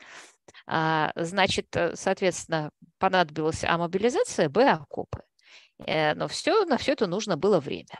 А, 0.67 1.11
значит, 1.15 1.67
э, 1.75 1.95
соответственно, 1.95 2.71
понадобилась 2.97 3.63
А 3.63 3.77
мобилизация, 3.77 4.49
Б 4.49 4.69
окопы. 4.69 5.21
Э, 5.85 6.13
но 6.13 6.27
все, 6.27 6.65
на 6.65 6.77
все 6.77 6.93
это 6.93 7.07
нужно 7.07 7.37
было 7.37 7.59
время. 7.59 7.99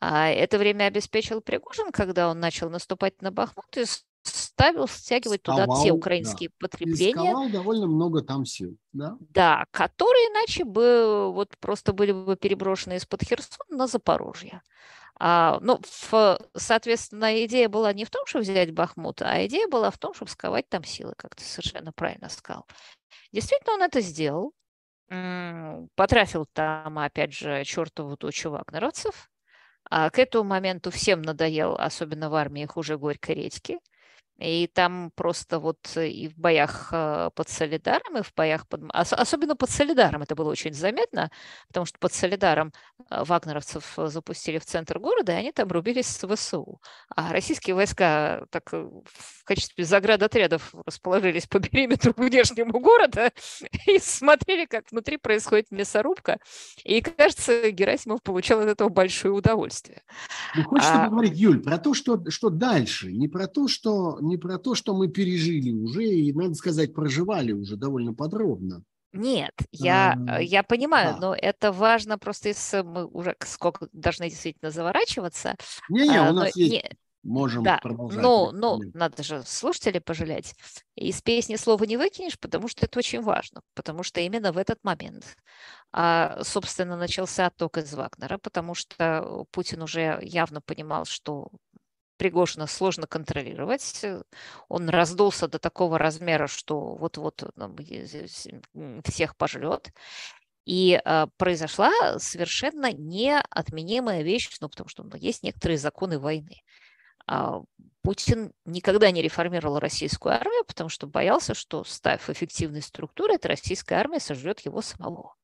А 0.00 0.28
это 0.28 0.58
время 0.58 0.84
обеспечил 0.84 1.40
Пригожин, 1.40 1.92
когда 1.92 2.28
он 2.28 2.40
начал 2.40 2.68
наступать 2.68 3.22
на 3.22 3.30
Бахмут 3.30 3.76
и 3.76 3.84
ставил 4.24 4.88
стягивать 4.88 5.42
Сковал, 5.42 5.66
туда 5.66 5.82
те 5.82 5.92
украинские 5.92 6.48
да. 6.50 6.54
потребления. 6.66 7.48
И 7.48 7.52
довольно 7.52 7.86
много 7.86 8.22
там 8.22 8.44
сил, 8.44 8.76
да? 8.92 9.16
Да, 9.20 9.66
которые 9.70 10.28
иначе 10.28 10.64
бы 10.64 11.32
вот 11.32 11.56
просто 11.58 11.92
были 11.92 12.12
бы 12.12 12.36
переброшены 12.36 12.96
из-под 12.96 13.22
Херсона 13.22 13.64
на 13.70 13.86
Запорожье. 13.86 14.62
А, 15.24 15.60
ну, 15.60 15.80
в, 15.84 16.38
соответственно, 16.56 17.44
идея 17.44 17.68
была 17.68 17.92
не 17.92 18.04
в 18.04 18.10
том, 18.10 18.26
чтобы 18.26 18.42
взять 18.42 18.72
Бахмут, 18.72 19.22
а 19.22 19.46
идея 19.46 19.68
была 19.68 19.92
в 19.92 19.98
том, 19.98 20.14
чтобы 20.14 20.28
сковать 20.32 20.68
там 20.68 20.82
силы, 20.82 21.14
как 21.16 21.36
ты 21.36 21.44
совершенно 21.44 21.92
правильно 21.92 22.28
сказал. 22.28 22.66
Действительно, 23.32 23.74
он 23.74 23.82
это 23.82 24.00
сделал. 24.00 24.52
Потрафил 25.94 26.46
там, 26.52 26.98
опять 26.98 27.32
же, 27.34 27.62
чертову 27.64 28.16
тучу 28.16 28.50
вагнеровцев. 28.50 29.30
А 29.88 30.10
к 30.10 30.18
этому 30.18 30.42
моменту 30.42 30.90
всем 30.90 31.22
надоел, 31.22 31.76
особенно 31.78 32.28
в 32.28 32.34
армии, 32.34 32.66
хуже 32.66 32.98
горькой 32.98 33.36
редьки. 33.36 33.78
И 34.42 34.66
там 34.66 35.12
просто 35.14 35.60
вот 35.60 35.78
и 35.96 36.28
в 36.28 36.36
боях 36.36 36.88
э, 36.92 37.30
под 37.34 37.48
Солидаром, 37.48 38.18
и 38.18 38.22
в 38.22 38.32
боях 38.34 38.66
под... 38.66 38.82
Особенно 38.92 39.54
под 39.54 39.70
Солидаром 39.70 40.22
это 40.22 40.34
было 40.34 40.50
очень 40.50 40.74
заметно, 40.74 41.30
потому 41.68 41.86
что 41.86 41.98
под 42.00 42.12
Солидаром 42.12 42.72
э, 43.08 43.22
вагнеровцев 43.24 43.94
запустили 43.96 44.58
в 44.58 44.64
центр 44.64 44.98
города, 44.98 45.32
и 45.32 45.36
они 45.36 45.52
там 45.52 45.68
рубились 45.68 46.08
с 46.08 46.26
ВСУ. 46.26 46.80
А 47.14 47.32
российские 47.32 47.76
войска 47.76 48.44
так 48.50 48.64
э, 48.72 48.78
в 48.82 49.44
качестве 49.44 49.84
заградотрядов 49.84 50.74
расположились 50.86 51.46
по 51.46 51.60
периметру 51.60 52.12
внешнему 52.16 52.80
города 52.80 53.30
и 53.86 53.98
смотрели, 54.00 54.64
как 54.64 54.90
внутри 54.90 55.18
происходит 55.18 55.70
мясорубка. 55.70 56.38
И, 56.82 57.00
кажется, 57.00 57.70
Герасимов 57.70 58.22
получал 58.22 58.60
от 58.60 58.68
этого 58.68 58.88
большое 58.88 59.32
удовольствие. 59.32 60.02
Ну, 60.56 60.64
хочется 60.64 60.94
а... 60.94 61.04
поговорить, 61.04 61.34
Юль, 61.36 61.62
про 61.62 61.78
то, 61.78 61.94
что, 61.94 62.20
что 62.28 62.50
дальше, 62.50 63.12
не 63.12 63.28
про 63.28 63.46
то, 63.46 63.68
что 63.68 64.18
не 64.32 64.38
про 64.38 64.58
то, 64.58 64.74
что 64.74 64.94
мы 64.94 65.08
пережили 65.08 65.70
уже 65.70 66.04
и, 66.04 66.32
надо 66.32 66.54
сказать, 66.54 66.94
проживали 66.94 67.52
уже 67.52 67.76
довольно 67.76 68.14
подробно. 68.14 68.82
Нет, 69.12 69.52
я, 69.72 70.16
а, 70.26 70.40
я 70.40 70.62
понимаю, 70.62 71.14
да. 71.14 71.20
но 71.20 71.34
это 71.34 71.70
важно 71.70 72.18
просто, 72.18 72.48
если 72.48 72.80
мы 72.80 73.06
уже 73.06 73.36
сколько 73.40 73.88
должны 73.92 74.30
действительно 74.30 74.70
заворачиваться. 74.70 75.56
Не-не, 75.90 76.16
а, 76.16 76.30
у 76.30 76.34
нас 76.34 76.56
есть... 76.56 76.72
Не, 76.72 76.90
можем 77.22 77.62
да, 77.62 77.78
продолжать. 77.82 78.22
Но, 78.22 78.52
но 78.52 78.80
надо 78.94 79.22
же 79.22 79.42
слушателей 79.44 80.00
пожалеть. 80.00 80.54
Из 80.96 81.20
песни 81.20 81.56
слова 81.56 81.84
не 81.84 81.98
выкинешь, 81.98 82.38
потому 82.38 82.68
что 82.68 82.86
это 82.86 82.98
очень 82.98 83.20
важно, 83.20 83.60
потому 83.74 84.02
что 84.02 84.20
именно 84.20 84.50
в 84.50 84.56
этот 84.56 84.82
момент, 84.82 85.36
а, 85.92 86.42
собственно, 86.42 86.96
начался 86.96 87.46
отток 87.46 87.76
из 87.76 87.92
Вагнера, 87.92 88.38
потому 88.38 88.74
что 88.74 89.44
Путин 89.50 89.82
уже 89.82 90.20
явно 90.22 90.62
понимал, 90.62 91.04
что 91.04 91.50
Пригожина 92.16 92.66
сложно 92.66 93.06
контролировать. 93.06 94.04
Он 94.68 94.88
раздулся 94.88 95.48
до 95.48 95.58
такого 95.58 95.98
размера, 95.98 96.46
что 96.46 96.94
вот-вот 96.94 97.42
всех 99.04 99.36
пожрет. 99.36 99.92
И 100.64 101.00
э, 101.04 101.26
произошла 101.38 101.90
совершенно 102.18 102.92
неотменимая 102.92 104.22
вещь, 104.22 104.48
ну, 104.60 104.68
потому 104.68 104.88
что 104.88 105.02
ну, 105.02 105.16
есть 105.16 105.42
некоторые 105.42 105.76
законы 105.76 106.20
войны. 106.20 106.62
А 107.26 107.62
Путин 108.02 108.52
никогда 108.64 109.10
не 109.10 109.22
реформировал 109.22 109.78
российскую 109.78 110.34
армию, 110.34 110.64
потому 110.64 110.88
что 110.88 111.06
боялся, 111.06 111.54
что, 111.54 111.84
став 111.84 112.28
эффективной 112.30 112.82
структурой, 112.82 113.36
эта 113.36 113.48
российская 113.48 113.96
армия 113.96 114.20
сожрет 114.20 114.60
его 114.60 114.82
самого. 114.82 115.34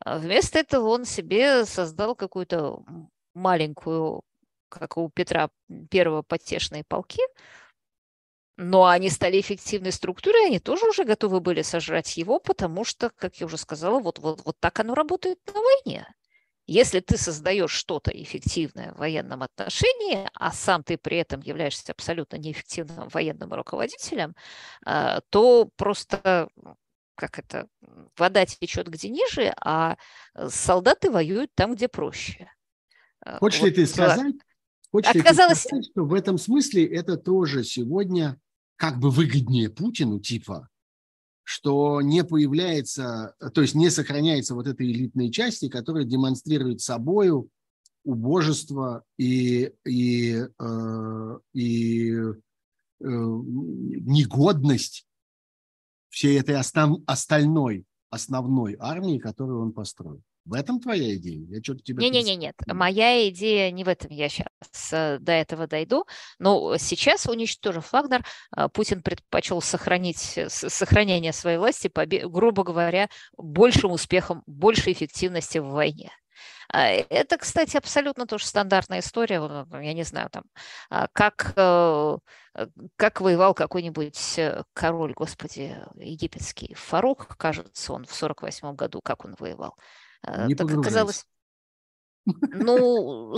А 0.00 0.18
вместо 0.18 0.58
этого 0.58 0.88
он 0.88 1.04
себе 1.04 1.64
создал 1.64 2.14
какую-то 2.14 2.84
маленькую 3.34 4.22
как 4.68 4.96
у 4.96 5.08
Петра 5.08 5.50
Первого 5.90 6.22
потешные 6.22 6.84
полки, 6.84 7.22
но 8.56 8.86
они 8.86 9.08
стали 9.08 9.40
эффективной 9.40 9.92
структурой, 9.92 10.46
они 10.46 10.58
тоже 10.58 10.86
уже 10.86 11.04
готовы 11.04 11.40
были 11.40 11.62
сожрать 11.62 12.16
его, 12.16 12.40
потому 12.40 12.84
что, 12.84 13.10
как 13.10 13.36
я 13.36 13.46
уже 13.46 13.56
сказала, 13.56 14.00
вот, 14.00 14.18
вот, 14.18 14.42
вот 14.44 14.56
так 14.58 14.80
оно 14.80 14.94
работает 14.94 15.38
на 15.46 15.60
войне. 15.60 16.06
Если 16.66 17.00
ты 17.00 17.16
создаешь 17.16 17.70
что-то 17.70 18.10
эффективное 18.10 18.92
в 18.92 18.98
военном 18.98 19.42
отношении, 19.42 20.28
а 20.34 20.52
сам 20.52 20.82
ты 20.82 20.98
при 20.98 21.16
этом 21.18 21.40
являешься 21.40 21.92
абсолютно 21.92 22.36
неэффективным 22.36 23.08
военным 23.08 23.54
руководителем, 23.54 24.34
а, 24.84 25.20
то 25.30 25.70
просто 25.76 26.48
как 27.14 27.38
это, 27.38 27.68
вода 28.16 28.46
течет 28.46 28.88
где 28.88 29.08
ниже, 29.08 29.52
а 29.60 29.96
солдаты 30.48 31.10
воюют 31.10 31.52
там, 31.54 31.74
где 31.74 31.88
проще. 31.88 32.50
Хочешь 33.40 33.60
вот, 33.60 33.66
ли 33.66 33.72
ты 33.72 33.86
сказать, 33.86 34.34
Хочешь 34.90 35.14
Оказалось... 35.14 35.60
сказать, 35.60 35.86
что 35.90 36.04
в 36.04 36.14
этом 36.14 36.38
смысле 36.38 36.86
это 36.86 37.16
тоже 37.16 37.64
сегодня 37.64 38.40
как 38.76 38.98
бы 38.98 39.10
выгоднее 39.10 39.68
Путину, 39.68 40.20
типа, 40.20 40.68
что 41.42 42.00
не 42.00 42.24
появляется, 42.24 43.34
то 43.52 43.60
есть 43.60 43.74
не 43.74 43.90
сохраняется 43.90 44.54
вот 44.54 44.66
этой 44.66 44.90
элитной 44.90 45.30
части, 45.30 45.68
которая 45.68 46.04
демонстрирует 46.04 46.80
собою 46.80 47.50
убожество 48.04 49.04
и, 49.18 49.72
и, 49.84 50.46
э, 50.58 51.38
и 51.52 52.12
э, 52.12 52.32
негодность 53.00 55.06
всей 56.08 56.38
этой 56.38 56.56
остальной, 56.56 57.84
основной 58.10 58.76
армии, 58.78 59.18
которую 59.18 59.60
он 59.60 59.72
построил. 59.72 60.22
В 60.48 60.54
этом 60.54 60.80
твоя 60.80 61.14
идея? 61.16 61.46
Я 61.46 61.62
что-то 61.62 61.82
тебе... 61.82 62.02
Не-не-не, 62.02 62.34
нет. 62.34 62.54
Моя 62.66 63.28
идея 63.28 63.70
не 63.70 63.84
в 63.84 63.88
этом. 63.88 64.10
Я 64.10 64.30
сейчас 64.30 64.48
э, 64.92 65.18
до 65.20 65.32
этого 65.32 65.66
дойду. 65.66 66.06
Но 66.38 66.78
сейчас, 66.78 67.26
уничтожив 67.26 67.92
Вагнер, 67.92 68.24
э, 68.56 68.68
Путин 68.72 69.02
предпочел 69.02 69.60
сохранить 69.60 70.38
сохранение 70.48 71.34
своей 71.34 71.58
власти, 71.58 71.90
грубо 72.24 72.64
говоря, 72.64 73.10
большим 73.36 73.92
успехом, 73.92 74.42
большей 74.46 74.94
эффективности 74.94 75.58
в 75.58 75.66
войне. 75.66 76.10
А, 76.72 76.86
это, 76.88 77.36
кстати, 77.36 77.76
абсолютно 77.76 78.26
тоже 78.26 78.46
стандартная 78.46 79.00
история. 79.00 79.66
Я 79.70 79.92
не 79.92 80.04
знаю, 80.04 80.30
там, 80.30 80.44
а, 80.88 81.08
как, 81.12 81.52
э, 81.56 82.16
как 82.96 83.20
воевал 83.20 83.52
какой-нибудь 83.52 84.40
король, 84.72 85.12
господи, 85.12 85.76
египетский, 85.96 86.72
Фарух, 86.72 87.36
кажется, 87.36 87.92
он 87.92 88.06
в 88.06 88.14
48 88.14 88.74
году, 88.74 89.02
как 89.02 89.26
он 89.26 89.36
воевал. 89.38 89.76
Э, 90.26 90.46
Не 90.46 90.54
так 90.54 90.70
оказалось. 90.70 91.24
Ну, 92.50 93.36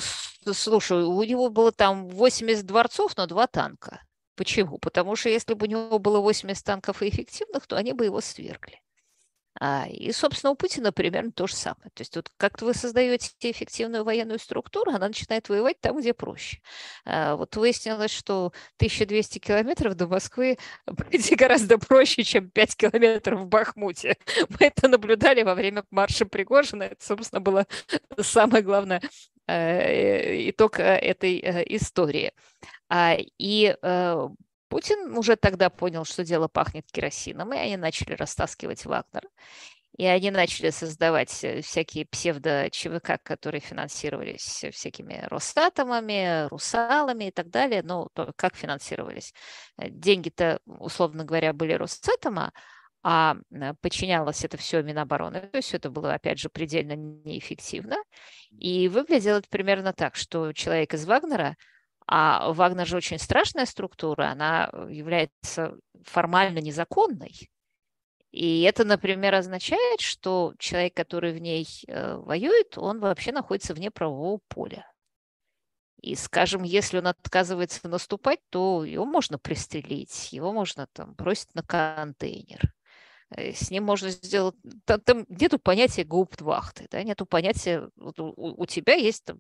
слушай, 0.53 1.03
у 1.03 1.23
него 1.23 1.51
было 1.51 1.73
там 1.73 2.09
80 2.09 2.67
дворцов, 2.67 3.17
но 3.17 3.27
два 3.27 3.47
танка. 3.47 4.03
Почему? 4.37 4.79
Потому 4.79 5.17
что 5.17 5.29
если 5.29 5.55
бы 5.55 5.67
у 5.67 5.69
него 5.69 5.99
было 5.99 6.21
80 6.21 6.65
танков 6.65 7.03
и 7.03 7.09
эффективных, 7.09 7.67
то 7.67 7.77
они 7.77 7.93
бы 7.93 8.05
его 8.07 8.21
свергли. 8.21 8.81
А, 9.63 9.87
и, 9.89 10.11
собственно, 10.11 10.53
у 10.53 10.55
Путина 10.55 10.91
примерно 10.91 11.33
то 11.33 11.47
же 11.47 11.55
самое. 11.55 11.91
То 11.93 12.01
есть 12.01 12.17
вот 12.17 12.31
как 12.39 12.63
вы 12.63 12.73
создаете 12.73 13.31
эффективную 13.41 14.05
военную 14.05 14.39
структуру, 14.39 14.91
она 14.91 15.09
начинает 15.09 15.51
воевать 15.51 15.79
там, 15.81 15.99
где 15.99 16.15
проще. 16.15 16.61
А, 17.05 17.37
вот 17.37 17.55
выяснилось, 17.57 18.11
что 18.11 18.53
1200 18.77 19.39
километров 19.39 19.95
до 19.97 20.07
Москвы 20.07 20.57
пройти 20.97 21.37
гораздо 21.37 21.79
проще, 21.79 22.25
чем 22.25 22.49
5 22.51 22.77
километров 22.77 23.41
в 23.41 23.47
Бахмуте. 23.47 24.17
Мы 24.49 24.67
это 24.67 24.89
наблюдали 24.89 25.43
во 25.43 25.55
время 25.55 25.85
марша 25.91 26.25
Пригожина. 26.25 26.85
Это, 26.85 27.05
собственно, 27.05 27.41
было 27.41 27.67
самое 28.19 28.63
главное 28.63 29.03
э, 29.47 30.49
итог 30.49 30.81
э, 30.81 30.85
этой 30.85 31.39
э, 31.39 31.65
истории. 31.77 32.33
А, 32.89 33.17
и 33.39 33.77
Путин 34.71 35.19
уже 35.19 35.35
тогда 35.35 35.69
понял, 35.69 36.05
что 36.05 36.25
дело 36.25 36.47
пахнет 36.47 36.87
керосином, 36.93 37.53
и 37.53 37.57
они 37.57 37.77
начали 37.77 38.15
растаскивать 38.15 38.85
Вагнер. 38.87 39.29
И 39.99 40.07
они 40.07 40.31
начали 40.31 40.71
создавать 40.71 41.43
э, 41.43 41.61
всякие 41.61 42.07
псевдо-ЧВК, 42.07 43.19
которые 43.25 43.61
финансировались 43.61 44.65
всякими 44.73 45.27
Росатомами, 45.29 46.49
Русалами 46.49 47.25
и 47.25 47.31
так 47.33 47.51
далее. 47.51 47.83
Ну, 47.83 48.09
то, 48.15 48.33
как 48.37 48.55
финансировались? 48.55 49.35
Э, 49.77 49.91
деньги-то, 49.91 50.61
условно 50.65 51.25
говоря, 51.25 51.53
были 51.53 51.73
Росатома, 51.73 52.53
а 53.03 53.39
э, 53.51 53.75
подчинялось 53.81 54.45
это 54.45 54.57
все 54.57 54.83
Минобороны. 54.83 55.41
То 55.41 55.57
есть 55.57 55.75
это 55.75 55.91
было, 55.91 56.15
опять 56.15 56.39
же, 56.39 56.49
предельно 56.49 56.95
неэффективно. 56.95 57.97
И 58.53 58.89
выглядело 58.89 59.39
это 59.39 59.49
примерно 59.51 59.93
так, 59.93 60.15
что 60.15 60.53
человек 60.53 60.95
из 60.95 61.05
Вагнера– 61.07 61.57
а 62.13 62.53
Вагнер 62.53 62.89
же 62.89 62.97
очень 62.97 63.21
страшная 63.21 63.67
структура, 63.67 64.31
она 64.31 64.69
является 64.91 65.79
формально 66.03 66.59
незаконной. 66.59 67.49
И 68.33 68.63
это, 68.63 68.85
например, 68.85 69.37
означает, 69.37 70.01
что 70.01 70.55
человек, 70.59 70.95
который 70.95 71.33
в 71.33 71.39
ней 71.39 71.69
э, 71.87 72.17
воюет, 72.17 72.77
он 72.79 72.99
вообще 72.99 73.31
находится 73.31 73.75
вне 73.75 73.93
правового 73.93 74.41
поля. 74.49 74.91
И, 76.01 76.17
скажем, 76.17 76.65
если 76.65 76.99
он 76.99 77.07
отказывается 77.07 77.87
наступать, 77.87 78.41
то 78.51 78.85
его 78.85 79.05
можно 79.05 79.39
пристрелить, 79.39 80.33
его 80.33 80.53
можно 80.53 80.89
там 80.93 81.15
бросить 81.15 81.55
на 81.55 81.63
контейнер. 81.63 82.75
Э, 83.37 83.53
с 83.53 83.71
ним 83.71 83.85
можно 83.85 84.11
сделать... 84.11 84.57
Там 84.85 85.27
нету 85.29 85.61
понятия 85.61 86.03
гауптвахты, 86.03 86.89
да, 86.91 87.05
нету 87.05 87.25
понятия... 87.25 87.89
Вот 87.95 88.19
у, 88.19 88.35
у 88.37 88.67
тебя 88.67 88.95
есть 88.95 89.25
там 89.25 89.39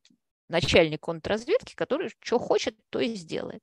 начальник 0.51 1.01
контрразведки, 1.01 1.75
который 1.75 2.11
что 2.21 2.39
хочет, 2.39 2.77
то 2.91 3.01
и 3.01 3.15
сделает. 3.15 3.63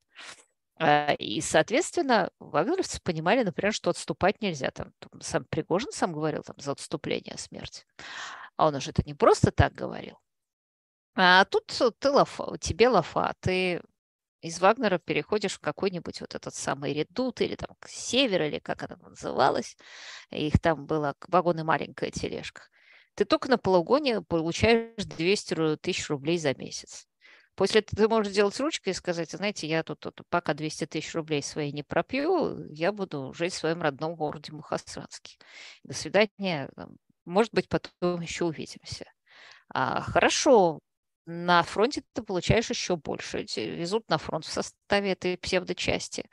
А, 0.79 1.13
и, 1.13 1.41
соответственно, 1.41 2.29
вагнеровцы 2.39 3.01
понимали, 3.01 3.43
например, 3.43 3.73
что 3.73 3.89
отступать 3.89 4.41
нельзя. 4.41 4.71
Там, 4.71 4.93
сам 5.21 5.45
Пригожин 5.45 5.91
сам 5.91 6.13
говорил 6.13 6.43
там, 6.43 6.55
за 6.59 6.71
отступление 6.71 7.37
смерти. 7.37 7.85
А 8.55 8.67
он 8.67 8.75
уже 8.75 8.91
это 8.91 9.03
не 9.03 9.13
просто 9.13 9.51
так 9.51 9.73
говорил. 9.73 10.17
А 11.15 11.45
тут 11.45 11.65
ты 11.99 12.09
лафа, 12.09 12.57
тебе 12.59 12.89
лафа, 12.89 13.33
ты 13.39 13.81
из 14.41 14.59
Вагнера 14.59 14.99
переходишь 14.99 15.55
в 15.55 15.59
какой-нибудь 15.59 16.21
вот 16.21 16.35
этот 16.35 16.53
самый 16.53 16.93
редут 16.93 17.41
или 17.41 17.55
там 17.55 17.75
север, 17.87 18.43
или 18.43 18.59
как 18.59 18.83
это 18.83 18.97
называлось. 18.97 19.75
Их 20.29 20.59
там 20.59 20.85
было 20.85 21.15
вагон 21.27 21.59
и 21.59 21.63
маленькая 21.63 22.11
тележка 22.11 22.63
ты 23.17 23.25
только 23.25 23.49
на 23.49 23.57
полугоне 23.57 24.21
получаешь 24.21 25.03
200 25.03 25.77
тысяч 25.77 26.07
рублей 26.07 26.37
за 26.37 26.53
месяц. 26.53 27.07
После 27.55 27.81
этого 27.81 28.03
ты 28.03 28.07
можешь 28.07 28.31
сделать 28.31 28.59
ручкой 28.59 28.89
и 28.89 28.93
сказать, 28.93 29.31
знаете, 29.31 29.67
я 29.67 29.81
тут, 29.81 30.01
тут 30.01 30.21
пока 30.29 30.53
200 30.53 30.85
тысяч 30.85 31.15
рублей 31.15 31.41
свои 31.41 31.71
не 31.71 31.81
пропью, 31.81 32.71
я 32.71 32.91
буду 32.91 33.33
жить 33.33 33.53
в 33.53 33.57
своем 33.57 33.81
родном 33.81 34.15
городе 34.15 34.51
Мухасранске. 34.51 35.37
До 35.83 35.95
свидания. 35.95 36.69
Может 37.25 37.51
быть, 37.53 37.67
потом 37.67 38.21
еще 38.21 38.45
увидимся. 38.45 39.11
А, 39.73 40.01
хорошо, 40.01 40.79
на 41.25 41.63
фронте 41.63 42.03
ты 42.13 42.21
получаешь 42.21 42.69
еще 42.69 42.97
больше. 42.97 43.47
Везут 43.55 44.07
на 44.09 44.19
фронт 44.19 44.45
в 44.45 44.53
составе 44.53 45.13
этой 45.13 45.37
псевдочасти. 45.37 46.29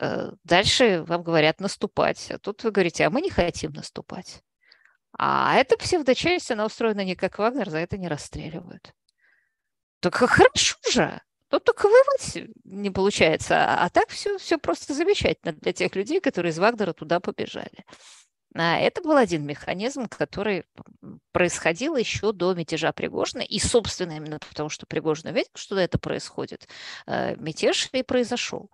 Э, 0.00 0.30
дальше 0.44 1.02
вам 1.02 1.24
говорят 1.24 1.60
наступать. 1.60 2.30
А 2.30 2.38
тут 2.38 2.62
вы 2.62 2.70
говорите, 2.70 3.04
а 3.04 3.10
мы 3.10 3.20
не 3.22 3.30
хотим 3.30 3.72
наступать. 3.72 4.44
А 5.18 5.56
эта 5.56 5.76
псевдочасть, 5.76 6.50
она 6.50 6.66
устроена 6.66 7.04
не 7.04 7.14
как 7.14 7.38
Вагнер, 7.38 7.70
за 7.70 7.78
это 7.78 7.98
не 7.98 8.08
расстреливают. 8.08 8.94
Так 10.00 10.14
хорошо 10.14 10.76
же. 10.90 11.20
Тут 11.48 11.64
только 11.64 11.86
вывод 11.86 12.50
не 12.64 12.90
получается. 12.90 13.64
А 13.64 13.88
так 13.90 14.08
все, 14.08 14.38
все 14.38 14.58
просто 14.58 14.94
замечательно 14.94 15.52
для 15.52 15.72
тех 15.72 15.94
людей, 15.94 16.20
которые 16.20 16.50
из 16.50 16.58
Вагнера 16.58 16.94
туда 16.94 17.20
побежали. 17.20 17.84
А 18.54 18.78
это 18.78 19.02
был 19.02 19.16
один 19.16 19.46
механизм, 19.46 20.08
который 20.08 20.64
происходил 21.32 21.96
еще 21.96 22.32
до 22.32 22.54
мятежа 22.54 22.92
Пригожина. 22.92 23.42
И, 23.42 23.58
собственно, 23.58 24.12
именно 24.12 24.38
потому, 24.38 24.68
что 24.68 24.86
Пригожин 24.86 25.34
видел, 25.34 25.50
что 25.54 25.78
это 25.78 25.98
происходит, 25.98 26.68
э, 27.06 27.36
мятеж 27.36 27.88
и 27.92 28.02
произошел. 28.02 28.70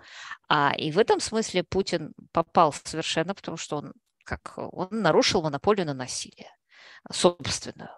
А, 0.48 0.73
и 0.77 0.90
в 0.90 0.98
этом 0.98 1.20
смысле 1.20 1.62
Путин 1.62 2.12
попал 2.32 2.73
совершенно, 2.73 3.35
потому 3.35 3.56
что 3.56 3.77
он, 3.77 3.93
как, 4.28 4.55
он 4.56 4.88
нарушил 4.90 5.42
монополию 5.42 5.86
на 5.86 5.94
насилие 5.94 6.50
собственную. 7.10 7.90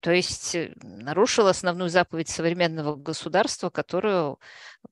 То 0.00 0.10
есть 0.10 0.56
э, 0.56 0.74
нарушил 0.82 1.46
основную 1.46 1.88
заповедь 1.88 2.28
современного 2.28 2.96
государства, 2.96 3.70
которую 3.70 4.40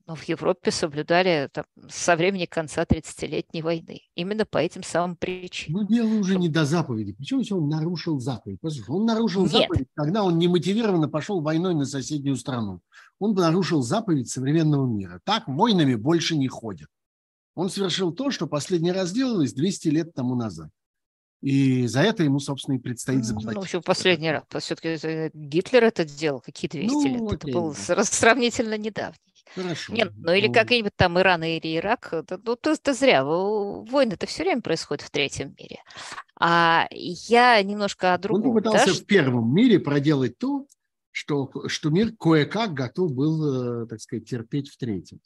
ну, 0.06 0.14
в 0.14 0.22
Европе 0.22 0.70
соблюдали 0.70 1.50
там, 1.52 1.64
со 1.88 2.14
времени 2.14 2.46
конца 2.46 2.84
30-летней 2.84 3.60
войны. 3.60 4.02
Именно 4.14 4.46
по 4.46 4.58
этим 4.58 4.84
самым 4.84 5.16
причинам. 5.16 5.82
Ну, 5.82 5.88
дело 5.88 6.14
уже 6.14 6.36
не 6.36 6.48
до 6.48 6.64
заповеди. 6.64 7.12
Почему 7.12 7.42
он 7.58 7.68
нарушил 7.68 8.20
заповедь? 8.20 8.60
Послушай, 8.60 8.90
он 8.90 9.04
нарушил 9.04 9.42
Нет. 9.42 9.52
заповедь, 9.52 9.88
когда 9.94 10.22
он 10.22 10.38
немотивированно 10.38 11.08
пошел 11.08 11.40
войной 11.40 11.74
на 11.74 11.86
соседнюю 11.86 12.36
страну. 12.36 12.80
Он 13.18 13.34
нарушил 13.34 13.82
заповедь 13.82 14.30
современного 14.30 14.86
мира. 14.86 15.20
Так 15.24 15.48
войнами 15.48 15.96
больше 15.96 16.36
не 16.36 16.46
ходят. 16.46 16.88
Он 17.60 17.68
совершил 17.68 18.10
то, 18.10 18.30
что 18.30 18.46
последний 18.46 18.90
раз 18.90 19.12
делалось 19.12 19.52
200 19.52 19.88
лет 19.88 20.14
тому 20.14 20.34
назад. 20.34 20.70
И 21.42 21.86
за 21.86 22.00
это 22.00 22.22
ему, 22.22 22.40
собственно, 22.40 22.76
и 22.76 22.78
предстоит 22.78 23.26
заплатить. 23.26 23.54
Ну, 23.54 23.62
еще 23.62 23.82
последний 23.82 24.30
раз. 24.30 24.44
Все-таки 24.62 25.30
Гитлер 25.34 25.84
это 25.84 26.06
делал. 26.06 26.40
Какие 26.40 26.70
200 26.70 26.90
ну, 26.90 27.04
лет? 27.04 27.20
Окей, 27.20 27.50
это 27.50 27.58
был 27.58 27.74
сравнительно 27.74 28.78
недавний. 28.78 29.18
Хорошо. 29.54 29.92
Нет, 29.92 30.10
ну 30.16 30.32
или 30.32 30.46
ну... 30.46 30.54
какие-нибудь 30.54 30.96
там 30.96 31.18
Иран 31.18 31.42
или 31.44 31.76
Ирак. 31.76 32.14
Ну, 32.44 32.56
то, 32.56 32.76
то 32.76 32.94
зря. 32.94 33.24
Войны-то 33.24 34.26
все 34.26 34.44
время 34.44 34.62
происходят 34.62 35.02
в 35.02 35.10
третьем 35.10 35.54
мире. 35.58 35.82
А 36.38 36.88
я 36.90 37.62
немножко 37.62 38.14
о 38.14 38.18
другом. 38.18 38.48
Он 38.48 38.54
попытался 38.54 38.86
да? 38.86 38.94
в 38.94 39.04
первом 39.04 39.54
мире 39.54 39.80
проделать 39.80 40.38
то, 40.38 40.66
что, 41.10 41.50
что 41.66 41.90
мир 41.90 42.14
кое-как 42.18 42.72
готов 42.72 43.12
был, 43.12 43.82
э, 43.82 43.86
так 43.86 44.00
сказать, 44.00 44.26
терпеть 44.26 44.70
в 44.70 44.78
третьем. 44.78 45.20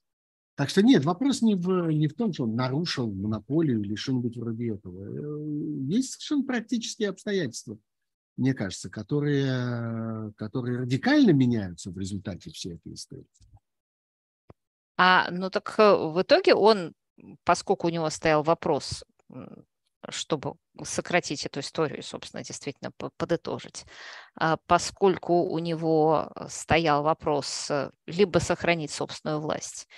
Так 0.57 0.69
что 0.69 0.83
нет, 0.83 1.05
вопрос 1.05 1.43
не 1.43 1.57
в, 1.57 1.91
не 1.91 2.07
в 2.07 2.15
том, 2.15 2.33
что 2.33 2.45
он 2.45 2.55
нарушил 2.55 3.11
монополию 3.13 3.83
или 3.83 3.97
что-нибудь 3.97 4.37
вроде 4.37 4.75
этого. 4.75 5.05
Э, 5.05 5.89
есть 5.89 6.13
совершенно 6.13 6.45
практические 6.45 7.09
обстоятельства, 7.09 7.77
мне 8.37 8.55
кажется, 8.55 8.89
которые, 8.89 10.33
которые 10.37 10.81
радикально 10.81 11.31
меняются 11.31 11.91
в 11.91 11.99
результате 11.99 12.51
всей 12.51 12.75
этой 12.75 12.95
истории. 12.95 13.27
А, 14.97 15.29
ну 15.33 15.51
так 15.51 15.75
э, 15.79 15.97
в 15.97 16.23
итоге 16.23 16.55
он, 16.55 16.95
поскольку 17.43 17.89
у 17.89 17.91
него 17.91 18.09
стоял 18.11 18.45
вопрос, 18.45 19.05
чтобы 20.09 20.55
сократить 20.83 21.47
эту 21.47 21.61
историю, 21.61 22.03
собственно, 22.03 22.45
действительно 22.45 22.93
подытожить, 23.17 23.85
а 24.37 24.57
поскольку 24.67 25.45
у 25.45 25.59
него 25.59 26.31
стоял 26.49 27.03
вопрос 27.03 27.71
э, 27.71 27.91
либо 28.07 28.39
сохранить 28.39 28.91
собственную 28.91 29.41
власть, 29.41 29.89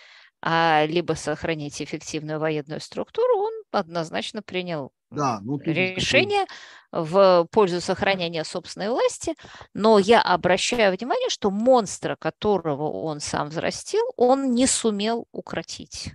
либо 0.87 1.15
сохранить 1.15 1.83
эффективную 1.83 2.39
военную 2.39 2.81
структуру, 2.81 3.39
он 3.39 3.53
однозначно 3.73 4.43
принял 4.43 4.93
да, 5.11 5.41
ну, 5.43 5.59
решение 5.59 6.47
в 6.93 7.49
пользу 7.51 7.81
сохранения 7.81 8.45
собственной 8.45 8.91
власти. 8.91 9.35
Но 9.75 9.99
я 9.99 10.23
обращаю 10.23 10.97
внимание, 10.97 11.31
что 11.31 11.51
монстра, 11.51 12.17
которого 12.17 12.91
он 12.91 13.21
сам 13.21 13.49
взрастил, 13.49 14.05
он 14.17 14.53
не 14.53 14.67
сумел 14.67 15.27
укротить. 15.33 16.13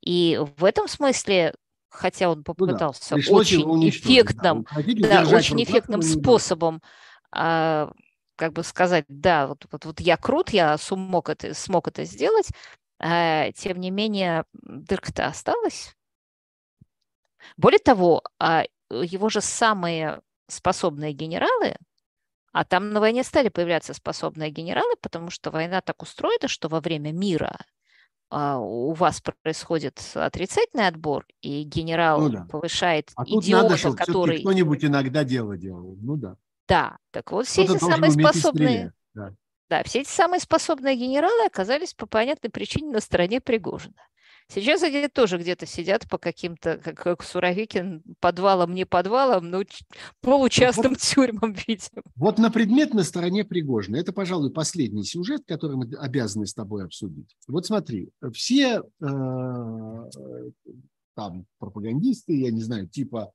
И 0.00 0.40
в 0.56 0.64
этом 0.64 0.88
смысле 0.88 1.54
хотя 1.88 2.30
он 2.30 2.42
попытался 2.42 3.16
ну 3.16 3.22
да, 3.22 3.32
очень 3.32 3.88
эффектным, 3.90 4.66
да, 4.98 5.24
да, 5.24 5.36
очень 5.36 5.62
эффектным 5.62 6.00
способом 6.00 6.80
а, 7.30 7.92
как 8.36 8.54
бы 8.54 8.64
сказать, 8.64 9.04
да, 9.08 9.46
вот, 9.46 9.66
вот, 9.70 9.84
вот 9.84 10.00
я 10.00 10.16
крут, 10.16 10.50
я 10.50 10.76
смог 10.78 11.28
это, 11.28 11.54
смог 11.54 11.88
это 11.88 12.04
сделать, 12.04 12.48
а, 12.48 12.81
тем 13.02 13.80
не 13.80 13.90
менее, 13.90 14.44
дырка-то 14.52 15.26
осталась. 15.26 15.96
Более 17.56 17.80
того, 17.80 18.22
а, 18.38 18.64
его 18.90 19.28
же 19.28 19.40
самые 19.40 20.20
способные 20.48 21.12
генералы, 21.12 21.76
а 22.52 22.64
там 22.64 22.90
на 22.90 23.00
войне 23.00 23.24
стали 23.24 23.48
появляться 23.48 23.94
способные 23.94 24.50
генералы, 24.50 24.94
потому 25.00 25.30
что 25.30 25.50
война 25.50 25.80
так 25.80 26.02
устроена, 26.02 26.48
что 26.48 26.68
во 26.68 26.80
время 26.80 27.12
мира 27.12 27.58
а, 28.30 28.58
у 28.58 28.92
вас 28.92 29.22
происходит 29.42 30.00
отрицательный 30.14 30.86
отбор, 30.86 31.26
и 31.40 31.62
генерал 31.64 32.20
ну, 32.20 32.28
да. 32.30 32.46
повышает 32.50 33.10
а 33.16 33.24
идиота, 33.24 33.62
надо, 33.64 33.76
чтобы 33.78 33.96
который... 33.96 34.40
кто-нибудь 34.40 34.84
иногда 34.84 35.24
дело 35.24 35.56
делал. 35.56 35.96
Ну 36.00 36.16
да. 36.16 36.36
Да, 36.68 36.98
так 37.10 37.32
вот 37.32 37.46
все 37.46 37.64
эти 37.64 37.78
самые 37.78 38.12
способные... 38.12 38.92
Да. 39.14 39.34
Да, 39.72 39.82
все 39.84 40.02
эти 40.02 40.10
самые 40.10 40.38
способные 40.38 40.96
генералы 40.96 41.46
оказались 41.46 41.94
по 41.94 42.04
понятной 42.04 42.50
причине 42.50 42.92
на 42.92 43.00
стороне 43.00 43.40
Пригожина. 43.40 43.94
Сейчас 44.46 44.82
они 44.82 45.08
тоже 45.08 45.38
где-то 45.38 45.64
сидят 45.64 46.06
по 46.10 46.18
каким-то, 46.18 46.76
как, 46.76 46.98
как 46.98 47.22
Суровикин, 47.22 48.02
подвалам, 48.20 48.74
не 48.74 48.84
подвалам, 48.84 49.48
но 49.48 49.62
получастным 50.20 50.90
вот, 50.90 50.98
тюрьмам, 50.98 51.54
видимо. 51.66 52.02
Вот 52.16 52.36
на 52.36 52.50
предмет 52.50 52.92
на 52.92 53.02
стороне 53.02 53.46
Пригожина. 53.46 53.96
Это, 53.96 54.12
пожалуй, 54.12 54.52
последний 54.52 55.04
сюжет, 55.04 55.44
который 55.46 55.78
мы 55.78 55.88
обязаны 55.96 56.46
с 56.46 56.52
тобой 56.52 56.84
обсудить. 56.84 57.34
Вот 57.48 57.64
смотри, 57.64 58.10
все 58.34 58.82
э, 58.82 60.10
там 61.14 61.46
пропагандисты, 61.58 62.38
я 62.38 62.50
не 62.50 62.60
знаю, 62.60 62.88
типа, 62.88 63.32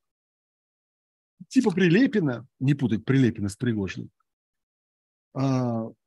типа 1.48 1.72
Прилепина, 1.72 2.46
не 2.60 2.76
путать 2.76 3.06
Прилепина 3.06 3.50
с 3.50 3.56
Пригожиным, 3.56 4.12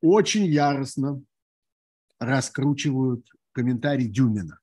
очень 0.01 0.47
яростно 0.47 1.23
раскручивают 2.19 3.27
комментарий 3.52 4.09
Дюмина. 4.09 4.59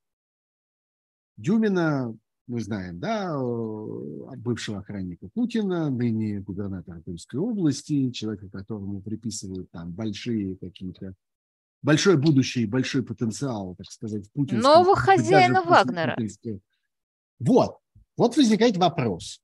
Дюмина, 1.38 2.16
мы 2.48 2.62
знаем, 2.62 3.00
да, 3.00 3.38
бывшего 4.38 4.80
охранника 4.80 5.28
Путина, 5.34 5.90
ныне 5.90 6.40
губернатора 6.40 7.02
Тульской 7.02 7.40
области, 7.40 8.12
человека, 8.12 8.50
которому 8.50 9.02
приписывают 9.02 9.70
там 9.72 9.92
большие 9.92 10.56
какие-то 10.58 11.14
большое 11.82 12.18
будущее 12.18 12.66
и 12.66 12.68
большой 12.68 13.04
потенциал, 13.04 13.76
так 13.76 13.90
сказать, 13.92 14.32
путинского. 14.34 14.74
Нового 14.74 14.96
хозяина 14.96 15.62
Вагнера. 15.62 16.18
Вот. 17.40 17.78
Вот 18.18 18.36
возникает 18.36 18.78
вопрос. 18.78 19.40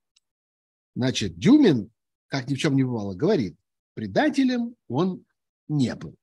Значит, 0.95 1.37
Дюмин, 1.37 1.91
как 2.27 2.49
ни 2.49 2.55
в 2.55 2.57
чем 2.57 2.75
не 2.75 2.83
бывало, 2.83 3.13
говорит, 3.13 3.55
предателем 3.93 4.75
он 4.87 5.25
не 5.67 5.95
был. 5.95 6.15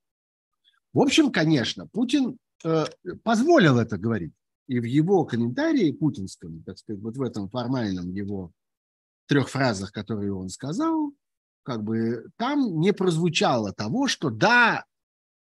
В 0.93 0.99
общем, 0.99 1.31
конечно, 1.31 1.87
Путин 1.87 2.37
э, 2.63 2.85
позволил 3.23 3.79
это 3.79 3.97
говорить. 3.97 4.33
И 4.67 4.79
в 4.79 4.83
его 4.83 5.25
комментарии 5.25 5.91
путинском, 5.91 6.63
так 6.63 6.77
сказать, 6.77 7.01
вот 7.01 7.17
в 7.17 7.21
этом 7.21 7.49
формальном 7.49 8.09
его 8.11 8.51
трех 9.27 9.49
фразах, 9.49 9.91
которые 9.91 10.33
он 10.33 10.49
сказал, 10.49 11.13
как 11.63 11.83
бы 11.83 12.25
там 12.37 12.79
не 12.79 12.93
прозвучало 12.93 13.73
того, 13.73 14.07
что 14.07 14.29
да, 14.29 14.85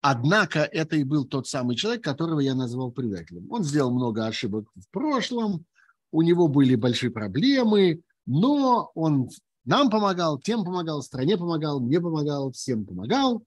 однако 0.01 0.59
это 0.59 0.95
и 0.95 1.03
был 1.03 1.25
тот 1.25 1.47
самый 1.47 1.75
человек, 1.75 2.03
которого 2.03 2.39
я 2.39 2.55
назвал 2.55 2.91
предателем. 2.91 3.51
Он 3.51 3.63
сделал 3.63 3.91
много 3.91 4.25
ошибок 4.25 4.69
в 4.75 4.89
прошлом, 4.91 5.65
у 6.11 6.21
него 6.21 6.47
были 6.47 6.75
большие 6.75 7.11
проблемы, 7.11 8.01
но 8.25 8.91
он 8.95 9.29
нам 9.67 9.89
помогал, 9.89 10.39
тем 10.39 10.63
помогал, 10.63 11.03
стране 11.03 11.37
помогал, 11.37 11.79
мне 11.81 11.99
помогал, 12.01 12.51
всем 12.51 12.85
помогал. 12.85 13.43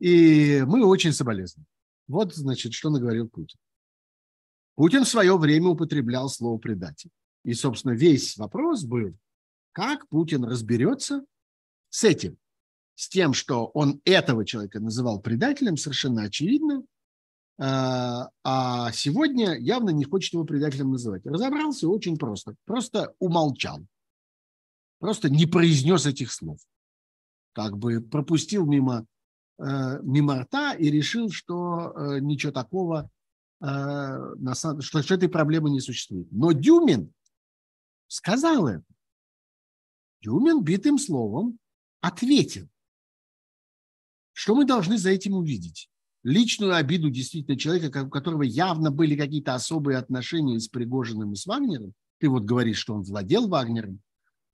И 0.00 0.64
мы 0.66 0.84
очень 0.84 1.12
соболезнуем. 1.12 1.66
Вот, 2.08 2.34
значит, 2.34 2.72
что 2.72 2.90
наговорил 2.90 3.28
Путин. 3.28 3.58
Путин 4.74 5.04
в 5.04 5.08
свое 5.08 5.38
время 5.38 5.68
употреблял 5.68 6.28
слово 6.28 6.58
«предатель». 6.58 7.10
И, 7.44 7.54
собственно, 7.54 7.92
весь 7.92 8.36
вопрос 8.36 8.82
был, 8.84 9.14
как 9.72 10.08
Путин 10.08 10.44
разберется 10.44 11.24
с 11.88 12.02
этим, 12.02 12.36
с 12.96 13.08
тем, 13.08 13.32
что 13.32 13.66
он 13.66 14.00
этого 14.04 14.44
человека 14.44 14.80
называл 14.80 15.20
предателем, 15.20 15.76
совершенно 15.76 16.24
очевидно, 16.24 16.82
а 17.58 18.90
сегодня 18.92 19.54
явно 19.56 19.90
не 19.90 20.04
хочет 20.04 20.32
его 20.32 20.44
предателем 20.44 20.90
называть. 20.90 21.24
Разобрался 21.26 21.88
очень 21.88 22.16
просто. 22.16 22.56
Просто 22.64 23.14
умолчал. 23.18 23.80
Просто 25.00 25.28
не 25.28 25.46
произнес 25.46 26.06
этих 26.06 26.32
слов. 26.32 26.60
Как 27.52 27.76
бы 27.76 28.00
пропустил 28.00 28.64
мимо, 28.64 29.06
мимо 29.58 30.42
рта 30.42 30.74
и 30.74 30.88
решил, 30.90 31.30
что 31.30 31.92
ничего 32.20 32.52
такого, 32.52 33.10
что, 33.60 34.80
что 34.80 35.14
этой 35.14 35.28
проблемы 35.28 35.70
не 35.70 35.80
существует. 35.80 36.30
Но 36.30 36.52
Дюмин 36.52 37.12
сказал 38.06 38.68
это. 38.68 38.84
Дюмин 40.22 40.62
битым 40.62 40.98
словом 40.98 41.58
ответил. 42.00 42.68
Что 44.32 44.54
мы 44.54 44.64
должны 44.64 44.96
за 44.96 45.10
этим 45.10 45.34
увидеть? 45.34 45.90
Личную 46.22 46.74
обиду 46.74 47.08
действительно 47.10 47.58
человека, 47.58 48.04
у 48.04 48.10
которого 48.10 48.42
явно 48.42 48.90
были 48.90 49.16
какие-то 49.16 49.54
особые 49.54 49.96
отношения 49.96 50.60
с 50.60 50.68
Пригожиным 50.68 51.32
и 51.32 51.36
с 51.36 51.46
Вагнером. 51.46 51.94
Ты 52.18 52.28
вот 52.28 52.44
говоришь, 52.44 52.78
что 52.78 52.94
он 52.94 53.02
владел 53.02 53.48
Вагнером. 53.48 54.02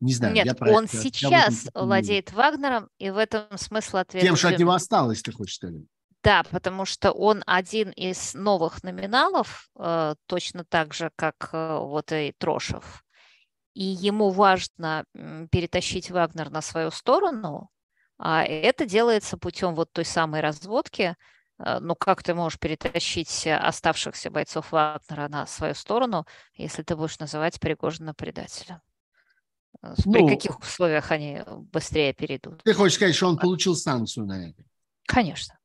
Не 0.01 0.13
знаю. 0.13 0.35
Нет, 0.35 0.47
я 0.47 0.55
про 0.55 0.73
он 0.73 0.85
это, 0.85 0.97
сейчас 0.99 1.69
владеет 1.75 2.33
Вагнером, 2.33 2.89
и 2.99 3.11
в 3.11 3.17
этом 3.17 3.45
смысл 3.57 3.99
ответа. 3.99 4.27
Тем, 4.27 4.37
что 4.37 4.49
от 4.49 4.59
него 4.59 4.73
осталось, 4.73 5.23
ты 5.23 5.33
хочешь 5.33 5.57
сказать? 5.57 5.83
Да, 6.23 6.43
потому 6.51 6.85
что 6.85 7.13
он 7.13 7.43
один 7.47 7.91
из 7.91 8.35
новых 8.35 8.83
номиналов, 8.83 9.69
э, 9.79 10.15
точно 10.27 10.65
так 10.65 10.93
же, 10.93 11.11
как 11.17 11.51
э, 11.53 11.79
вот 11.79 12.13
и 12.13 12.35
Трошев 12.37 13.05
и 13.77 13.85
ему 13.85 14.31
важно 14.31 15.05
перетащить 15.51 16.11
Вагнер 16.11 16.49
на 16.49 16.63
свою 16.63 16.91
сторону, 16.91 17.69
а 18.17 18.43
это 18.43 18.87
делается 18.87 19.37
путем 19.37 19.75
вот 19.75 19.93
той 19.93 20.07
самой 20.07 20.41
разводки. 20.41 21.15
Э, 21.59 21.79
ну, 21.81 21.95
как 21.95 22.23
ты 22.23 22.35
можешь 22.35 22.59
перетащить 22.59 23.47
оставшихся 23.47 24.31
бойцов 24.31 24.73
Вагнера 24.73 25.29
на 25.29 25.47
свою 25.47 25.75
сторону, 25.75 26.27
если 26.55 26.83
ты 26.83 26.97
будешь 26.97 27.19
называть 27.19 27.61
Пригожина 27.61 28.15
предателем? 28.15 28.81
Э, 29.83 29.95
при 30.03 30.21
ну, 30.21 30.29
каких 30.29 30.59
условиях 30.59 31.11
они 31.11 31.41
быстрее 31.73 32.13
перейдут? 32.13 32.63
Ты 32.65 32.75
хочешь 32.75 32.97
сказать, 32.97 33.15
что 33.15 33.29
он 33.29 33.39
получил 33.39 33.75
санкцию 33.77 34.27
на 34.27 34.49
это? 34.49 34.63
Конечно 35.07 35.57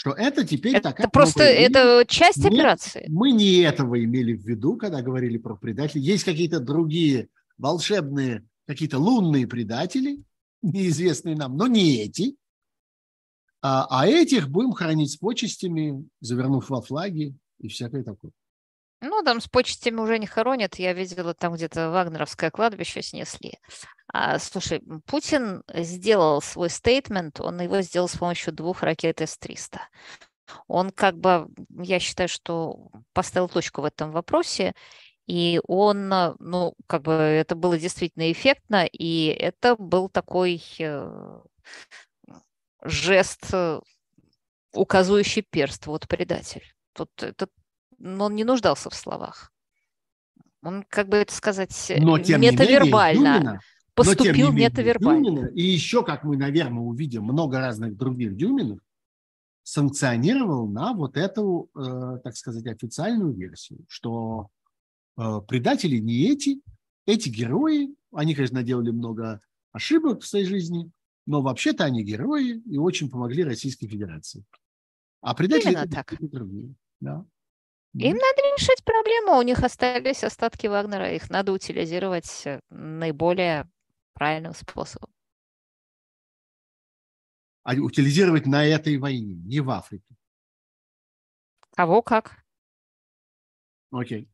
что 0.00 0.12
это 0.12 0.46
теперь 0.46 0.76
это 0.76 0.88
такая... 0.88 1.08
Просто 1.08 1.42
это 1.42 2.06
часть 2.08 2.38
Нет, 2.38 2.54
операции. 2.54 3.04
Мы 3.08 3.32
не 3.32 3.58
этого 3.58 4.02
имели 4.02 4.32
в 4.32 4.42
виду, 4.46 4.78
когда 4.78 5.02
говорили 5.02 5.36
про 5.36 5.56
предателей. 5.56 6.02
Есть 6.02 6.24
какие-то 6.24 6.58
другие 6.58 7.28
волшебные, 7.58 8.48
какие-то 8.66 8.98
лунные 8.98 9.46
предатели, 9.46 10.22
неизвестные 10.62 11.36
нам, 11.36 11.54
но 11.54 11.66
не 11.66 12.02
эти. 12.02 12.36
А, 13.60 13.86
а 13.90 14.06
этих 14.06 14.48
будем 14.48 14.72
хранить 14.72 15.10
с 15.10 15.16
почестями, 15.18 16.08
завернув 16.20 16.70
во 16.70 16.80
флаги 16.80 17.36
и 17.58 17.68
всякое 17.68 18.02
такое. 18.02 18.32
Ну, 19.02 19.22
там 19.22 19.40
с 19.40 19.48
почестями 19.48 19.96
уже 20.00 20.18
не 20.18 20.26
хоронят. 20.26 20.76
Я 20.76 20.92
видела, 20.92 21.32
там 21.32 21.54
где-то 21.54 21.90
Вагнеровское 21.90 22.50
кладбище 22.50 23.02
снесли. 23.02 23.58
А, 24.12 24.38
слушай, 24.38 24.82
Путин 25.06 25.62
сделал 25.72 26.42
свой 26.42 26.68
стейтмент, 26.68 27.40
он 27.40 27.60
его 27.60 27.80
сделал 27.80 28.08
с 28.08 28.16
помощью 28.16 28.52
двух 28.52 28.82
ракет 28.82 29.20
С-300. 29.20 29.78
Он 30.66 30.90
как 30.90 31.16
бы, 31.16 31.48
я 31.78 31.98
считаю, 32.00 32.28
что 32.28 32.90
поставил 33.12 33.48
точку 33.48 33.82
в 33.82 33.84
этом 33.84 34.10
вопросе, 34.10 34.74
и 35.26 35.60
он, 35.68 36.08
ну, 36.08 36.74
как 36.86 37.02
бы 37.02 37.12
это 37.12 37.54
было 37.54 37.78
действительно 37.78 38.30
эффектно, 38.32 38.84
и 38.84 39.26
это 39.26 39.76
был 39.76 40.08
такой 40.08 40.60
э, 40.80 41.40
жест, 42.82 43.46
э, 43.52 43.80
указывающий 44.72 45.42
перст, 45.48 45.86
вот 45.86 46.08
предатель. 46.08 46.64
Тут 46.94 47.10
это 47.22 47.46
но 48.00 48.24
он 48.24 48.34
не 48.34 48.44
нуждался 48.44 48.90
в 48.90 48.94
словах. 48.94 49.52
Он, 50.62 50.84
как 50.88 51.08
бы 51.08 51.18
это 51.18 51.32
сказать, 51.32 51.92
но, 51.98 52.18
тем 52.18 52.40
метавербально. 52.40 53.38
Не 53.38 53.44
менее, 53.44 53.60
поступил 53.94 54.26
но, 54.26 54.52
тем 54.52 54.56
не 54.56 54.64
метавербально. 54.64 55.24
Дюмина, 55.24 55.46
и 55.46 55.62
еще, 55.62 56.04
как 56.04 56.24
мы, 56.24 56.36
наверное, 56.36 56.82
увидим 56.82 57.24
много 57.24 57.58
разных 57.60 57.96
других 57.96 58.36
Дюминов, 58.36 58.80
санкционировал 59.62 60.66
на 60.66 60.92
вот 60.92 61.16
эту, 61.16 61.70
э, 61.76 62.18
так 62.24 62.36
сказать, 62.36 62.66
официальную 62.66 63.32
версию, 63.32 63.84
что 63.88 64.48
э, 65.16 65.40
предатели 65.46 65.98
не 65.98 66.30
эти, 66.30 66.60
эти 67.06 67.28
герои, 67.28 67.94
они, 68.12 68.34
конечно, 68.34 68.62
делали 68.62 68.90
много 68.90 69.40
ошибок 69.72 70.22
в 70.22 70.26
своей 70.26 70.46
жизни, 70.46 70.90
но 71.26 71.42
вообще-то 71.42 71.84
они 71.84 72.02
герои 72.02 72.60
и 72.66 72.78
очень 72.78 73.10
помогли 73.10 73.44
Российской 73.44 73.86
Федерации. 73.86 74.44
А 75.20 75.34
предатели 75.34 75.72
Именно 75.72 75.88
так. 75.88 76.14
другие. 76.18 76.74
Да. 77.00 77.24
Им 77.94 78.12
надо 78.12 78.42
решить 78.56 78.84
проблему. 78.84 79.38
У 79.38 79.42
них 79.42 79.62
остались 79.62 80.22
остатки 80.22 80.68
Вагнера. 80.68 81.12
Их 81.12 81.28
надо 81.28 81.52
утилизировать 81.52 82.46
э, 82.46 82.60
наиболее 82.70 83.68
правильным 84.14 84.54
способом. 84.54 85.10
А 87.64 87.74
утилизировать 87.74 88.46
на 88.46 88.64
этой 88.64 88.96
войне, 88.96 89.34
не 89.34 89.60
в 89.60 89.70
Африке. 89.70 90.14
Кого 91.74 92.02
как. 92.02 92.44
Окей. 93.90 94.30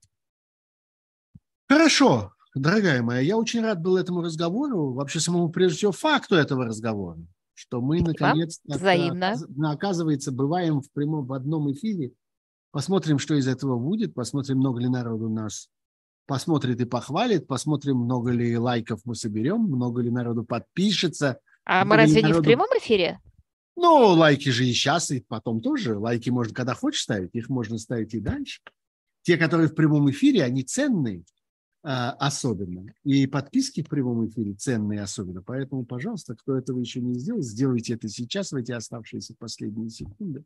Хорошо, 1.68 2.34
дорогая 2.54 3.02
моя, 3.02 3.20
я 3.20 3.36
очень 3.36 3.62
рад 3.62 3.80
был 3.80 3.96
этому 3.96 4.22
разговору, 4.22 4.92
вообще 4.92 5.18
самому 5.18 5.48
прежде 5.48 5.78
всего 5.78 5.92
факту 5.92 6.36
этого 6.36 6.66
разговора, 6.66 7.18
что 7.54 7.80
мы 7.80 8.00
наконец-то, 8.00 8.78
оказывается, 9.64 10.30
бываем 10.30 10.80
в 10.80 10.90
прямом 10.92 11.26
в 11.26 11.32
одном 11.32 11.72
эфире 11.72 12.12
Посмотрим, 12.76 13.18
что 13.18 13.34
из 13.34 13.48
этого 13.48 13.78
будет, 13.78 14.12
посмотрим, 14.12 14.58
много 14.58 14.82
ли 14.82 14.88
народу 14.90 15.30
нас 15.30 15.70
посмотрит 16.26 16.78
и 16.78 16.84
похвалит, 16.84 17.46
посмотрим, 17.46 17.96
много 17.96 18.32
ли 18.32 18.58
лайков 18.58 19.00
мы 19.06 19.14
соберем, 19.14 19.62
много 19.62 20.02
ли 20.02 20.10
народу 20.10 20.44
подпишется. 20.44 21.40
А 21.64 21.86
мы 21.86 21.96
разве 21.96 22.20
народу... 22.20 22.40
не 22.40 22.42
в 22.42 22.44
прямом 22.44 22.68
эфире? 22.78 23.18
Ну, 23.76 24.08
лайки 24.08 24.50
же 24.50 24.66
и 24.66 24.74
сейчас, 24.74 25.10
и 25.10 25.24
потом 25.26 25.62
тоже. 25.62 25.96
Лайки 25.96 26.28
можно, 26.28 26.52
когда 26.52 26.74
хочешь 26.74 27.00
ставить, 27.00 27.30
их 27.32 27.48
можно 27.48 27.78
ставить 27.78 28.12
и 28.12 28.20
дальше. 28.20 28.60
Те, 29.22 29.38
которые 29.38 29.70
в 29.70 29.74
прямом 29.74 30.10
эфире, 30.10 30.44
они 30.44 30.62
ценные 30.62 31.24
а, 31.82 32.10
особенно. 32.10 32.92
И 33.04 33.26
подписки 33.26 33.82
в 33.82 33.88
прямом 33.88 34.28
эфире 34.28 34.52
ценные 34.52 35.00
особенно. 35.00 35.40
Поэтому, 35.40 35.86
пожалуйста, 35.86 36.34
кто 36.34 36.54
этого 36.58 36.78
еще 36.78 37.00
не 37.00 37.14
сделал, 37.14 37.40
сделайте 37.40 37.94
это 37.94 38.10
сейчас, 38.10 38.52
в 38.52 38.56
эти 38.56 38.72
оставшиеся 38.72 39.34
последние 39.38 39.88
секунды. 39.88 40.44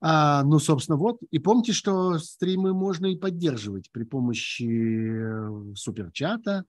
А, 0.00 0.44
ну, 0.44 0.58
собственно, 0.58 0.96
вот. 0.96 1.18
И 1.30 1.38
помните, 1.38 1.72
что 1.72 2.18
стримы 2.18 2.72
можно 2.72 3.06
и 3.06 3.16
поддерживать 3.16 3.90
при 3.90 4.04
помощи 4.04 4.64
э, 4.64 5.74
суперчата, 5.74 6.64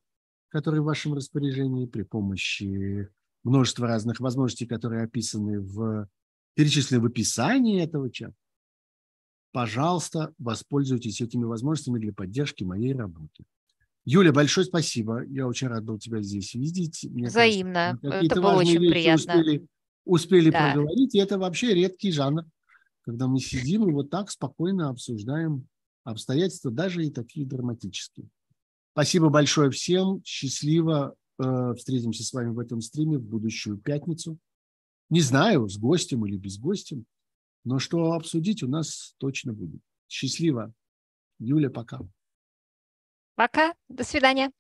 который 0.49 0.81
в 0.81 0.85
вашем 0.85 1.13
распоряжении, 1.13 1.85
при 1.85 2.01
помощи 2.01 3.07
множества 3.43 3.87
разных 3.87 4.19
возможностей, 4.19 4.65
которые 4.65 5.03
описаны 5.03 5.59
в 5.59 6.07
перечислены 6.55 7.01
в 7.01 7.05
описании 7.05 7.81
этого 7.81 8.09
чата. 8.09 8.33
Пожалуйста, 9.51 10.33
воспользуйтесь 10.37 11.21
этими 11.21 11.43
возможностями 11.43 11.99
для 11.99 12.13
поддержки 12.13 12.63
моей 12.63 12.93
работы. 12.93 13.45
Юля, 14.05 14.31
большое 14.31 14.65
спасибо. 14.65 15.23
Я 15.25 15.47
очень 15.47 15.67
рад 15.67 15.83
был 15.83 15.99
тебя 15.99 16.21
здесь 16.21 16.53
видеть. 16.55 17.05
Мне 17.09 17.27
Взаимно. 17.27 17.99
Кажется, 18.01 18.25
это 18.25 18.41
было 18.41 18.53
очень 18.53 18.79
приятно. 18.79 19.35
Успели, 19.35 19.67
успели 20.05 20.49
да. 20.49 20.73
проговорить, 20.73 21.15
и 21.15 21.19
это 21.19 21.37
вообще 21.37 21.75
редкий 21.75 22.11
жанр 22.11 22.43
когда 23.01 23.27
мы 23.27 23.39
сидим 23.39 23.87
и 23.89 23.93
вот 23.93 24.09
так 24.09 24.29
спокойно 24.29 24.89
обсуждаем 24.89 25.67
обстоятельства, 26.03 26.71
даже 26.71 27.05
и 27.05 27.11
такие 27.11 27.45
драматические. 27.45 28.27
Спасибо 28.93 29.29
большое 29.29 29.71
всем. 29.71 30.21
Счастливо. 30.23 31.15
Э, 31.41 31.73
встретимся 31.75 32.23
с 32.23 32.33
вами 32.33 32.49
в 32.49 32.59
этом 32.59 32.81
стриме 32.81 33.17
в 33.17 33.23
будущую 33.23 33.77
пятницу. 33.77 34.37
Не 35.09 35.21
знаю, 35.21 35.67
с 35.69 35.77
гостем 35.77 36.25
или 36.25 36.37
без 36.37 36.59
гостем, 36.59 37.05
но 37.63 37.79
что 37.79 38.11
обсудить 38.11 38.61
у 38.61 38.67
нас 38.67 39.15
точно 39.17 39.53
будет. 39.53 39.81
Счастливо. 40.07 40.73
Юля, 41.39 41.69
пока. 41.69 42.01
Пока. 43.35 43.73
До 43.87 44.03
свидания. 44.03 44.51